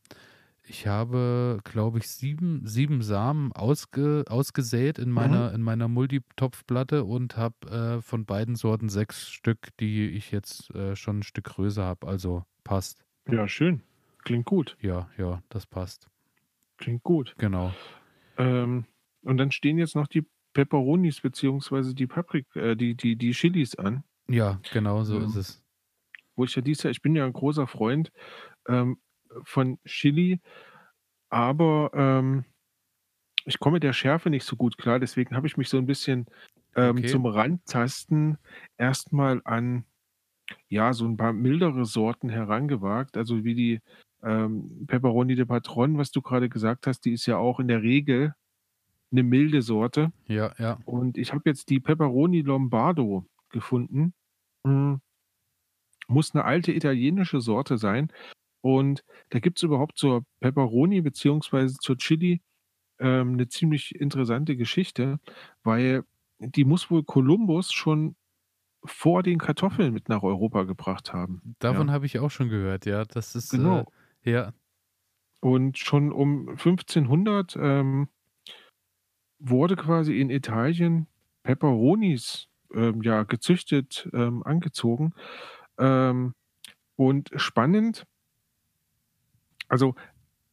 ich 0.68 0.86
habe, 0.86 1.60
glaube 1.64 1.98
ich, 1.98 2.08
sieben, 2.08 2.62
sieben 2.68 3.02
Samen 3.02 3.52
ausge, 3.52 4.24
ausgesät 4.30 5.00
in 5.00 5.10
meiner, 5.10 5.50
mhm. 5.50 5.56
in 5.56 5.62
meiner 5.64 5.88
Multitopfplatte 5.88 7.04
und 7.06 7.38
habe 7.38 7.98
äh, 7.98 8.02
von 8.04 8.26
beiden 8.26 8.56
Sorten 8.56 8.88
sechs 8.88 9.32
Stück, 9.32 9.76
die 9.80 10.10
ich 10.10 10.32
jetzt 10.32 10.70
äh, 10.76 10.96
schon 10.96 11.20
ein 11.20 11.24
Stück 11.24 11.46
größer 11.46 11.84
habe. 11.84 12.06
Also 12.06 12.44
passt. 12.64 13.04
Ja, 13.28 13.48
schön. 13.48 13.82
Klingt 14.26 14.46
gut. 14.46 14.78
Ja, 14.80 15.10
ja, 15.18 15.42
das 15.50 15.66
passt. 15.66 16.08
Klingt 16.78 17.02
gut. 17.02 17.34
Genau. 17.40 17.74
Ähm, 18.38 18.86
und 19.24 19.38
dann 19.38 19.52
stehen 19.52 19.80
jetzt 19.80 19.96
noch 19.96 20.08
die 20.08 20.24
Peperonis 20.54 21.22
beziehungsweise 21.22 21.96
die 21.96 22.08
Paprik 22.08 22.48
äh, 22.56 22.76
die 22.76 22.96
die 22.96 23.16
die 23.18 23.32
Chilis 23.32 23.76
an. 23.76 24.04
Ja, 24.28 24.62
genau 24.70 25.04
so 25.04 25.20
ist 25.22 25.34
ähm, 25.34 25.36
es. 25.36 25.64
Wo 26.36 26.46
ich 26.46 26.56
ja 26.56 26.62
dieses 26.62 26.84
Jahr 26.84 26.92
ich 26.92 27.02
bin 27.02 27.16
ja 27.16 27.26
ein 27.26 27.34
großer 27.34 27.68
Freund, 27.68 28.12
ähm, 28.68 29.00
von 29.44 29.80
Chili, 29.86 30.42
aber, 31.30 31.92
ähm, 31.96 32.46
ich 33.46 33.60
komme 33.60 33.76
mit 33.76 33.84
der 33.84 33.94
Schärfe 33.94 34.30
nicht 34.30 34.46
so 34.46 34.56
gut 34.58 34.78
klar, 34.78 35.00
deswegen 35.00 35.36
habe 35.36 35.48
ich 35.48 35.58
mich 35.58 35.70
so 35.70 35.78
ein 35.78 35.88
bisschen, 35.88 36.28
ähm, 36.76 37.06
Okay. 37.06 37.08
zum 37.08 37.26
Rantasten 37.28 38.38
erstmal 38.78 39.42
an, 39.46 39.86
ja, 40.70 40.94
so 40.94 41.06
ein 41.08 41.18
paar 41.18 41.34
mildere 41.34 41.86
Sorten 41.86 42.30
herangewagt, 42.30 43.18
also 43.18 43.44
wie 43.46 43.56
die, 43.56 43.82
ähm, 44.24 44.86
Peperoni 44.88 45.36
de 45.36 45.46
Patron, 45.46 45.98
was 45.98 46.12
du 46.12 46.22
gerade 46.22 46.50
gesagt 46.50 46.88
hast, 46.88 47.02
die 47.06 47.14
ist 47.14 47.26
ja 47.28 47.38
auch 47.38 47.60
in 47.62 47.68
der 47.70 47.84
Regel 47.84 48.36
eine 49.12 49.24
milde 49.24 49.62
Sorte. 49.62 50.12
Ja, 50.28 50.54
ja. 50.60 50.80
Und 50.86 51.18
ich 51.18 51.34
habe 51.34 51.44
jetzt 51.50 51.70
die 51.70 51.80
Peperoni 51.82 52.42
Lombardo 52.42 53.28
gefunden. 53.52 54.14
Hm, 54.66 55.02
muss 56.10 56.34
eine 56.36 56.46
alte 56.46 56.74
italienische 56.74 57.42
Sorte 57.42 57.78
sein. 57.78 58.12
Und 58.62 59.04
da 59.30 59.40
gibt 59.40 59.60
es 59.60 59.64
überhaupt 59.64 59.98
zur 59.98 60.26
Peperoni 60.42 61.02
beziehungsweise 61.02 61.78
zur 61.80 61.98
Chili 61.98 62.42
ähm, 63.00 63.36
'ne 63.38 63.48
ziemlich 63.50 63.96
interessante 63.96 64.58
Geschichte, 64.58 65.20
weil 65.64 66.04
die 66.40 66.66
muss 66.66 66.92
wohl 66.92 67.04
Kolumbus 67.06 67.74
schon 67.74 68.16
vor 68.86 69.24
den 69.24 69.40
Kartoffeln 69.40 69.94
mit 69.94 70.10
nach 70.10 70.24
Europa 70.24 70.64
gebracht 70.66 71.14
haben, 71.14 71.58
Davon 71.62 71.92
ja. 71.92 71.92
habe 71.92 72.06
ich 72.06 72.20
auch 72.20 72.32
schon 72.32 72.48
gehört, 72.50 72.86
ja. 72.86 73.04
Das 73.04 73.36
ist, 73.36 73.58
äh 73.58 73.84
Genau. 73.84 73.92
ja. 74.24 74.54
Und 75.44 75.78
schon 75.78 76.12
um 76.12 76.58
1500, 76.58 77.56
ähm 77.60 78.10
wurde 79.40 79.76
quasi 79.76 80.20
in 80.20 80.30
Italien 80.30 81.08
Peperonis, 81.44 82.48
ähm, 82.74 83.02
ja, 83.04 83.24
gezüchtet, 83.24 84.10
ähm, 84.14 84.44
angezogen. 84.44 85.14
Ähm, 85.80 86.34
und 86.98 87.32
spannend 87.36 88.06
also, 89.68 89.96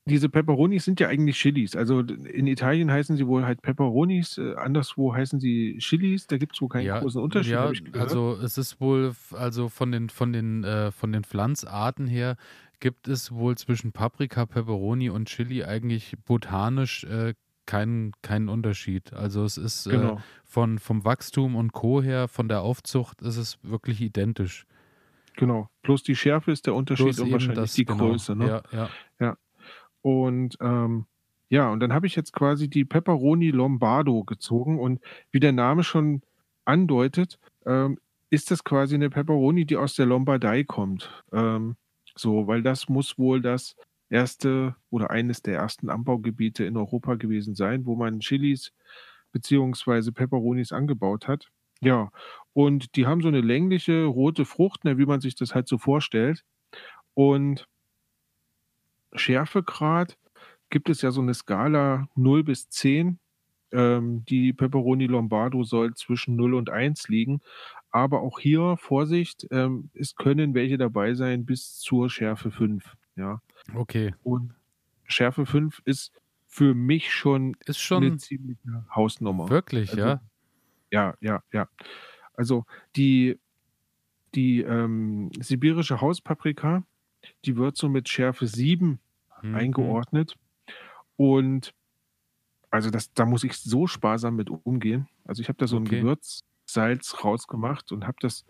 diese 0.07 0.29
Peperonis 0.29 0.85
sind 0.85 1.01
ja 1.01 1.09
eigentlich 1.09 1.39
Chilis. 1.39 1.77
Also, 1.77 2.01
in 2.01 2.47
Italien 2.47 2.91
heißen 2.91 3.17
sie 3.17 3.27
wohl 3.27 3.45
halt 3.45 3.63
Peperonis, 3.63 4.39
äh, 4.39 4.55
anderswo 4.57 5.15
heißen 5.15 5.41
sie 5.41 5.79
Chilis. 5.79 6.27
Da 6.27 6.39
gibt's 6.39 6.61
wohl 6.61 6.69
keinen 6.69 6.89
Ja, 6.89 6.99
großen 6.99 7.21
Unterschied, 7.23 7.53
ja, 7.53 7.73
also 7.93 8.35
es 8.43 8.59
ist 8.59 8.81
wohl 8.81 9.15
also 9.33 9.69
von 9.71 9.93
den 9.93 10.11
von 10.11 10.33
den 10.33 10.63
äh, 10.65 10.91
von 10.93 11.11
den 11.13 11.25
Pflanzarten 11.25 12.07
her 12.07 12.37
gibt 12.81 13.09
es 13.09 13.33
wohl 13.33 13.57
zwischen 13.57 13.93
Paprika, 13.93 14.45
Peperoni 14.45 15.09
und 15.09 15.29
Chili 15.29 15.65
eigentlich 15.65 16.15
botanisch, 16.27 17.05
äh, 17.05 17.35
keinen 17.67 18.13
keinen 18.23 18.49
Unterschied. 18.49 19.13
Also, 19.13 19.45
es 19.45 19.57
ist, 19.59 19.87
äh, 19.87 19.91
Genau. 19.91 20.21
von 20.45 20.79
vom 20.79 21.05
Wachstum 21.05 21.57
und 21.57 21.73
Co. 21.73 22.03
her, 22.03 22.29
von 22.29 22.49
der 22.49 22.63
Aufzucht 22.63 23.23
ist 23.23 23.37
es 23.37 23.59
wirklich 23.63 24.01
identisch. 24.01 24.67
Genau. 25.37 25.69
Bloß 25.83 26.03
die 26.03 26.17
Schärfe 26.17 26.51
ist 26.51 26.67
der 26.67 26.75
Unterschied 26.75 27.07
Bloß 27.07 27.21
und 27.21 27.33
wahrscheinlich 27.33 27.59
das, 27.59 27.75
die 27.75 27.85
genau. 27.85 28.11
Größe, 28.11 28.35
ne? 28.35 28.49
Ja, 28.49 28.63
ja. 28.73 28.89
Ja. 29.21 29.37
Und, 30.03 30.57
ähm, 30.61 31.07
ja, 31.49 31.71
und 31.71 31.81
dann 31.81 31.93
habe 31.93 32.07
ich 32.07 32.17
jetzt 32.17 32.33
quasi 32.33 32.69
die 32.69 32.85
Peperoni 32.85 33.51
Lombardo 33.51 34.25
gezogen 34.25 34.79
und 34.79 35.01
wie 35.33 35.41
der 35.41 35.53
Name 35.53 35.85
schon 35.85 36.23
andeutet, 36.65 37.39
ähm, 37.67 37.99
ist 38.31 38.51
das 38.51 38.65
quasi 38.65 38.95
eine 38.95 39.11
Peperoni, 39.11 39.65
die 39.67 39.77
aus 39.77 39.95
der 39.95 40.07
Lombardei 40.07 40.65
kommt. 40.65 41.23
Ähm, 41.33 41.77
so, 42.17 42.47
weil 42.47 42.63
das 42.63 42.89
muss 42.89 43.19
wohl 43.19 43.41
das 43.41 43.77
erste 44.11 44.77
oder 44.91 45.11
eines 45.11 45.43
der 45.43 45.57
ersten 45.57 45.91
Anbaugebiete 45.91 46.65
in 46.65 46.77
Europa 46.77 47.15
gewesen 47.17 47.55
sein, 47.55 47.87
wo 47.87 47.97
man 47.97 48.21
Chilis 48.21 48.73
beziehungsweise 49.33 50.13
Peperonis 50.13 50.73
angebaut 50.73 51.29
hat. 51.29 51.49
Ja, 51.81 52.11
und 52.55 52.97
die 52.97 53.07
haben 53.07 53.21
so 53.21 53.29
eine 53.29 53.43
längliche 53.43 54.05
rote 54.05 54.45
Frucht, 54.47 54.85
ne, 54.85 54.99
wie 54.99 55.07
man 55.07 55.21
sich 55.21 55.35
das 55.35 55.55
halt 55.55 55.69
so 55.69 55.79
vorstellt. 55.79 56.45
Und 57.15 57.69
Schärfegrad 59.15 60.17
gibt 60.71 60.89
es 60.89 61.03
ja 61.03 61.11
so 61.11 61.21
eine 61.21 61.35
Skala 61.35 62.09
0 62.15 62.45
bis 62.45 62.69
10. 62.69 63.19
Ähm, 63.73 64.25
die 64.27 64.53
Peperoni 64.53 65.07
Lombardo 65.07 65.65
soll 65.65 65.95
zwischen 65.95 66.37
0 66.37 66.55
und 66.55 66.71
1 66.71 67.09
liegen. 67.09 67.41
Aber 67.91 68.21
auch 68.23 68.39
hier 68.41 68.77
Vorsicht, 68.79 69.47
ähm, 69.51 69.91
es 69.95 70.17
können 70.17 70.55
welche 70.55 70.79
dabei 70.79 71.15
sein 71.15 71.47
bis 71.47 71.79
zur 71.79 72.11
Schärfe 72.11 72.51
5, 72.51 72.95
ja. 73.17 73.41
Okay. 73.75 74.15
Und 74.23 74.55
Schärfe 75.07 75.47
5 75.47 75.83
ist 75.85 76.13
für 76.47 76.75
mich 76.75 77.13
schon 77.13 77.57
Ist 77.65 77.81
schon 77.81 78.19
ziemliche 78.19 78.87
Hausnummer. 78.95 79.51
wirklich, 79.51 79.93
Also 79.93 79.97
ja? 79.97 80.21
ja, 80.93 81.17
ja, 81.21 81.43
ja. 81.53 81.69
Also, 82.35 82.65
die 82.97 83.41
die, 84.35 84.63
ähm, 84.63 85.31
sibirische 85.41 86.01
Hauspaprika, 86.03 86.85
die 87.47 87.57
wird 87.57 87.77
so 87.77 87.89
mit 87.89 88.09
Schärfe 88.09 88.47
7 88.49 89.01
Mhm. 89.43 89.97
eingeordnet. 90.07 90.37
Und 91.17 91.75
also 92.71 92.91
das 92.91 93.13
da 93.15 93.27
muss 93.27 93.45
ich 93.45 93.55
so 93.59 93.87
sparsam 93.87 94.37
mit 94.37 94.51
umgehen. 94.51 95.09
Also, 95.25 95.43
ich 95.43 95.49
habe 95.49 95.59
da 95.59 95.67
so 95.67 95.81
Okay. 95.81 96.07
Gewürzsalz 96.67 97.25
rausgemacht 97.25 97.93
und 97.93 98.07
habe 98.07 98.17
das 98.21 98.45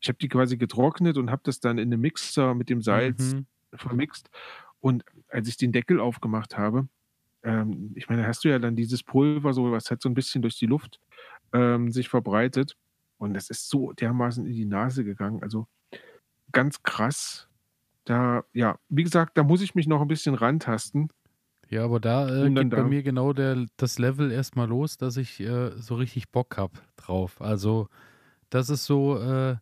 ich 0.00 0.08
habe 0.08 0.18
die 0.18 0.28
quasi 0.28 0.56
getrocknet 0.58 1.18
und 1.18 1.30
habe 1.30 1.42
das 1.44 1.60
dann 1.60 1.78
in 1.78 1.88
'nem 1.90 2.00
Mixer 2.00 2.54
mit 2.54 2.70
dem 2.70 2.82
Salz 2.82 3.32
Mhm. 3.32 3.46
Vermixt. 3.74 4.30
Und 4.80 5.04
als 5.28 5.48
ich 5.48 5.56
den 5.58 5.72
Deckel 5.72 6.00
aufgemacht 6.00 6.58
habe, 6.58 6.88
ähm, 7.44 7.92
ich 7.96 8.08
meine, 8.10 8.26
hast 8.26 8.44
du 8.44 8.50
ja 8.50 8.58
dann 8.60 8.76
dieses 8.76 9.02
Pulver 9.04 9.54
so, 9.54 9.72
was 9.72 9.90
halt 9.90 10.02
so 10.02 10.08
'n 10.10 10.14
bisschen 10.14 10.42
durch 10.42 10.58
die 10.58 10.66
Luft, 10.66 11.00
ähm, 11.54 11.90
sich 11.92 12.08
verbreitet. 12.10 12.76
Und 13.18 13.36
es 13.36 13.50
ist 13.50 13.68
so 13.70 13.92
dermaßen 13.94 14.46
in 14.46 14.54
die 14.54 14.66
Nase 14.66 15.04
gegangen. 15.04 15.42
Also, 15.42 15.68
ganz 16.52 16.82
krass. 16.84 17.48
Da 18.06 18.44
ja, 18.54 18.78
wie 18.90 19.04
gesagt, 19.04 19.38
da 19.38 19.44
muss 19.44 19.62
ich 19.62 19.74
mich 19.76 19.88
noch 19.88 20.02
'n 20.02 20.08
bisschen 20.08 20.34
rantasten. 20.36 21.10
Ja, 21.68 21.84
aber 21.84 22.00
da, 22.00 22.46
äh, 22.46 22.50
geht 22.50 22.70
bei 22.72 22.84
da 22.84 22.84
mir 22.84 23.02
genau 23.02 23.32
der 23.32 23.66
das 23.76 23.98
Level 23.98 24.30
erst 24.30 24.56
mal 24.56 24.68
los, 24.68 24.96
dass 24.98 25.16
ich, 25.16 25.40
äh, 25.40 25.70
so 25.80 25.94
richtig 25.94 26.30
Bock 26.30 26.56
habe 26.56 26.74
drauf. 26.96 27.40
Also, 27.40 27.88
das 28.50 28.70
ist 28.70 28.84
so, 28.86 29.18
äh, 29.18 29.56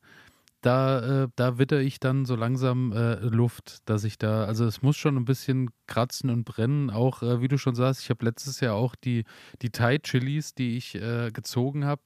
da 0.62 1.24
äh, 1.24 1.28
da 1.36 1.58
witter 1.58 1.80
ich 1.80 2.00
dann 2.00 2.24
so 2.26 2.36
langsam, 2.36 2.92
äh, 2.92 3.14
Luft, 3.16 3.78
dass 3.88 4.04
ich 4.04 4.18
da 4.18 4.44
also, 4.44 4.64
es 4.66 4.82
muss 4.82 4.96
schon 4.96 5.16
'n 5.16 5.24
bisschen 5.24 5.70
kratzen 5.86 6.30
und 6.30 6.44
brennen. 6.44 6.90
Auch, 6.90 7.22
äh, 7.22 7.40
wie 7.42 7.48
du 7.48 7.58
schon 7.58 7.74
sagst, 7.74 8.02
ich 8.02 8.10
habe 8.10 8.24
letztes 8.24 8.60
Jahr 8.60 8.74
auch 8.76 8.94
die 8.96 9.24
die 9.62 9.70
Thai-Chilis, 9.70 10.54
die 10.54 10.76
ich, 10.76 10.94
äh, 10.96 11.30
gezogen 11.32 11.84
habe 11.84 12.02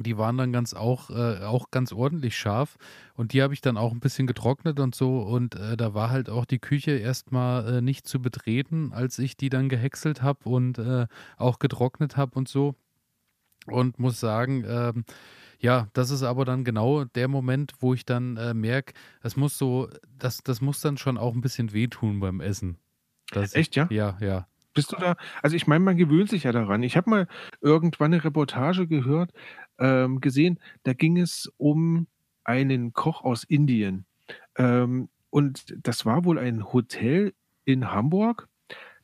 die 0.00 0.18
waren 0.18 0.38
dann 0.38 0.52
ganz 0.52 0.74
auch 0.74 1.10
äh, 1.10 1.40
auch 1.44 1.70
ganz 1.72 1.92
ordentlich 1.92 2.36
scharf 2.38 2.78
und 3.14 3.32
die 3.34 3.42
habe 3.42 3.54
ich 3.54 3.60
dann 3.62 3.76
auch 3.78 3.92
'n 3.92 4.00
bisschen 4.00 4.26
getrocknet 4.28 4.80
und 4.80 4.94
so 4.94 5.20
und, 5.22 5.56
äh, 5.56 5.76
da 5.76 5.94
war 5.94 6.10
halt 6.10 6.30
auch 6.30 6.46
die 6.46 6.58
Küche 6.60 6.92
erst 6.92 7.32
mal, 7.32 7.78
äh, 7.78 7.82
nicht 7.82 8.08
zu 8.08 8.20
betreten, 8.22 8.92
als 8.94 9.18
ich 9.20 9.36
die 9.36 9.50
dann 9.50 9.68
gehäckselt 9.68 10.22
habe 10.22 10.48
und, 10.50 10.78
äh, 10.78 11.06
auch 11.38 11.58
getrocknet 11.60 12.16
habe 12.16 12.36
und 12.38 12.48
so. 12.48 12.74
Und 13.66 13.98
muss 14.00 14.20
sagen, 14.20 14.64
ähm, 14.68 15.04
ja, 15.60 15.88
das 15.92 16.10
ist 16.10 16.22
aber 16.22 16.44
dann 16.44 16.64
genau 16.64 17.04
der 17.04 17.28
Moment, 17.28 17.72
wo 17.80 17.94
ich 17.94 18.04
dann, 18.04 18.36
äh, 18.36 18.54
merke, 18.54 18.94
es 19.22 19.36
muss 19.36 19.58
so 19.58 19.88
das 20.08 20.38
das 20.44 20.60
muss 20.60 20.80
dann 20.80 20.96
schon 20.98 21.18
auch 21.18 21.34
'n 21.34 21.40
bisschen 21.40 21.72
wehtun 21.72 22.20
beim 22.20 22.40
Essen. 22.40 22.78
Ich 23.34 23.50
Echt, 23.54 23.76
ja? 23.76 23.90
ja, 23.90 24.18
ja. 24.20 24.48
Bist 24.74 24.92
du 24.92 24.96
da 24.96 25.16
also, 25.42 25.56
ich 25.56 25.66
meine, 25.66 25.84
man 25.84 25.96
gewöhnt 25.96 26.30
sich 26.30 26.44
ja 26.44 26.52
daran. 26.52 26.82
Ich 26.82 26.96
habe 26.96 27.10
mal 27.10 27.28
irgendwann 27.60 28.12
'ne 28.12 28.24
Reportage 28.24 28.86
gehört 28.88 29.32
ähm, 29.78 30.20
gesehen, 30.20 30.60
da 30.84 30.94
ging 30.94 31.18
es 31.18 31.52
um 31.58 32.08
einen 32.44 32.92
Koch 32.94 33.22
aus 33.24 33.44
Indien. 33.44 34.06
Ähm, 34.56 35.10
und 35.30 35.74
das 35.82 36.06
war 36.06 36.24
wohl 36.24 36.38
ein 36.38 36.72
Hotel 36.72 37.34
in 37.64 37.92
Hamburg, 37.92 38.48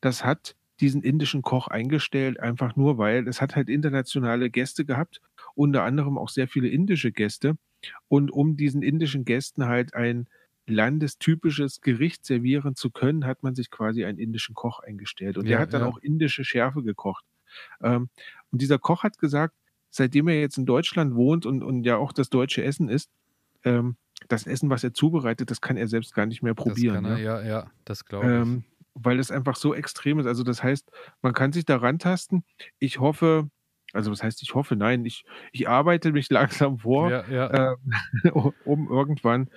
das 0.02 0.24
hat 0.24 0.56
diesen 0.80 1.02
indischen 1.02 1.42
Koch 1.42 1.68
eingestellt, 1.68 2.40
einfach 2.40 2.76
nur, 2.76 2.98
weil 2.98 3.28
es 3.28 3.40
hat 3.42 3.56
halt 3.56 3.68
internationale 3.70 4.50
Gäste 4.50 4.84
gehabt, 4.86 5.20
unter 5.54 5.82
anderem 5.82 6.18
auch 6.18 6.28
sehr 6.28 6.48
viele 6.48 6.68
indische 6.68 7.12
Gäste. 7.12 7.56
Und 8.08 8.30
um 8.30 8.56
diesen 8.56 8.82
indischen 8.82 9.24
Gästen 9.24 9.66
halt 9.66 9.94
ein 9.94 10.28
landestypisches 10.66 11.80
Gericht 11.80 12.24
servieren 12.24 12.74
zu 12.74 12.90
können, 12.90 13.26
hat 13.26 13.42
man 13.42 13.54
sich 13.54 13.70
quasi 13.70 14.04
einen 14.04 14.18
indischen 14.18 14.54
Koch 14.54 14.80
eingestellt. 14.80 15.36
Und 15.36 15.46
der 15.46 15.58
hat 15.58 15.74
dann 15.74 15.82
ja. 15.82 15.88
auch 15.88 15.98
indische 15.98 16.44
Schärfe 16.44 16.82
gekocht. 16.82 17.24
Ähm, 17.82 18.08
und 18.50 18.62
dieser 18.62 18.78
Koch 18.78 19.02
hat 19.02 19.18
gesagt, 19.18 19.54
seitdem 19.90 20.28
er 20.28 20.40
jetzt 20.40 20.58
in 20.58 20.66
Deutschland 20.66 21.14
wohnt 21.14 21.46
und, 21.46 21.62
und 21.62 21.84
ja 21.84 21.96
auch 21.96 22.12
das 22.12 22.30
deutsche 22.30 22.64
Essen 22.64 22.88
isst, 22.88 23.10
ähm, 23.64 23.96
das 24.28 24.46
Essen, 24.46 24.70
was 24.70 24.82
er 24.82 24.94
zubereitet, 24.94 25.50
das 25.50 25.60
kann 25.60 25.76
er 25.76 25.86
selbst 25.86 26.14
gar 26.14 26.26
nicht 26.26 26.42
mehr 26.42 26.54
probieren. 26.54 27.04
Das 27.04 27.12
kann 27.12 27.18
er, 27.18 27.24
ja, 27.24 27.40
ja, 27.42 27.46
ja 27.46 27.70
das 27.84 28.04
glaube 28.04 28.26
ich. 28.26 28.32
ähm, 28.32 28.64
weil 28.94 29.18
es 29.18 29.30
einfach 29.30 29.56
so 29.56 29.74
extrem 29.74 30.18
ist. 30.18 30.26
Also 30.26 30.44
das 30.44 30.62
heißt, 30.62 30.90
man 31.20 31.32
kann 31.32 31.52
sich 31.52 31.64
da 31.64 31.76
rantasten. 31.76 32.44
Ich 32.78 33.00
hoffe, 33.00 33.50
also 33.94 34.10
was 34.10 34.22
heißt 34.22 34.42
ich 34.42 34.54
hoffe, 34.54 34.76
nein, 34.76 35.04
ich, 35.04 35.24
ich 35.52 35.68
arbeite 35.68 36.12
mich 36.12 36.28
langsam 36.30 36.78
vor, 36.78 37.10
Ja, 37.10 37.24
ja. 37.28 37.74
ähm, 37.74 37.94
um 38.64 38.88
irgendwann 38.90 39.48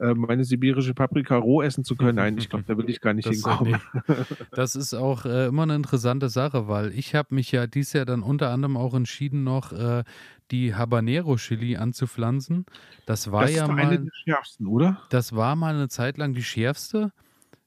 äh, 0.00 0.14
meine 0.14 0.44
sibirische 0.44 0.94
Paprika 0.94 1.36
roh 1.36 1.62
essen 1.62 1.82
zu 1.84 1.96
können. 1.96 2.16
Nein, 2.16 2.38
ich 2.38 2.48
glaube, 2.48 2.64
da 2.66 2.76
will 2.78 2.88
ich 2.88 3.00
gar 3.00 3.14
nicht 3.14 3.26
Das, 3.28 3.44
äh, 3.44 3.50
hinkommen. 3.50 3.80
nee. 4.06 4.14
Das 4.52 4.76
ist 4.76 4.94
auch 4.94 5.24
äh, 5.24 5.46
immer 5.46 5.64
eine 5.64 5.74
interessante 5.74 6.28
Sache, 6.28 6.68
weil 6.68 6.92
ich 6.92 7.14
habe 7.16 7.34
mich 7.34 7.50
ja 7.50 7.66
dieses 7.66 7.94
Jahr 7.94 8.04
dann 8.04 8.22
unter 8.22 8.50
anderem 8.50 8.76
auch 8.76 8.94
entschieden, 8.94 9.42
noch 9.44 9.72
äh, 9.72 10.04
die 10.52 10.74
Habanero-Chili 10.74 11.76
anzupflanzen. 11.76 12.64
Das 13.06 13.32
war 13.32 13.42
Das 13.42 13.54
ja 13.54 13.64
ist 13.64 13.68
mal, 13.68 13.78
eine 13.78 13.98
der 14.00 14.10
schärfsten, 14.24 14.66
oder? 14.66 15.02
das 15.10 15.34
war 15.34 15.56
mal 15.56 15.74
eine 15.74 15.88
Zeit 15.88 16.16
lang 16.18 16.32
die 16.34 16.42
schärfste 16.44 17.12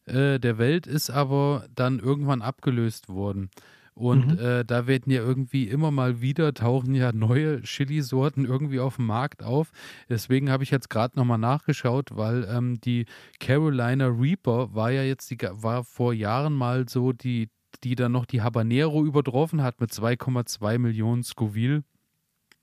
äh, 0.05 0.39
der 0.39 0.57
Welt, 0.57 0.88
ist 0.88 1.09
aber 1.09 1.67
dann 1.76 1.99
irgendwann 1.99 2.41
abgelöst 2.41 3.09
worden. 3.09 3.49
Und 4.02 4.32
Mhm. 4.34 4.39
äh, 4.39 4.66
da 4.66 4.88
werden 4.88 5.12
ja 5.14 5.22
irgendwie 5.22 5.68
immer 5.68 5.91
mal 5.91 6.22
wieder, 6.22 6.54
tauchen 6.56 6.95
ja 6.95 7.12
neue 7.14 7.62
Chili-Sorten 7.62 8.45
irgendwie 8.45 8.80
auf 8.80 8.95
dem 8.95 9.06
Markt 9.06 9.43
auf. 9.43 9.72
Deswegen 10.10 10.49
habe 10.49 10.64
ich 10.64 10.72
jetzt 10.72 10.89
gerade 10.89 11.18
nochmal 11.18 11.38
nachgeschaut, 11.38 12.10
weil 12.12 12.47
ähm, 12.49 12.82
die 12.82 13.06
Carolina 13.39 14.08
Reaper 14.08 14.74
war 14.74 14.89
ja 14.91 15.04
jetzt, 15.04 15.30
die 15.30 15.38
war 15.39 15.84
vor 15.84 16.14
Jahren 16.14 16.54
mal 16.54 16.89
so 16.89 17.12
die, 17.14 17.49
die 17.84 17.93
dann 17.95 18.12
noch 18.12 18.26
die 18.26 18.41
Habanero 18.41 19.06
übertroffen 19.06 19.62
hat 19.62 19.80
mit 19.80 19.91
2,2 19.91 20.80
Millionen 20.80 21.24
Scoville. 21.24 21.84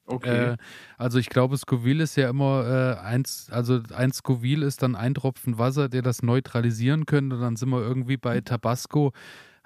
Okay. 0.07 0.53
Äh, 0.53 0.57
also 0.97 1.19
ich 1.19 1.29
glaube, 1.29 1.57
Scoville 1.57 2.03
ist 2.03 2.17
ja 2.17 2.31
immer 2.31 2.97
äh, 2.99 3.01
eins, 3.05 3.51
also 3.51 3.81
ein 3.95 4.13
Scoville 4.13 4.67
ist 4.67 4.83
dann 4.83 4.97
ein 4.97 5.15
Tropfen 5.15 5.59
Wasser, 5.59 5.89
der 5.89 6.03
das 6.03 6.23
neutralisieren 6.23 7.07
könnte. 7.07 7.39
Dann 7.39 7.57
sind 7.57 7.69
wir 7.69 7.81
irgendwie 7.83 8.17
bei 8.17 8.41
Tabasco, 8.41 9.13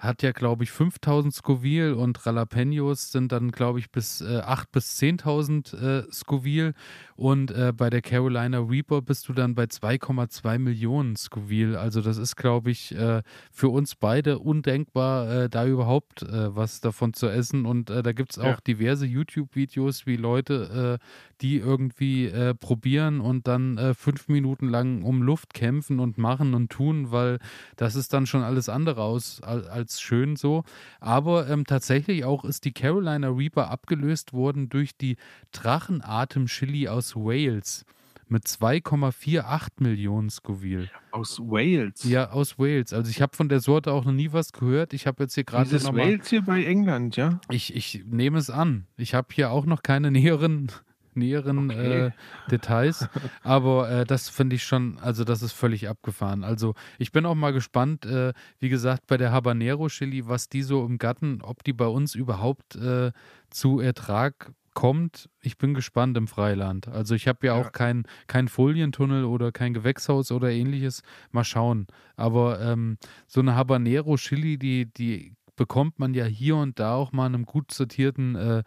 hat 0.03 0.23
ja, 0.23 0.33
glaube 0.33 0.65
ich, 0.65 0.73
5000 0.73 1.33
Scoville 1.33 1.97
und 1.97 2.19
Jalapenos 2.25 3.13
sind 3.13 3.31
dann, 3.31 3.53
glaube 3.53 3.79
ich, 3.79 3.91
bis 3.93 4.21
äh, 4.21 4.41
8.000 4.41 4.65
bis 4.73 4.99
10.000 5.01 5.77
äh, 5.77 6.13
Scoville. 6.13 6.75
Und 7.15 7.53
äh, 7.53 7.73
bei 7.73 7.89
der 7.89 8.03
Carolina 8.03 8.59
Reaper 8.59 9.01
bist 9.01 9.29
du 9.29 9.33
dann 9.33 9.55
bei 9.55 9.65
2,2 9.65 10.59
Millionen 10.59 11.15
Scoville. 11.15 11.79
Also 11.79 12.01
das 12.01 12.17
ist, 12.19 12.35
glaube 12.37 12.73
ich, 12.73 12.93
äh, 12.97 13.23
für 13.53 13.69
uns 13.69 13.95
beide 13.95 14.41
undenkbar, 14.41 15.45
äh, 15.45 15.49
da 15.49 15.67
überhaupt 15.67 16.23
äh, 16.23 16.55
was 16.57 16.81
davon 16.81 17.15
zu 17.15 17.29
essen. 17.29 17.65
Und 17.65 17.89
äh, 17.91 18.03
da 18.03 18.13
gibt 18.13 18.33
es 18.33 18.39
auch 18.41 18.45
Ja. 18.45 18.59
diverse 18.67 19.07
YouTube-Videos, 19.07 20.05
wie 20.07 20.17
Leute, 20.17 20.99
die 21.41 21.59
irgendwie 21.59 22.31
probieren 22.61 23.21
und 23.21 23.47
dann 23.49 23.95
fünf 23.97 24.29
Minuten 24.29 24.69
lang 24.69 25.03
um 25.03 25.23
Luft 25.23 25.55
kämpfen 25.55 25.99
und 26.01 26.17
machen 26.19 26.55
und 26.55 26.71
tun, 26.71 27.11
weil 27.11 27.39
das 27.77 27.95
ist 27.97 28.13
dann 28.13 28.27
schon 28.27 28.43
alles 28.43 28.69
andere 28.69 29.03
aus, 29.03 29.41
als, 29.43 29.67
als 29.93 30.01
schön 30.01 30.36
so. 30.36 30.64
Aber 31.01 31.49
ähm, 31.49 31.64
tatsächlich 31.64 32.24
auch 32.24 32.45
ist 32.45 32.64
die 32.64 32.72
Carolina 32.72 33.28
Reaper 33.28 33.70
abgelöst 33.70 34.32
worden 34.32 34.68
durch 34.68 34.97
die 34.97 35.16
Drachenatem-Chili 35.53 36.88
aus 36.88 37.14
Wales 37.16 37.84
mit 38.28 38.47
2,48 38.47 39.68
Millionen 39.78 40.30
Scoville. 40.30 40.88
Aus 41.11 41.38
Wales. 41.38 42.05
Ja, 42.05 42.30
aus 42.30 42.59
Wales. 42.59 42.95
Also 42.95 43.11
ich 43.11 43.20
habe 43.20 43.36
von 43.36 43.51
der 43.51 43.61
Sorte 43.61 43.93
auch 43.93 44.07
noch 44.07 44.12
nie 44.12 44.32
was 44.32 44.53
gehört. 44.53 44.95
Ich 44.95 45.07
habe 45.07 45.24
jetzt 45.24 45.34
hier 45.34 45.45
gerade 45.45 45.68
Dieses. 45.68 45.86
Wales 45.93 46.28
hier 46.28 46.40
bei 46.40 46.64
England, 46.64 47.16
ja? 47.16 47.40
Ich, 47.51 47.76
ich 47.76 48.05
nehme 48.07 48.38
es 48.38 48.49
an. 48.49 48.86
Ich 48.97 49.12
habe 49.12 49.28
hier 49.32 49.51
auch 49.51 49.66
noch 49.66 49.82
keine 49.82 50.11
näheren, 50.11 50.72
näheren 51.17 51.71
Okay. 51.71 52.07
äh, 52.07 52.11
Details, 52.51 53.09
aber 53.43 53.91
äh, 53.91 54.05
das 54.05 54.29
finde 54.29 54.57
ich 54.57 54.65
schon, 54.65 54.99
also 54.99 55.25
das 55.25 55.43
ist 55.43 55.53
völlig 55.53 55.89
abgefahren. 55.89 56.45
Also 56.45 56.75
ich 56.99 57.13
bin 57.13 57.27
auch 57.27 57.35
mal 57.35 57.53
gespannt, 57.53 58.05
äh, 58.07 58.33
wie 58.59 58.69
gesagt, 58.69 59.07
bei 59.07 59.17
der 59.17 59.33
Habanero 59.33 59.89
Chili, 59.89 60.27
was 60.29 60.49
die 60.49 60.63
so 60.63 60.85
im 60.85 60.99
Garten, 60.99 61.41
ob 61.43 61.65
die 61.65 61.73
bei 61.73 61.87
uns 61.87 62.15
überhaupt 62.15 62.77
äh, 62.77 63.13
zu 63.51 63.81
Ertrag 63.81 64.53
kommt. 64.75 65.29
Ich 65.43 65.59
bin 65.59 65.75
gespannt 65.75 66.17
im 66.17 66.27
Freiland. 66.29 66.89
Also 66.89 67.15
ich 67.15 67.29
habe 67.29 67.47
ja, 67.47 67.55
Ja. 67.59 67.61
auch 67.63 67.73
kein, 67.73 68.05
kein 68.27 68.49
Folientunnel 68.49 69.25
oder 69.27 69.53
kein 69.53 69.75
Gewächshaus 69.75 70.33
oder 70.33 70.51
ähnliches. 70.51 71.03
Mal 71.31 71.45
schauen. 71.45 71.87
Aber 72.17 72.59
ähm, 72.61 72.97
so 73.27 73.41
eine 73.41 73.55
Habanero 73.55 74.17
Chili, 74.17 74.57
die, 74.59 74.87
die 74.87 75.35
bekommt 75.57 75.99
man 75.99 76.15
ja 76.15 76.25
hier 76.25 76.57
und 76.57 76.79
da 76.81 76.95
auch 76.95 77.13
mal 77.13 77.27
in 77.27 77.35
einem 77.35 77.45
gut 77.45 77.71
sortierten 77.71 78.35
äh, 78.35 78.63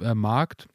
äh, 0.00 0.14
Markt. 0.14 0.66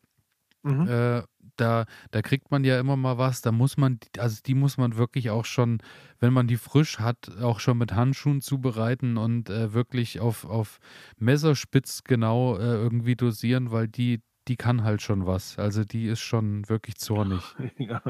Mhm. 0.66 0.88
Äh, 0.88 1.24
da, 1.58 1.86
da 2.12 2.22
kriegt 2.22 2.52
man 2.52 2.64
ja 2.64 2.80
immer 2.80 2.98
mal 2.98 3.18
was. 3.18 3.42
Da 3.42 3.52
muss 3.52 3.78
man, 3.78 4.00
also 4.18 4.42
die 4.46 4.56
muss 4.56 4.78
man 4.78 4.98
wirklich 4.98 5.30
auch 5.30 5.46
schon, 5.46 5.78
wenn 6.20 6.34
man 6.34 6.48
die 6.48 6.58
frisch 6.58 7.00
hat, 7.00 7.32
auch 7.42 7.60
schon 7.60 7.78
mit 7.78 7.94
Handschuhen 7.94 8.42
zubereiten 8.42 9.18
und 9.18 9.50
äh, 9.50 9.74
wirklich 9.74 10.20
auf, 10.20 10.44
auf 10.46 10.80
Messerspitz 11.18 12.04
genau 12.04 12.58
äh, 12.58 12.62
irgendwie 12.62 13.16
dosieren, 13.16 13.72
weil 13.72 13.88
die, 13.88 14.22
die 14.48 14.58
kann 14.58 14.84
halt 14.84 15.02
schon 15.02 15.26
was. 15.26 15.58
Also 15.60 15.84
die 15.86 16.08
ist 16.08 16.20
schon 16.22 16.68
wirklich 16.68 16.98
zornig. 16.98 17.56
Ja. 17.78 18.02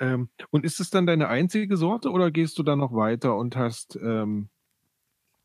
ähm, 0.00 0.30
und 0.50 0.64
ist 0.64 0.80
es 0.80 0.90
dann 0.90 1.06
deine 1.06 1.28
einzige 1.28 1.76
Sorte 1.76 2.10
oder 2.10 2.30
gehst 2.30 2.58
du 2.58 2.62
da 2.62 2.76
noch 2.76 2.92
weiter 2.94 3.36
und 3.36 3.56
hast 3.56 3.96
ähm, 4.02 4.48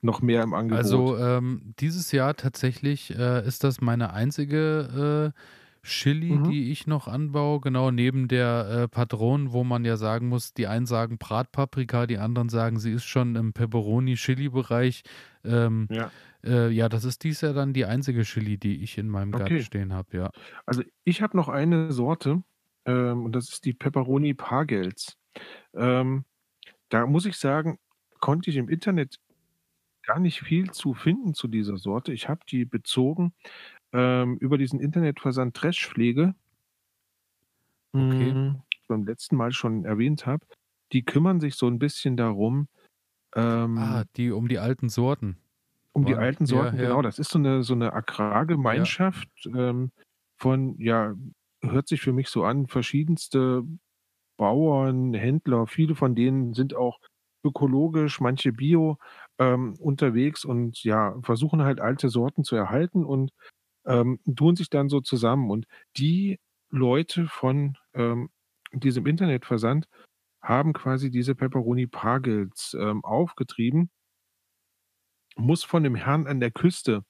noch 0.01 0.21
mehr 0.21 0.43
im 0.43 0.53
Angebot? 0.53 1.05
Also 1.07 1.17
ähm, 1.17 1.73
dieses 1.79 2.11
Jahr 2.11 2.35
tatsächlich 2.35 3.15
äh, 3.15 3.45
ist 3.47 3.63
das 3.63 3.81
meine 3.81 4.13
einzige 4.13 5.33
äh, 5.35 5.39
Chili, 5.87 6.39
Mhm. 6.39 6.51
die 6.51 6.71
ich 6.71 6.87
noch 6.87 7.07
anbaue, 7.07 7.61
genau 7.61 7.91
neben 7.91 8.27
der 8.27 8.67
äh, 8.85 8.87
Patron, 8.87 9.51
wo 9.53 9.63
man 9.63 9.85
ja 9.85 9.97
sagen 9.97 10.27
muss, 10.27 10.53
die 10.55 10.65
einen 10.67 10.87
sagen 10.87 11.19
Bratpaprika, 11.19 12.07
die 12.07 12.17
anderen 12.17 12.49
sagen, 12.49 12.79
sie 12.79 12.91
ist 12.91 13.05
schon 13.05 13.35
im 13.35 13.53
Pepperoni-Chili-Bereich. 13.53 15.03
Ähm, 15.43 15.89
ja. 15.89 16.11
äh, 16.45 16.69
ja, 16.71 16.89
das 16.89 17.05
ist 17.05 17.23
dies 17.23 17.41
Jahr 17.41 17.53
dann 17.53 17.73
die 17.73 17.85
einzige 17.85 18.23
Chili, 18.23 18.57
die 18.59 18.83
ich 18.83 18.97
in 18.97 19.09
meinem 19.09 19.33
Garten 19.33 19.59
Okay. 19.59 19.61
stehen 19.61 19.93
habe, 19.93 20.17
ja. 20.17 20.31
Also 20.65 20.83
ich 21.03 21.21
habe 21.21 21.37
noch 21.37 21.49
eine 21.49 21.91
Sorte 21.91 22.43
ähm, 22.85 23.25
und 23.25 23.33
das 23.35 23.49
ist 23.49 23.65
die 23.65 23.73
Pepperoni 23.73 24.33
Pagels. 24.33 25.17
Ähm, 25.75 26.25
da 26.89 27.07
muss 27.07 27.25
ich 27.25 27.37
sagen, 27.37 27.79
konnte 28.21 28.49
ich 28.51 28.57
im 28.57 28.69
Internet 28.69 29.17
gar 30.05 30.19
nicht 30.19 30.41
viel 30.41 30.71
zu 30.71 30.93
finden 30.93 31.33
zu 31.33 31.47
dieser 31.47 31.77
Sorte. 31.77 32.13
Ich 32.13 32.29
habe 32.29 32.41
die 32.49 32.65
bezogen 32.65 33.33
ähm, 33.93 34.37
über 34.39 34.57
diesen 34.57 34.79
Internetversand 34.79 35.55
Trashpflege, 35.55 36.35
Okay. 37.93 38.31
mm, 38.31 38.61
beim 38.87 39.05
letzten 39.05 39.35
Mal 39.35 39.51
schon 39.51 39.85
erwähnt 39.85 40.25
habe. 40.25 40.45
Die 40.91 41.03
kümmern 41.03 41.39
sich 41.39 41.55
so 41.55 41.67
ein 41.67 41.79
bisschen 41.79 42.17
darum, 42.17 42.67
ähm, 43.35 43.77
Ah, 43.77 44.05
die 44.17 44.31
um 44.31 44.47
die 44.47 44.59
alten 44.59 44.89
Sorten. 44.89 45.37
um 45.93 46.05
die 46.05 46.13
Waren- 46.13 46.23
alten 46.25 46.45
ja, 46.45 46.47
Sorten, 46.47 46.77
ja. 46.77 46.83
genau. 46.89 47.01
Das 47.01 47.19
ist 47.19 47.29
so 47.31 47.39
eine, 47.39 47.63
so 47.63 47.73
eine 47.73 47.93
Agrargemeinschaft 47.93 49.29
ähm, 49.55 49.91
von, 50.37 50.77
ja, 50.79 51.15
hört 51.63 51.87
sich 51.87 52.01
für 52.01 52.13
mich 52.13 52.29
so 52.29 52.43
an, 52.43 52.67
verschiedenste 52.67 53.63
Bauern, 54.37 55.13
Händler, 55.13 55.67
viele 55.67 55.95
von 55.95 56.15
denen 56.15 56.53
sind 56.53 56.75
auch 56.75 56.99
ökologisch, 57.45 58.19
manche 58.21 58.51
bio 58.53 58.97
ähm, 59.39 59.75
unterwegs 59.79 60.45
und 60.45 60.83
ja, 60.83 61.15
versuchen 61.23 61.63
halt 61.63 61.79
alte 61.81 62.09
Sorten 62.09 62.43
zu 62.43 62.55
erhalten 62.55 63.03
und 63.05 63.31
ähm, 63.85 64.19
tun 64.35 64.55
sich 64.55 64.69
dann 64.69 64.89
so 64.89 65.01
zusammen. 65.01 65.49
Und 65.51 65.67
die 65.97 66.39
Leute 66.69 67.27
von 67.27 67.77
ähm, 67.93 68.29
diesem 68.73 69.05
Internetversand 69.07 69.87
haben 70.41 70.73
quasi 70.73 71.11
diese 71.11 71.35
Pepperoni 71.35 71.87
Pagels 71.87 72.75
ähm, 72.79 73.03
aufgetrieben 73.05 73.89
muss 75.37 75.63
von 75.63 75.83
dem 75.83 75.95
Herrn 75.95 76.27
an 76.27 76.39
der 76.39 76.51
Küste 76.51 77.03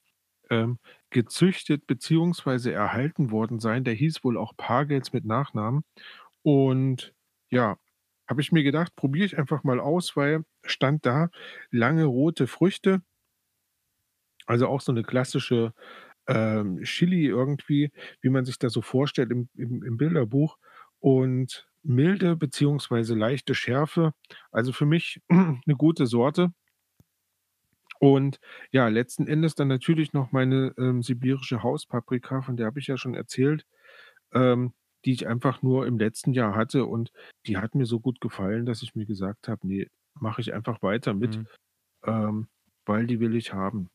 ähm, 0.49 0.79
gezüchtet 1.11 1.87
beziehungsweise 1.87 2.71
erhalten 2.73 3.31
worden 3.31 3.59
sein. 3.59 3.83
Der 3.83 3.93
hieß 3.93 4.23
wohl 4.23 4.37
auch 4.37 4.53
Pagels 4.57 5.13
mit 5.13 5.25
Nachnamen. 5.25 5.83
Und 6.43 7.13
ja, 7.51 7.77
habe 8.29 8.41
ich 8.41 8.51
mir 8.51 8.63
gedacht, 8.63 8.95
probiere 8.95 9.25
ich 9.25 9.37
einfach 9.37 9.63
mal 9.63 9.79
aus, 9.79 10.15
weil 10.17 10.43
stand 10.65 11.05
da 11.05 11.29
lange 11.71 12.05
rote 12.05 12.47
Früchte. 12.47 13.01
Also 14.47 14.67
auch 14.67 14.81
so 14.81 14.91
eine 14.91 15.03
klassische 15.03 15.73
ähm, 16.27 16.81
Chili 16.83 17.27
irgendwie, 17.27 17.91
wie 18.21 18.29
man 18.29 18.45
sich 18.45 18.59
das 18.59 18.73
so 18.73 18.81
vorstellt 18.81 19.31
im, 19.31 19.49
im, 19.55 19.83
im 19.83 19.97
Bilderbuch. 19.97 20.57
Und 20.99 21.67
milde 21.83 22.35
beziehungsweise 22.35 23.15
leichte 23.15 23.55
Schärfe. 23.55 24.13
Also 24.51 24.73
für 24.73 24.87
mich 24.87 25.21
eine 25.29 25.75
gute 25.77 26.07
Sorte. 26.07 26.53
Und 27.99 28.39
ja, 28.71 28.87
letzten 28.89 29.27
Endes 29.27 29.55
dann 29.55 29.67
natürlich 29.67 30.13
noch 30.13 30.31
meine, 30.31 30.73
ähm, 30.77 31.01
sibirische 31.01 31.63
Hauspaprika, 31.63 32.41
von 32.41 32.57
der 32.57 32.67
habe 32.67 32.79
ich 32.79 32.87
ja 32.87 32.97
schon 32.97 33.15
erzählt, 33.15 33.65
ähm, 34.33 34.73
die 35.05 35.13
ich 35.13 35.27
einfach 35.27 35.61
nur 35.61 35.87
im 35.87 35.97
letzten 35.99 36.33
Jahr 36.33 36.55
hatte 36.55 36.85
und 36.85 37.11
die 37.47 37.57
hat 37.57 37.75
mir 37.75 37.85
so 37.85 37.99
gut 37.99 38.21
gefallen, 38.21 38.65
dass 38.65 38.83
ich 38.83 38.95
mir 38.95 39.05
gesagt 39.05 39.47
habe: 39.47 39.67
„Ne, 39.67 39.87
mache 40.19 40.41
ich 40.41 40.53
einfach 40.53 40.81
weiter 40.83 41.13
mit, 41.13 41.39
Mhm. 41.39 41.47
ähm, 42.05 42.49
weil 42.85 43.07
die 43.07 43.19
will 43.21 43.35
ich 43.35 43.53
haben.“ 43.53 43.89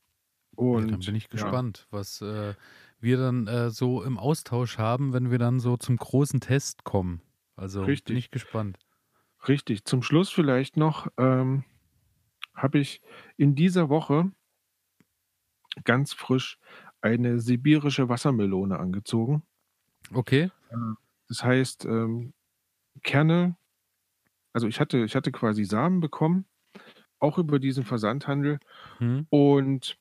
Ja, 0.73 0.87
dann 0.87 1.05
Und 1.05 1.05
bin 1.05 1.15
ich 1.15 1.29
ja, 1.35 1.59
gespannt, 1.59 1.87
was, 1.91 2.21
äh, 2.23 2.55
wir 3.01 3.17
dann, 3.19 3.47
äh, 3.47 3.71
so 3.71 4.03
im 4.03 4.19
Austausch 4.19 4.79
haben, 4.79 5.13
wenn 5.13 5.31
wir 5.31 5.39
dann 5.39 5.59
so 5.61 5.77
zum 5.77 5.97
großen 5.97 6.41
Test 6.41 6.85
kommen. 6.85 7.23
Also, 7.57 7.93
bin 8.05 8.15
richtig, 8.15 8.17
ich 8.17 8.31
gespannt. 8.31 8.79
richtig. 9.49 9.85
Zum 9.85 10.03
Schluss 10.03 10.31
vielleicht 10.31 10.77
noch, 10.77 11.09
ähm, 11.19 11.65
habe 12.55 12.79
ich 12.79 13.03
in 13.37 13.55
dieser 13.55 13.89
Woche 13.89 14.33
ganz 15.85 16.13
frisch 16.15 16.59
eine 17.03 17.39
sibirische 17.39 18.09
Wassermelone 18.09 18.79
angezogen. 18.79 19.43
Okay. 20.15 20.51
Äh, 20.71 20.77
das 21.29 21.45
heißt, 21.45 21.85
ähm, 21.85 22.33
Kerne 23.05 23.57
also 24.55 24.67
ich 24.69 24.81
hatte 24.81 25.05
ich 25.05 25.17
hatte 25.17 25.33
quasi 25.33 25.65
Samen 25.65 26.01
bekommen, 26.01 26.47
auch 27.21 27.39
über 27.39 27.59
diesen 27.61 27.85
Versandhandel 27.85 28.61
Mhm. 29.01 29.27
und 29.31 29.99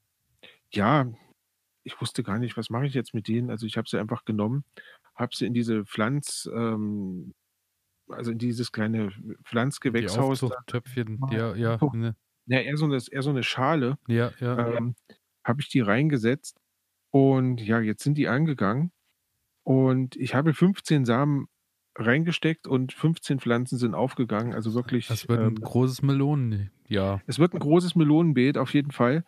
ja, 0.73 1.11
ich 1.85 2.01
wusste 2.01 2.23
gar 2.23 2.39
nicht, 2.39 2.57
was 2.57 2.69
mache 2.71 2.87
ich 2.87 2.93
jetzt 2.95 3.13
mit 3.15 3.27
denen? 3.29 3.51
Also, 3.51 3.65
ich 3.67 3.77
habe 3.77 3.89
sie 3.89 3.99
einfach 3.99 4.25
genommen, 4.25 4.65
habe 5.15 5.35
sie 5.35 5.45
in 5.47 5.53
diese 5.55 5.85
Pflanz 5.85 6.49
ähm, 6.53 7.33
also 8.09 8.31
in 8.31 8.39
dieses 8.39 8.71
kleine 8.73 9.11
Pflanzgewächshaus 9.45 10.43
mal 10.45 10.57
ja, 11.29 11.55
ja, 11.55 11.83
ne. 11.91 12.15
ja, 12.47 12.59
eher 12.61 12.77
so 12.77 12.87
'ne 12.87 12.99
eher 13.11 13.23
so 13.23 13.31
'ne 13.33 13.43
Schale, 13.43 13.97
Ja, 14.07 14.33
ja. 14.39 14.59
ähm, 14.59 14.95
habe 15.45 15.61
ich 15.61 15.69
die 15.69 15.81
reingesetzt 15.81 16.59
und 17.11 17.61
ja, 17.61 17.79
jetzt 17.81 18.03
sind 18.03 18.17
die 18.19 18.27
angegangen 18.29 18.91
und 19.63 20.15
ich 20.17 20.35
habe 20.35 20.53
15 20.55 21.05
Samen 21.05 21.47
reingesteckt 21.99 22.67
und 22.67 22.93
15 22.93 23.39
Pflanzen 23.39 23.77
sind 23.77 23.95
aufgegangen. 23.95 24.53
Also 24.53 24.73
Das 25.07 25.27
wirklich, 25.27 25.27
wird 25.27 25.41
'n 25.41 25.55
ähm 25.55 25.63
großes 25.63 26.01
Melonenjahr. 26.03 27.23
es 27.27 27.39
wird 27.39 27.53
'n 27.53 27.59
großes 27.59 27.95
Melonenbeet 27.95 28.57
auf 28.57 28.73
jeden 28.73 28.91
Fall. 28.91 29.23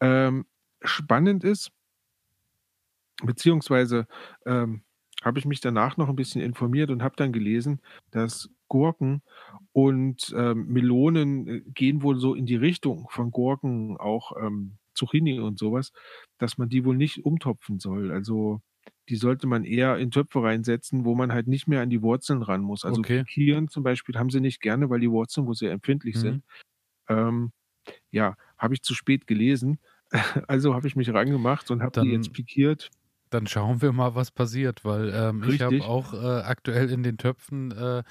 Ähm, 0.00 0.46
spannend 0.82 1.44
ist 1.44 1.70
beziehungsweise, 3.22 4.06
ähm, 4.46 4.82
habe 5.22 5.38
ich 5.38 5.46
mich 5.46 5.60
danach 5.60 5.96
noch 5.96 6.08
'n 6.08 6.16
bisschen 6.16 6.42
informiert 6.42 6.90
und 6.90 7.02
habe 7.02 7.14
dann 7.16 7.32
gelesen, 7.32 7.80
dass 8.10 8.50
Gurken 8.68 9.22
und, 9.72 10.34
ähm, 10.36 10.66
Melonen, 10.68 11.46
äh, 11.48 11.60
gehen 11.66 12.02
wohl 12.02 12.18
so 12.18 12.34
in 12.34 12.46
die 12.46 12.56
Richtung 12.56 13.06
von 13.10 13.30
Gurken, 13.30 13.96
auch, 13.98 14.32
ähm, 14.40 14.78
Zucchini 14.94 15.40
und 15.40 15.58
so 15.58 15.72
was, 15.72 15.92
dass 16.38 16.58
man 16.58 16.68
die 16.68 16.84
wohl 16.84 16.96
nicht 16.96 17.24
umtopfen 17.24 17.78
soll. 17.80 18.10
Also, 18.12 18.60
die 19.08 19.16
sollte 19.16 19.46
man 19.46 19.64
eher 19.64 19.98
in 19.98 20.10
Töpfe 20.10 20.42
reinsetzen, 20.42 21.04
wo 21.04 21.14
man 21.14 21.32
halt 21.32 21.46
nicht 21.48 21.66
mehr 21.68 21.82
an 21.82 21.90
die 21.90 22.02
Wurzeln 22.02 22.42
ran 22.42 22.62
muss. 22.62 22.84
Also, 22.84 23.06
Okay. 23.06 23.24
zum 23.68 23.82
Beispiel 23.82 24.16
haben 24.16 24.30
sie 24.30 24.40
nicht 24.40 24.60
gerne, 24.60 24.90
weil 24.90 25.00
die 25.00 25.10
Wurzeln 25.10 25.46
wohl 25.46 25.54
sehr 25.54 25.72
empfindlich 25.72 26.18
Mhm. 26.18 26.20
sind. 26.20 26.44
Ähm, 27.08 27.52
ja, 28.12 28.36
habe 28.58 28.74
ich 28.74 28.82
zu 28.82 28.94
spät 28.94 29.26
gelesen. 29.28 29.80
Also, 30.48 30.74
habe 30.74 30.88
ich 30.88 30.96
mich 30.96 31.12
rangemacht 31.14 31.70
und 31.72 31.82
habe 31.82 31.94
die 32.00 32.10
jetzt 32.10 32.32
pikiert. 32.32 32.92
dann 33.30 33.46
schauen 33.46 33.82
wir 33.82 33.92
mal, 33.92 34.14
was 34.14 34.30
passiert, 34.30 34.84
weil, 34.84 35.10
ähm, 35.14 35.42
ich 35.44 35.60
habe 35.60 35.82
auch, 35.84 36.14
äh, 36.14 36.16
aktuell 36.42 36.90
in 36.90 37.02
den 37.02 37.18
Töpfen, 37.18 37.72
äh, 37.72 38.02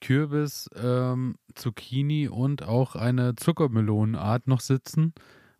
Kürbis, 0.00 0.68
ähm, 0.74 1.36
Zucchini 1.54 2.28
und 2.28 2.64
auch 2.64 2.96
eine 2.96 3.36
Zuckermelonenart 3.36 4.48
noch 4.48 4.60
sitzen. 4.60 5.14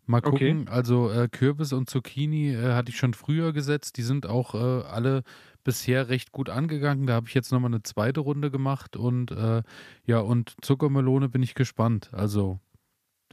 Mal 0.07 0.21
Okay. 0.25 0.55
gucken. 0.55 0.67
Also, 0.67 1.09
äh, 1.09 1.29
Kürbis 1.29 1.71
und 1.71 1.89
Zucchini, 1.89 2.53
äh, 2.53 2.73
hatte 2.73 2.89
ich 2.91 2.97
schon 2.97 3.13
früher 3.13 3.53
gesetzt. 3.53 3.95
Die 3.97 4.01
sind 4.01 4.25
auch, 4.25 4.53
äh, 4.53 4.57
alle 4.85 5.23
bisher 5.63 6.09
recht 6.09 6.33
gut 6.33 6.49
angegangen. 6.49 7.07
Da 7.07 7.13
habe 7.13 7.27
ich 7.29 7.33
jetzt 7.33 7.51
noch 7.53 7.59
mal 7.61 7.69
'ne 7.69 7.83
2. 7.83 8.19
Runde 8.19 8.51
gemacht 8.51 8.97
und, 8.97 9.31
äh, 9.31 9.63
ja, 10.05 10.19
und 10.19 10.55
Zuckermelone 10.61 11.29
bin 11.29 11.41
ich 11.41 11.55
gespannt. 11.55 12.09
Also, 12.13 12.59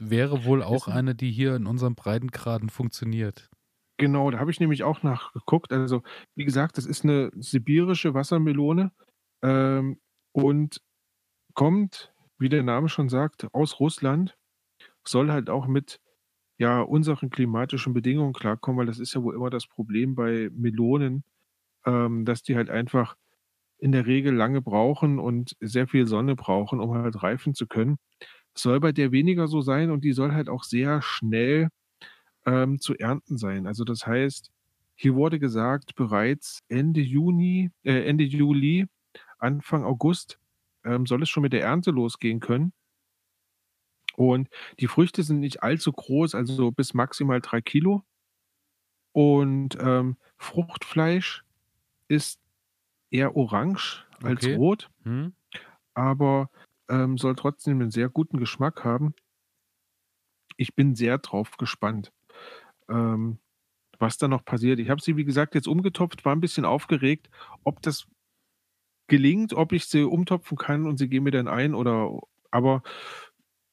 wäre 0.01 0.45
wohl 0.45 0.63
auch 0.63 0.87
eine, 0.87 1.15
die 1.15 1.31
hier 1.31 1.55
in 1.55 1.67
unseren 1.67 1.95
Breitengraden 1.95 2.69
funktioniert. 2.69 3.49
Genau, 3.99 4.31
da 4.31 4.39
habe 4.39 4.51
ich 4.51 4.59
nämlich 4.59 4.83
auch 4.83 5.03
nachgeguckt. 5.03 5.71
Also, 5.71 6.01
wie 6.35 6.45
gesagt, 6.45 6.77
das 6.77 6.85
ist 6.85 7.03
'ne 7.03 7.31
sibirische 7.35 8.13
Wassermelone, 8.13 8.91
ähm, 9.43 9.99
und 10.33 10.81
kommt, 11.55 12.13
wie 12.39 12.49
der 12.49 12.63
Name 12.63 12.89
schon 12.89 13.09
sagt, 13.09 13.47
aus 13.53 13.79
Russland. 13.81 14.37
Soll 15.07 15.31
halt 15.31 15.49
auch 15.51 15.67
mit, 15.67 16.00
ja, 16.61 16.81
unseren 16.81 17.31
klimatischen 17.31 17.93
Bedingungen 17.93 18.33
klarkommen, 18.33 18.79
weil 18.79 18.85
das 18.85 18.99
ist 18.99 19.15
ja 19.15 19.23
wohl 19.23 19.35
immer 19.35 19.49
das 19.49 19.67
Problem 19.67 20.15
bei 20.15 20.49
Melonen, 20.53 21.23
ähm, 21.85 22.25
dass 22.25 22.43
die 22.43 22.55
halt 22.55 22.69
einfach 22.69 23.15
in 23.79 23.91
der 23.93 24.05
Regel 24.07 24.33
lange 24.35 24.61
brauchen 24.61 25.19
und 25.19 25.55
sehr 25.61 25.87
viel 25.87 26.07
Sonne 26.07 26.35
brauchen, 26.35 26.79
um 26.81 26.93
halt 26.95 27.23
reifen 27.23 27.55
zu 27.55 27.67
können. 27.67 27.97
Soll 28.55 28.79
bei 28.81 28.91
der 28.93 29.11
weniger 29.13 29.47
so 29.47 29.61
sein 29.61 29.91
und 29.91 30.03
die 30.05 30.13
soll 30.13 30.33
halt 30.33 30.49
auch 30.49 30.63
sehr 30.65 31.01
schnell, 31.01 31.69
ähm, 32.45 32.79
zu 32.79 32.95
ernten 32.97 33.37
sein. 33.37 33.67
Also, 33.67 33.83
das 33.83 34.05
heißt, 34.07 34.51
hier 34.95 35.15
wurde 35.15 35.39
gesagt, 35.39 35.95
bereits 35.95 36.61
Ende 36.69 37.01
Juni 37.01 37.71
äh, 37.83 38.05
Ende 38.07 38.23
Juli, 38.25 38.87
Anfang 39.39 39.83
August, 39.85 40.39
ähm, 40.85 41.05
soll 41.05 41.23
es 41.23 41.29
schon 41.29 41.43
mit 41.43 41.53
der 41.53 41.63
Ernte 41.63 41.91
losgehen 41.91 42.39
können. 42.39 42.73
Und 44.17 44.49
die 44.79 44.87
Früchte 44.87 45.23
sind 45.23 45.39
nicht 45.39 45.63
allzu 45.63 45.91
groß, 45.93 46.35
also 46.35 46.53
so 46.53 46.71
bis 46.71 46.93
maximal 46.93 47.41
3 47.41 47.61
Kilo. 47.61 48.03
Und, 49.15 49.77
ähm, 49.79 50.17
Fruchtfleisch 50.37 51.43
ist 52.07 52.39
eher 53.11 53.35
orange 53.37 54.05
als 54.23 54.49
Okay. 54.49 54.55
rot, 54.55 54.89
Mhm. 55.05 55.33
aber, 55.95 56.49
ähm, 56.89 57.17
soll 57.17 57.35
trotzdem 57.35 57.79
'nen 57.79 57.91
sehr 57.91 58.09
guten 58.09 58.37
Geschmack 58.39 58.83
haben. 58.85 59.15
Ich 60.59 60.75
bin 60.75 60.95
sehr 60.95 61.17
drauf 61.17 61.57
gespannt, 61.57 62.11
ähm, 62.89 63.39
was 63.99 64.17
da 64.17 64.27
noch 64.27 64.45
passiert. 64.45 64.79
Ich 64.79 64.89
habe 64.89 65.01
sie, 65.01 65.17
wie 65.17 65.25
gesagt, 65.25 65.55
jetzt 65.55 65.67
umgetopft, 65.67 66.25
war 66.25 66.33
'n 66.35 66.41
bisschen 66.41 66.65
aufgeregt, 66.65 67.29
ob 67.63 67.81
das 67.83 68.07
gelingt, 69.09 69.53
ob 69.53 69.73
ich 69.73 69.85
sie 69.85 70.03
umtopfen 70.03 70.57
kann 70.57 70.85
und 70.87 70.97
sie 70.97 71.09
gehen 71.09 71.23
mir 71.23 71.31
dann 71.31 71.47
ein 71.47 71.73
oder 71.75 72.19
aber 72.51 72.83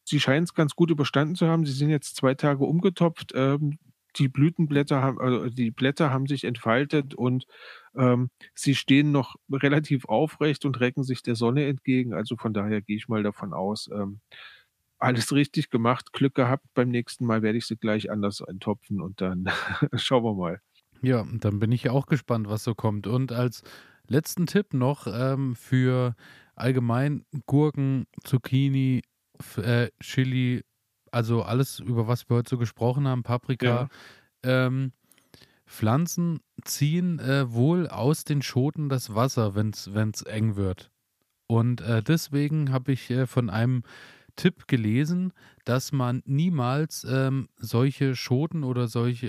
sie 0.08 0.20
scheinen's 0.20 0.54
ganz 0.54 0.74
gut 0.74 0.90
überstanden 0.90 1.34
zu 1.36 1.46
haben. 1.48 1.64
Sie 1.66 1.72
sind 1.72 1.90
jetzt 1.90 2.16
2 2.16 2.34
Tage 2.34 2.64
umgetopft. 2.64 3.32
Ähm, 3.34 3.78
die 4.16 4.28
Blütenblätter 4.28 5.02
haben 5.02 5.20
also 5.20 5.48
die 5.50 5.70
Blätter 5.70 6.10
haben 6.10 6.26
sich 6.26 6.44
entfaltet 6.44 7.14
und, 7.14 7.46
ähm, 7.96 8.30
sie 8.54 8.74
stehen 8.74 9.12
noch 9.12 9.36
relativ 9.52 10.06
aufrecht 10.06 10.64
und 10.64 10.80
recken 10.80 11.04
sich 11.04 11.22
der 11.22 11.34
Sonne 11.36 11.66
entgegen. 11.66 12.14
Also, 12.14 12.36
von 12.36 12.54
daher 12.54 12.80
gehe 12.82 12.96
ich 12.96 13.08
mal 13.08 13.22
davon 13.22 13.52
aus, 13.52 13.88
ähm, 13.92 14.20
alles 14.98 15.32
richtig 15.32 15.70
gemacht, 15.70 16.12
Glück 16.12 16.34
gehabt. 16.34 16.66
Beim 16.74 16.90
nächsten 16.90 17.26
Mal 17.26 17.42
werde 17.42 17.58
ich 17.58 17.66
sie 17.66 17.76
gleich 17.76 18.10
anders 18.10 18.42
eintopfen 18.42 19.00
und 19.00 19.20
dann 19.20 19.46
schauen 19.96 20.24
wir 20.24 20.34
mal. 20.34 20.60
Ja, 21.02 21.24
dann 21.32 21.58
bin 21.60 21.70
ich 21.72 21.88
auch 21.90 22.06
gespannt, 22.06 22.48
was 22.48 22.64
so 22.64 22.74
kommt. 22.74 23.06
Und 23.06 23.30
als 23.32 23.62
letzten 24.06 24.46
Tipp 24.46 24.74
noch, 24.74 25.06
ähm, 25.06 25.54
für 25.54 26.16
allgemein 26.56 27.24
Gurken, 27.46 28.06
Zucchini, 28.24 29.02
äh, 29.58 29.90
Chili, 30.00 30.64
also 31.10 31.42
alles, 31.42 31.80
über 31.80 32.06
was 32.08 32.28
wir 32.28 32.36
heute 32.36 32.50
so 32.50 32.58
gesprochen 32.58 33.06
haben, 33.08 33.22
Paprika. 33.22 33.88
Ja. 34.44 34.66
Ähm, 34.66 34.92
Pflanzen 35.66 36.40
ziehen, 36.64 37.18
äh, 37.18 37.52
wohl 37.52 37.88
aus 37.88 38.24
den 38.24 38.42
Schoten 38.42 38.88
das 38.88 39.14
Wasser, 39.14 39.54
wenn's 39.54 39.92
wenn's 39.92 40.22
eng 40.22 40.56
wird. 40.56 40.90
Und, 41.46 41.80
äh, 41.80 42.02
deswegen 42.02 42.72
habe 42.72 42.92
ich, 42.92 43.10
äh, 43.10 43.26
von 43.26 43.50
einem 43.50 43.82
Tipp 44.38 44.68
gelesen, 44.68 45.34
dass 45.66 45.92
man 45.92 46.22
niemals, 46.26 47.04
ähm, 47.10 47.50
solche 47.58 48.16
Schoten 48.16 48.64
oder 48.64 48.88
solche 48.88 49.28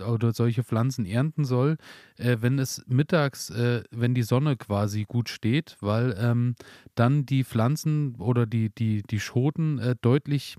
äh, 0.00 0.02
oder 0.04 0.32
solche 0.34 0.64
Pflanzen 0.64 1.06
ernten 1.06 1.44
soll, 1.46 1.78
äh, 2.18 2.38
wenn 2.40 2.58
es 2.58 2.84
mittags 2.88 3.50
äh, 3.50 3.84
wenn 3.92 4.14
die 4.14 4.24
Sonne 4.24 4.56
quasi 4.56 5.04
gut 5.04 5.28
steht, 5.30 5.76
weil, 5.80 6.16
ähm, 6.18 6.56
dann 6.96 7.26
die 7.26 7.44
Pflanzen 7.44 8.16
oder 8.16 8.46
die 8.46 8.70
die 8.74 9.02
die 9.04 9.20
Schoten, 9.20 9.78
äh, 9.78 9.96
deutlich 10.02 10.56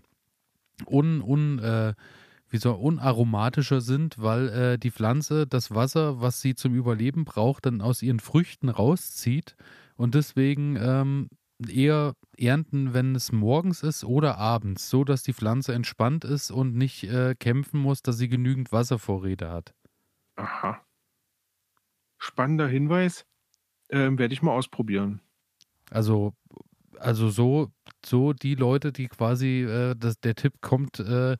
un 0.85 1.21
un 1.21 1.59
äh, 1.59 1.93
wie 2.49 2.57
soll 2.57 2.75
unaromatischer 2.75 3.81
sind, 3.81 4.17
weil, 4.19 4.49
äh, 4.49 4.79
die 4.79 4.91
Pflanze 4.91 5.47
das 5.47 5.75
Wasser, 5.75 6.21
was 6.21 6.41
sie 6.41 6.55
zum 6.55 6.75
Überleben 6.75 7.25
braucht, 7.25 7.65
dann 7.67 7.81
aus 7.81 8.01
ihren 8.03 8.19
Früchten 8.21 8.69
rauszieht. 8.69 9.55
Und 9.97 10.15
deswegen, 10.15 10.77
ähm, 10.81 11.29
eher 11.67 12.13
ernten, 12.37 12.93
wenn 12.93 13.15
es 13.15 13.31
morgens 13.31 13.83
ist 13.83 14.03
oder 14.03 14.37
abends, 14.37 14.89
so 14.89 15.03
dass 15.03 15.23
die 15.23 15.33
Pflanze 15.33 15.73
entspannt 15.73 16.25
ist 16.25 16.51
und 16.51 16.75
nicht, 16.75 17.03
äh, 17.05 17.35
kämpfen 17.39 17.79
muss, 17.79 18.01
dass 18.01 18.17
sie 18.17 18.27
genügend 18.29 18.71
Wasservorräte 18.71 19.49
hat. 19.49 19.73
Aha. 20.37 20.83
Spannender 22.19 22.67
Hinweis, 22.67 23.25
ähm, 23.91 24.19
werde 24.19 24.33
ich 24.33 24.41
mal 24.43 24.53
ausprobieren. 24.53 25.21
Also, 25.91 26.33
also 26.99 27.29
so, 27.29 27.71
so 28.05 28.33
die 28.33 28.55
Leute, 28.55 28.91
die 28.91 29.07
quasi, 29.07 29.63
äh, 29.63 29.95
das, 29.97 30.19
der 30.19 30.35
Tipp 30.35 30.61
kommt 30.61 30.99
äh, 30.99 31.37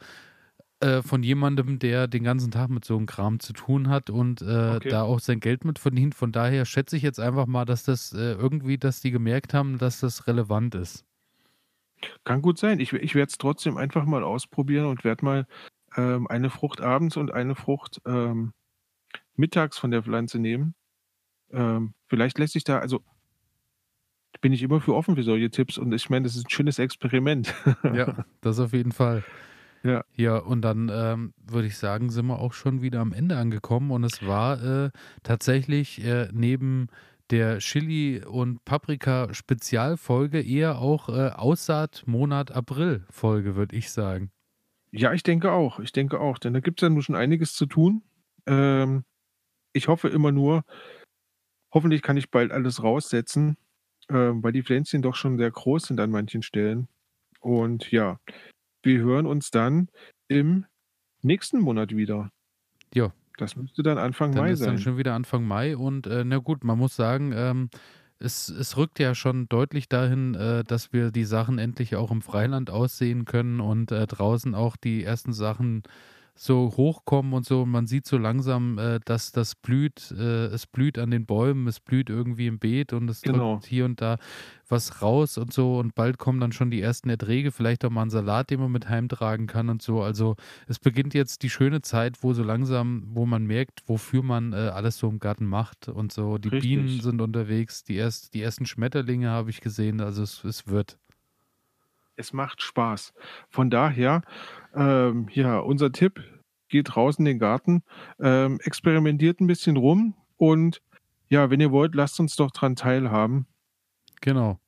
äh, 0.79 1.01
von 1.01 1.23
jemandem, 1.23 1.79
der 1.79 2.07
den 2.07 2.23
ganzen 2.23 2.51
Tag 2.51 2.69
mit 2.69 2.85
so 2.85 2.95
einem 2.95 3.07
Kram 3.07 3.39
zu 3.39 3.53
tun 3.53 3.89
hat 3.89 4.09
und 4.09 4.41
äh, 4.41 4.75
okay. 4.75 4.89
da 4.89 5.01
auch 5.01 5.19
sein 5.19 5.39
Geld 5.39 5.65
mit 5.65 5.79
verdient. 5.79 6.13
Von 6.13 6.31
daher 6.31 6.65
schätze 6.65 6.97
ich 6.97 7.03
jetzt 7.03 7.19
einfach 7.19 7.47
mal, 7.47 7.65
dass 7.65 7.83
das 7.83 8.13
äh, 8.13 8.33
irgendwie, 8.33 8.77
dass 8.77 9.01
die 9.01 9.11
gemerkt 9.11 9.53
haben, 9.53 9.77
dass 9.79 9.99
das 9.99 10.27
relevant 10.27 10.75
ist. 10.75 11.03
Kann 12.23 12.43
gut 12.43 12.59
sein. 12.59 12.79
Ich, 12.79 12.93
ich 12.93 13.15
werde 13.15 13.29
es 13.29 13.37
trotzdem 13.37 13.77
einfach 13.77 14.05
mal 14.05 14.23
ausprobieren 14.23 14.85
und 14.85 15.03
werde 15.03 15.25
mal 15.25 15.47
ähm, 15.95 16.27
eine 16.27 16.49
Frucht 16.49 16.79
abends 16.79 17.17
und 17.17 17.33
eine 17.33 17.55
Frucht 17.55 18.01
ähm, 18.05 18.53
mittags 19.35 19.77
von 19.77 19.91
der 19.91 20.03
Pflanze 20.03 20.37
nehmen. 20.37 20.75
Ähm, 21.51 21.93
vielleicht 22.05 22.37
lässt 22.37 22.53
sich 22.53 22.63
da, 22.63 22.79
also 22.79 23.01
bin 24.41 24.53
ich 24.53 24.61
immer 24.61 24.79
für 24.79 24.93
offen 24.93 25.15
für 25.15 25.23
solche 25.23 25.49
Tipps 25.49 25.77
und 25.77 25.91
ich 25.91 26.09
meine, 26.09 26.23
das 26.23 26.35
ist 26.35 26.45
ein 26.45 26.49
schönes 26.51 26.77
Experiment. 26.77 27.55
ja, 27.83 28.25
das 28.41 28.59
auf 28.59 28.73
jeden 28.73 28.91
Fall. 28.91 29.23
Ja. 29.83 30.03
Ja, 30.15 30.37
und 30.37 30.61
dann 30.61 30.89
ähm, 30.91 31.33
würde 31.45 31.67
ich 31.67 31.77
sagen, 31.77 32.09
sind 32.09 32.27
wir 32.27 32.39
auch 32.39 32.53
schon 32.53 32.81
wieder 32.81 32.99
am 32.99 33.13
Ende 33.13 33.37
angekommen 33.37 33.91
und 33.91 34.03
es 34.03 34.25
war 34.25 34.63
äh, 34.63 34.89
tatsächlich 35.23 36.03
äh, 36.03 36.29
neben 36.33 36.87
der 37.29 37.59
Chili- 37.59 38.23
und 38.23 38.63
Paprika-Spezialfolge 38.65 40.41
eher 40.41 40.79
auch 40.79 41.09
äh, 41.09 41.29
Aussaat-Monat 41.29 42.51
April-Folge, 42.51 43.55
würde 43.55 43.75
ich 43.75 43.91
sagen. 43.91 44.31
Ja, 44.91 45.13
ich 45.13 45.23
denke 45.23 45.51
auch. 45.51 45.79
Ich 45.79 45.91
denke 45.91 46.19
auch, 46.19 46.37
denn 46.37 46.53
da 46.53 46.59
gibt 46.59 46.81
es 46.81 46.85
ja 46.85 46.89
nun 46.89 47.01
schon 47.01 47.15
einiges 47.15 47.53
zu 47.53 47.65
tun. 47.65 48.03
Ähm, 48.45 49.03
ich 49.73 49.89
hoffe 49.89 50.07
immer 50.07 50.31
nur, 50.31 50.63
hoffentlich 51.73 52.01
kann 52.01 52.17
ich 52.17 52.31
bald 52.31 52.51
alles 52.51 52.81
raussetzen, 52.81 53.57
äh, 54.07 54.13
weil 54.13 54.53
die 54.53 54.63
Pflänzchen 54.63 55.01
doch 55.01 55.15
schon 55.15 55.37
sehr 55.37 55.51
groß 55.51 55.83
sind 55.83 55.99
an 55.99 56.11
manchen 56.11 56.41
Stellen. 56.41 56.87
Und 57.41 57.91
ja, 57.91 58.19
wir 58.87 58.99
hören 58.99 59.27
uns 59.27 59.51
dann 59.51 59.89
im 60.27 60.65
nächsten 61.21 61.59
Monat 61.59 61.95
wieder. 61.95 62.31
Ja. 62.93 63.13
Das 63.37 63.55
müsste 63.55 63.83
dann 63.83 63.99
Anfang 63.99 64.31
dann 64.31 64.45
Mai 64.45 64.51
ist 64.53 64.59
sein. 64.59 64.69
Dann 64.69 64.77
schon 64.79 64.97
wieder 64.97 65.13
Anfang 65.13 65.45
Mai 65.45 65.77
und 65.77 66.07
äh, 66.07 66.23
na 66.25 66.39
gut, 66.39 66.63
man 66.63 66.79
muss 66.79 66.95
sagen, 66.95 67.33
ähm, 67.35 67.69
es, 68.17 68.49
es 68.49 68.77
rückt 68.77 68.97
ja 68.97 69.13
schon 69.13 69.47
deutlich 69.47 69.89
dahin, 69.89 70.33
äh, 70.33 70.63
dass 70.63 70.91
wir 70.91 71.11
die 71.11 71.25
Sachen 71.25 71.59
endlich 71.59 71.95
auch 71.95 72.09
im 72.09 72.23
Freiland 72.23 72.71
aussehen 72.71 73.25
können 73.25 73.59
und 73.59 73.91
äh, 73.91 74.07
draußen 74.07 74.55
auch 74.55 74.75
die 74.75 75.03
ersten 75.03 75.33
Sachen 75.33 75.83
so 76.37 76.73
hochkommen 76.77 77.33
und 77.33 77.45
so. 77.45 77.65
Man 77.65 77.87
sieht 77.87 78.05
so 78.05 78.17
langsam, 78.17 78.77
äh, 78.77 78.99
dass 79.03 79.31
das 79.31 79.55
blüht, 79.55 80.11
äh, 80.17 80.45
es 80.45 80.67
blüht 80.67 80.97
an 80.97 81.11
den 81.11 81.25
Bäumen, 81.25 81.67
es 81.67 81.79
blüht 81.79 82.09
irgendwie 82.09 82.47
im 82.47 82.59
Beet 82.59 82.93
und 82.93 83.09
es 83.09 83.21
genau. 83.21 83.53
drückt 83.53 83.65
hier 83.65 83.85
und 83.85 84.01
da 84.01 84.17
was 84.69 85.01
raus 85.01 85.37
und 85.37 85.53
so. 85.53 85.77
Und 85.77 85.95
bald 85.95 86.17
kommen 86.17 86.39
dann 86.39 86.51
schon 86.51 86.71
die 86.71 86.81
ersten 86.81 87.09
Erträge, 87.09 87.51
vielleicht 87.51 87.83
auch 87.85 87.89
mal 87.89 88.03
ein 88.03 88.09
Salat, 88.09 88.49
den 88.49 88.59
man 88.59 88.71
mit 88.71 88.89
heimtragen 88.89 89.47
kann 89.47 89.69
und 89.69 89.81
so. 89.81 90.01
Also 90.01 90.35
es 90.67 90.79
beginnt 90.79 91.13
jetzt 91.13 91.43
die 91.43 91.49
schöne 91.49 91.81
Zeit, 91.81 92.23
wo 92.23 92.33
so 92.33 92.43
langsam, 92.43 93.03
wo 93.13 93.25
man 93.25 93.45
merkt, 93.45 93.81
wofür 93.87 94.23
man 94.23 94.53
äh, 94.53 94.55
alles 94.55 94.97
so 94.97 95.09
im 95.09 95.19
Garten 95.19 95.45
macht 95.45 95.87
und 95.87 96.11
so. 96.11 96.37
Die 96.37 96.49
Richtig. 96.49 96.69
Bienen 96.69 97.01
sind 97.01 97.21
unterwegs, 97.21 97.83
die, 97.83 97.95
erst, 97.95 98.33
die 98.33 98.41
ersten 98.41 98.65
Schmetterlinge 98.65 99.29
habe 99.29 99.49
ich 99.49 99.61
gesehen. 99.61 100.01
Also 100.01 100.23
es, 100.23 100.43
es 100.43 100.67
wird. 100.67 100.97
Es 102.17 102.33
macht 102.33 102.61
Spaß. 102.61 103.13
Von 103.49 103.69
daher, 103.69 104.23
ähm, 104.75 105.27
ja, 105.31 105.59
unser 105.59 105.91
Tipp, 105.91 106.21
geht 106.69 106.97
raus 106.97 107.17
in 107.17 107.25
den 107.25 107.39
Garten, 107.39 107.83
ähm, 108.19 108.59
experimentiert 108.63 109.39
ein 109.39 109.47
bisschen 109.47 109.77
rum 109.77 110.15
und 110.35 110.81
ja, 111.29 111.49
wenn 111.49 111.59
ihr 111.59 111.71
wollt, 111.71 111.95
lasst 111.95 112.19
uns 112.19 112.35
doch 112.35 112.51
dran 112.51 112.75
teilhaben. 112.75 113.47
Genau. 114.21 114.59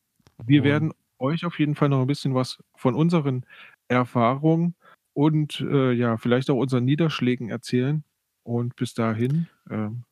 Wir 0.45 0.61
und 0.61 0.67
werden 0.67 0.93
euch 1.17 1.45
auf 1.45 1.59
jeden 1.59 1.75
Fall 1.75 1.89
noch 1.89 2.01
ein 2.01 2.07
bisschen 2.07 2.35
was 2.35 2.59
von 2.75 2.95
unseren 2.95 3.45
Erfahrungen 3.87 4.75
und 5.13 5.61
äh, 5.61 5.91
ja, 5.91 6.17
vielleicht 6.17 6.49
auch 6.49 6.55
unseren 6.55 6.85
Niederschlägen 6.85 7.49
erzählen. 7.49 8.03
Und 8.43 8.75
bis 8.75 8.93
dahin 8.93 9.47
ähm, 9.69 10.03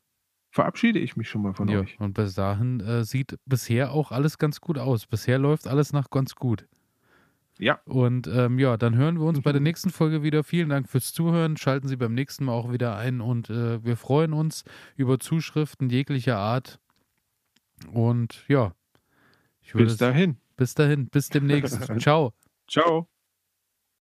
verabschiede 0.52 1.00
ich 1.00 1.16
mich 1.16 1.30
schon 1.30 1.42
mal 1.42 1.54
von 1.54 1.68
ja, 1.68 1.80
euch. 1.80 2.00
Und 2.00 2.14
bis 2.14 2.34
dahin 2.34 2.80
äh, 2.82 3.04
sieht 3.04 3.38
bisher 3.46 3.92
auch 3.92 4.12
alles 4.12 4.38
ganz 4.38 4.60
gut 4.62 4.78
aus. 4.78 5.06
Bisher 5.06 5.40
läuft 5.40 5.68
alles 5.68 5.94
noch 5.94 6.10
ganz 6.10 6.36
gut. 6.36 6.68
Ja. 7.60 7.80
Und 7.86 8.28
ähm, 8.28 8.60
ja, 8.60 8.78
dann 8.78 8.96
hören 8.96 9.20
wir 9.20 9.26
uns 9.26 9.42
bei 9.42 9.52
der 9.52 9.62
nächsten 9.62 9.90
Folge 9.90 10.24
wieder. 10.24 10.44
Vielen 10.44 10.70
Dank 10.70 10.90
fürs 10.90 11.14
Zuhören. 11.14 11.58
Schalten 11.58 11.88
Sie 11.88 11.96
beim 11.96 12.14
nächsten 12.14 12.46
Mal 12.46 12.54
auch 12.54 12.72
wieder 12.72 12.96
ein 12.96 13.22
und 13.22 13.50
äh, 13.50 13.84
wir 13.84 13.98
freuen 13.98 14.34
uns 14.34 14.64
über 14.96 15.20
Zuschriften 15.20 15.90
jeglicher 15.90 16.38
Art. 16.38 16.80
Und 17.92 18.46
ja, 18.48 18.74
bis 19.74 19.98
dahin. 19.98 20.38
Bis 20.56 20.74
dahin. 20.74 21.08
Bis 21.08 21.30
demnächst. 21.30 21.80
Ciao. 22.00 22.34
Ciao. 22.68 23.08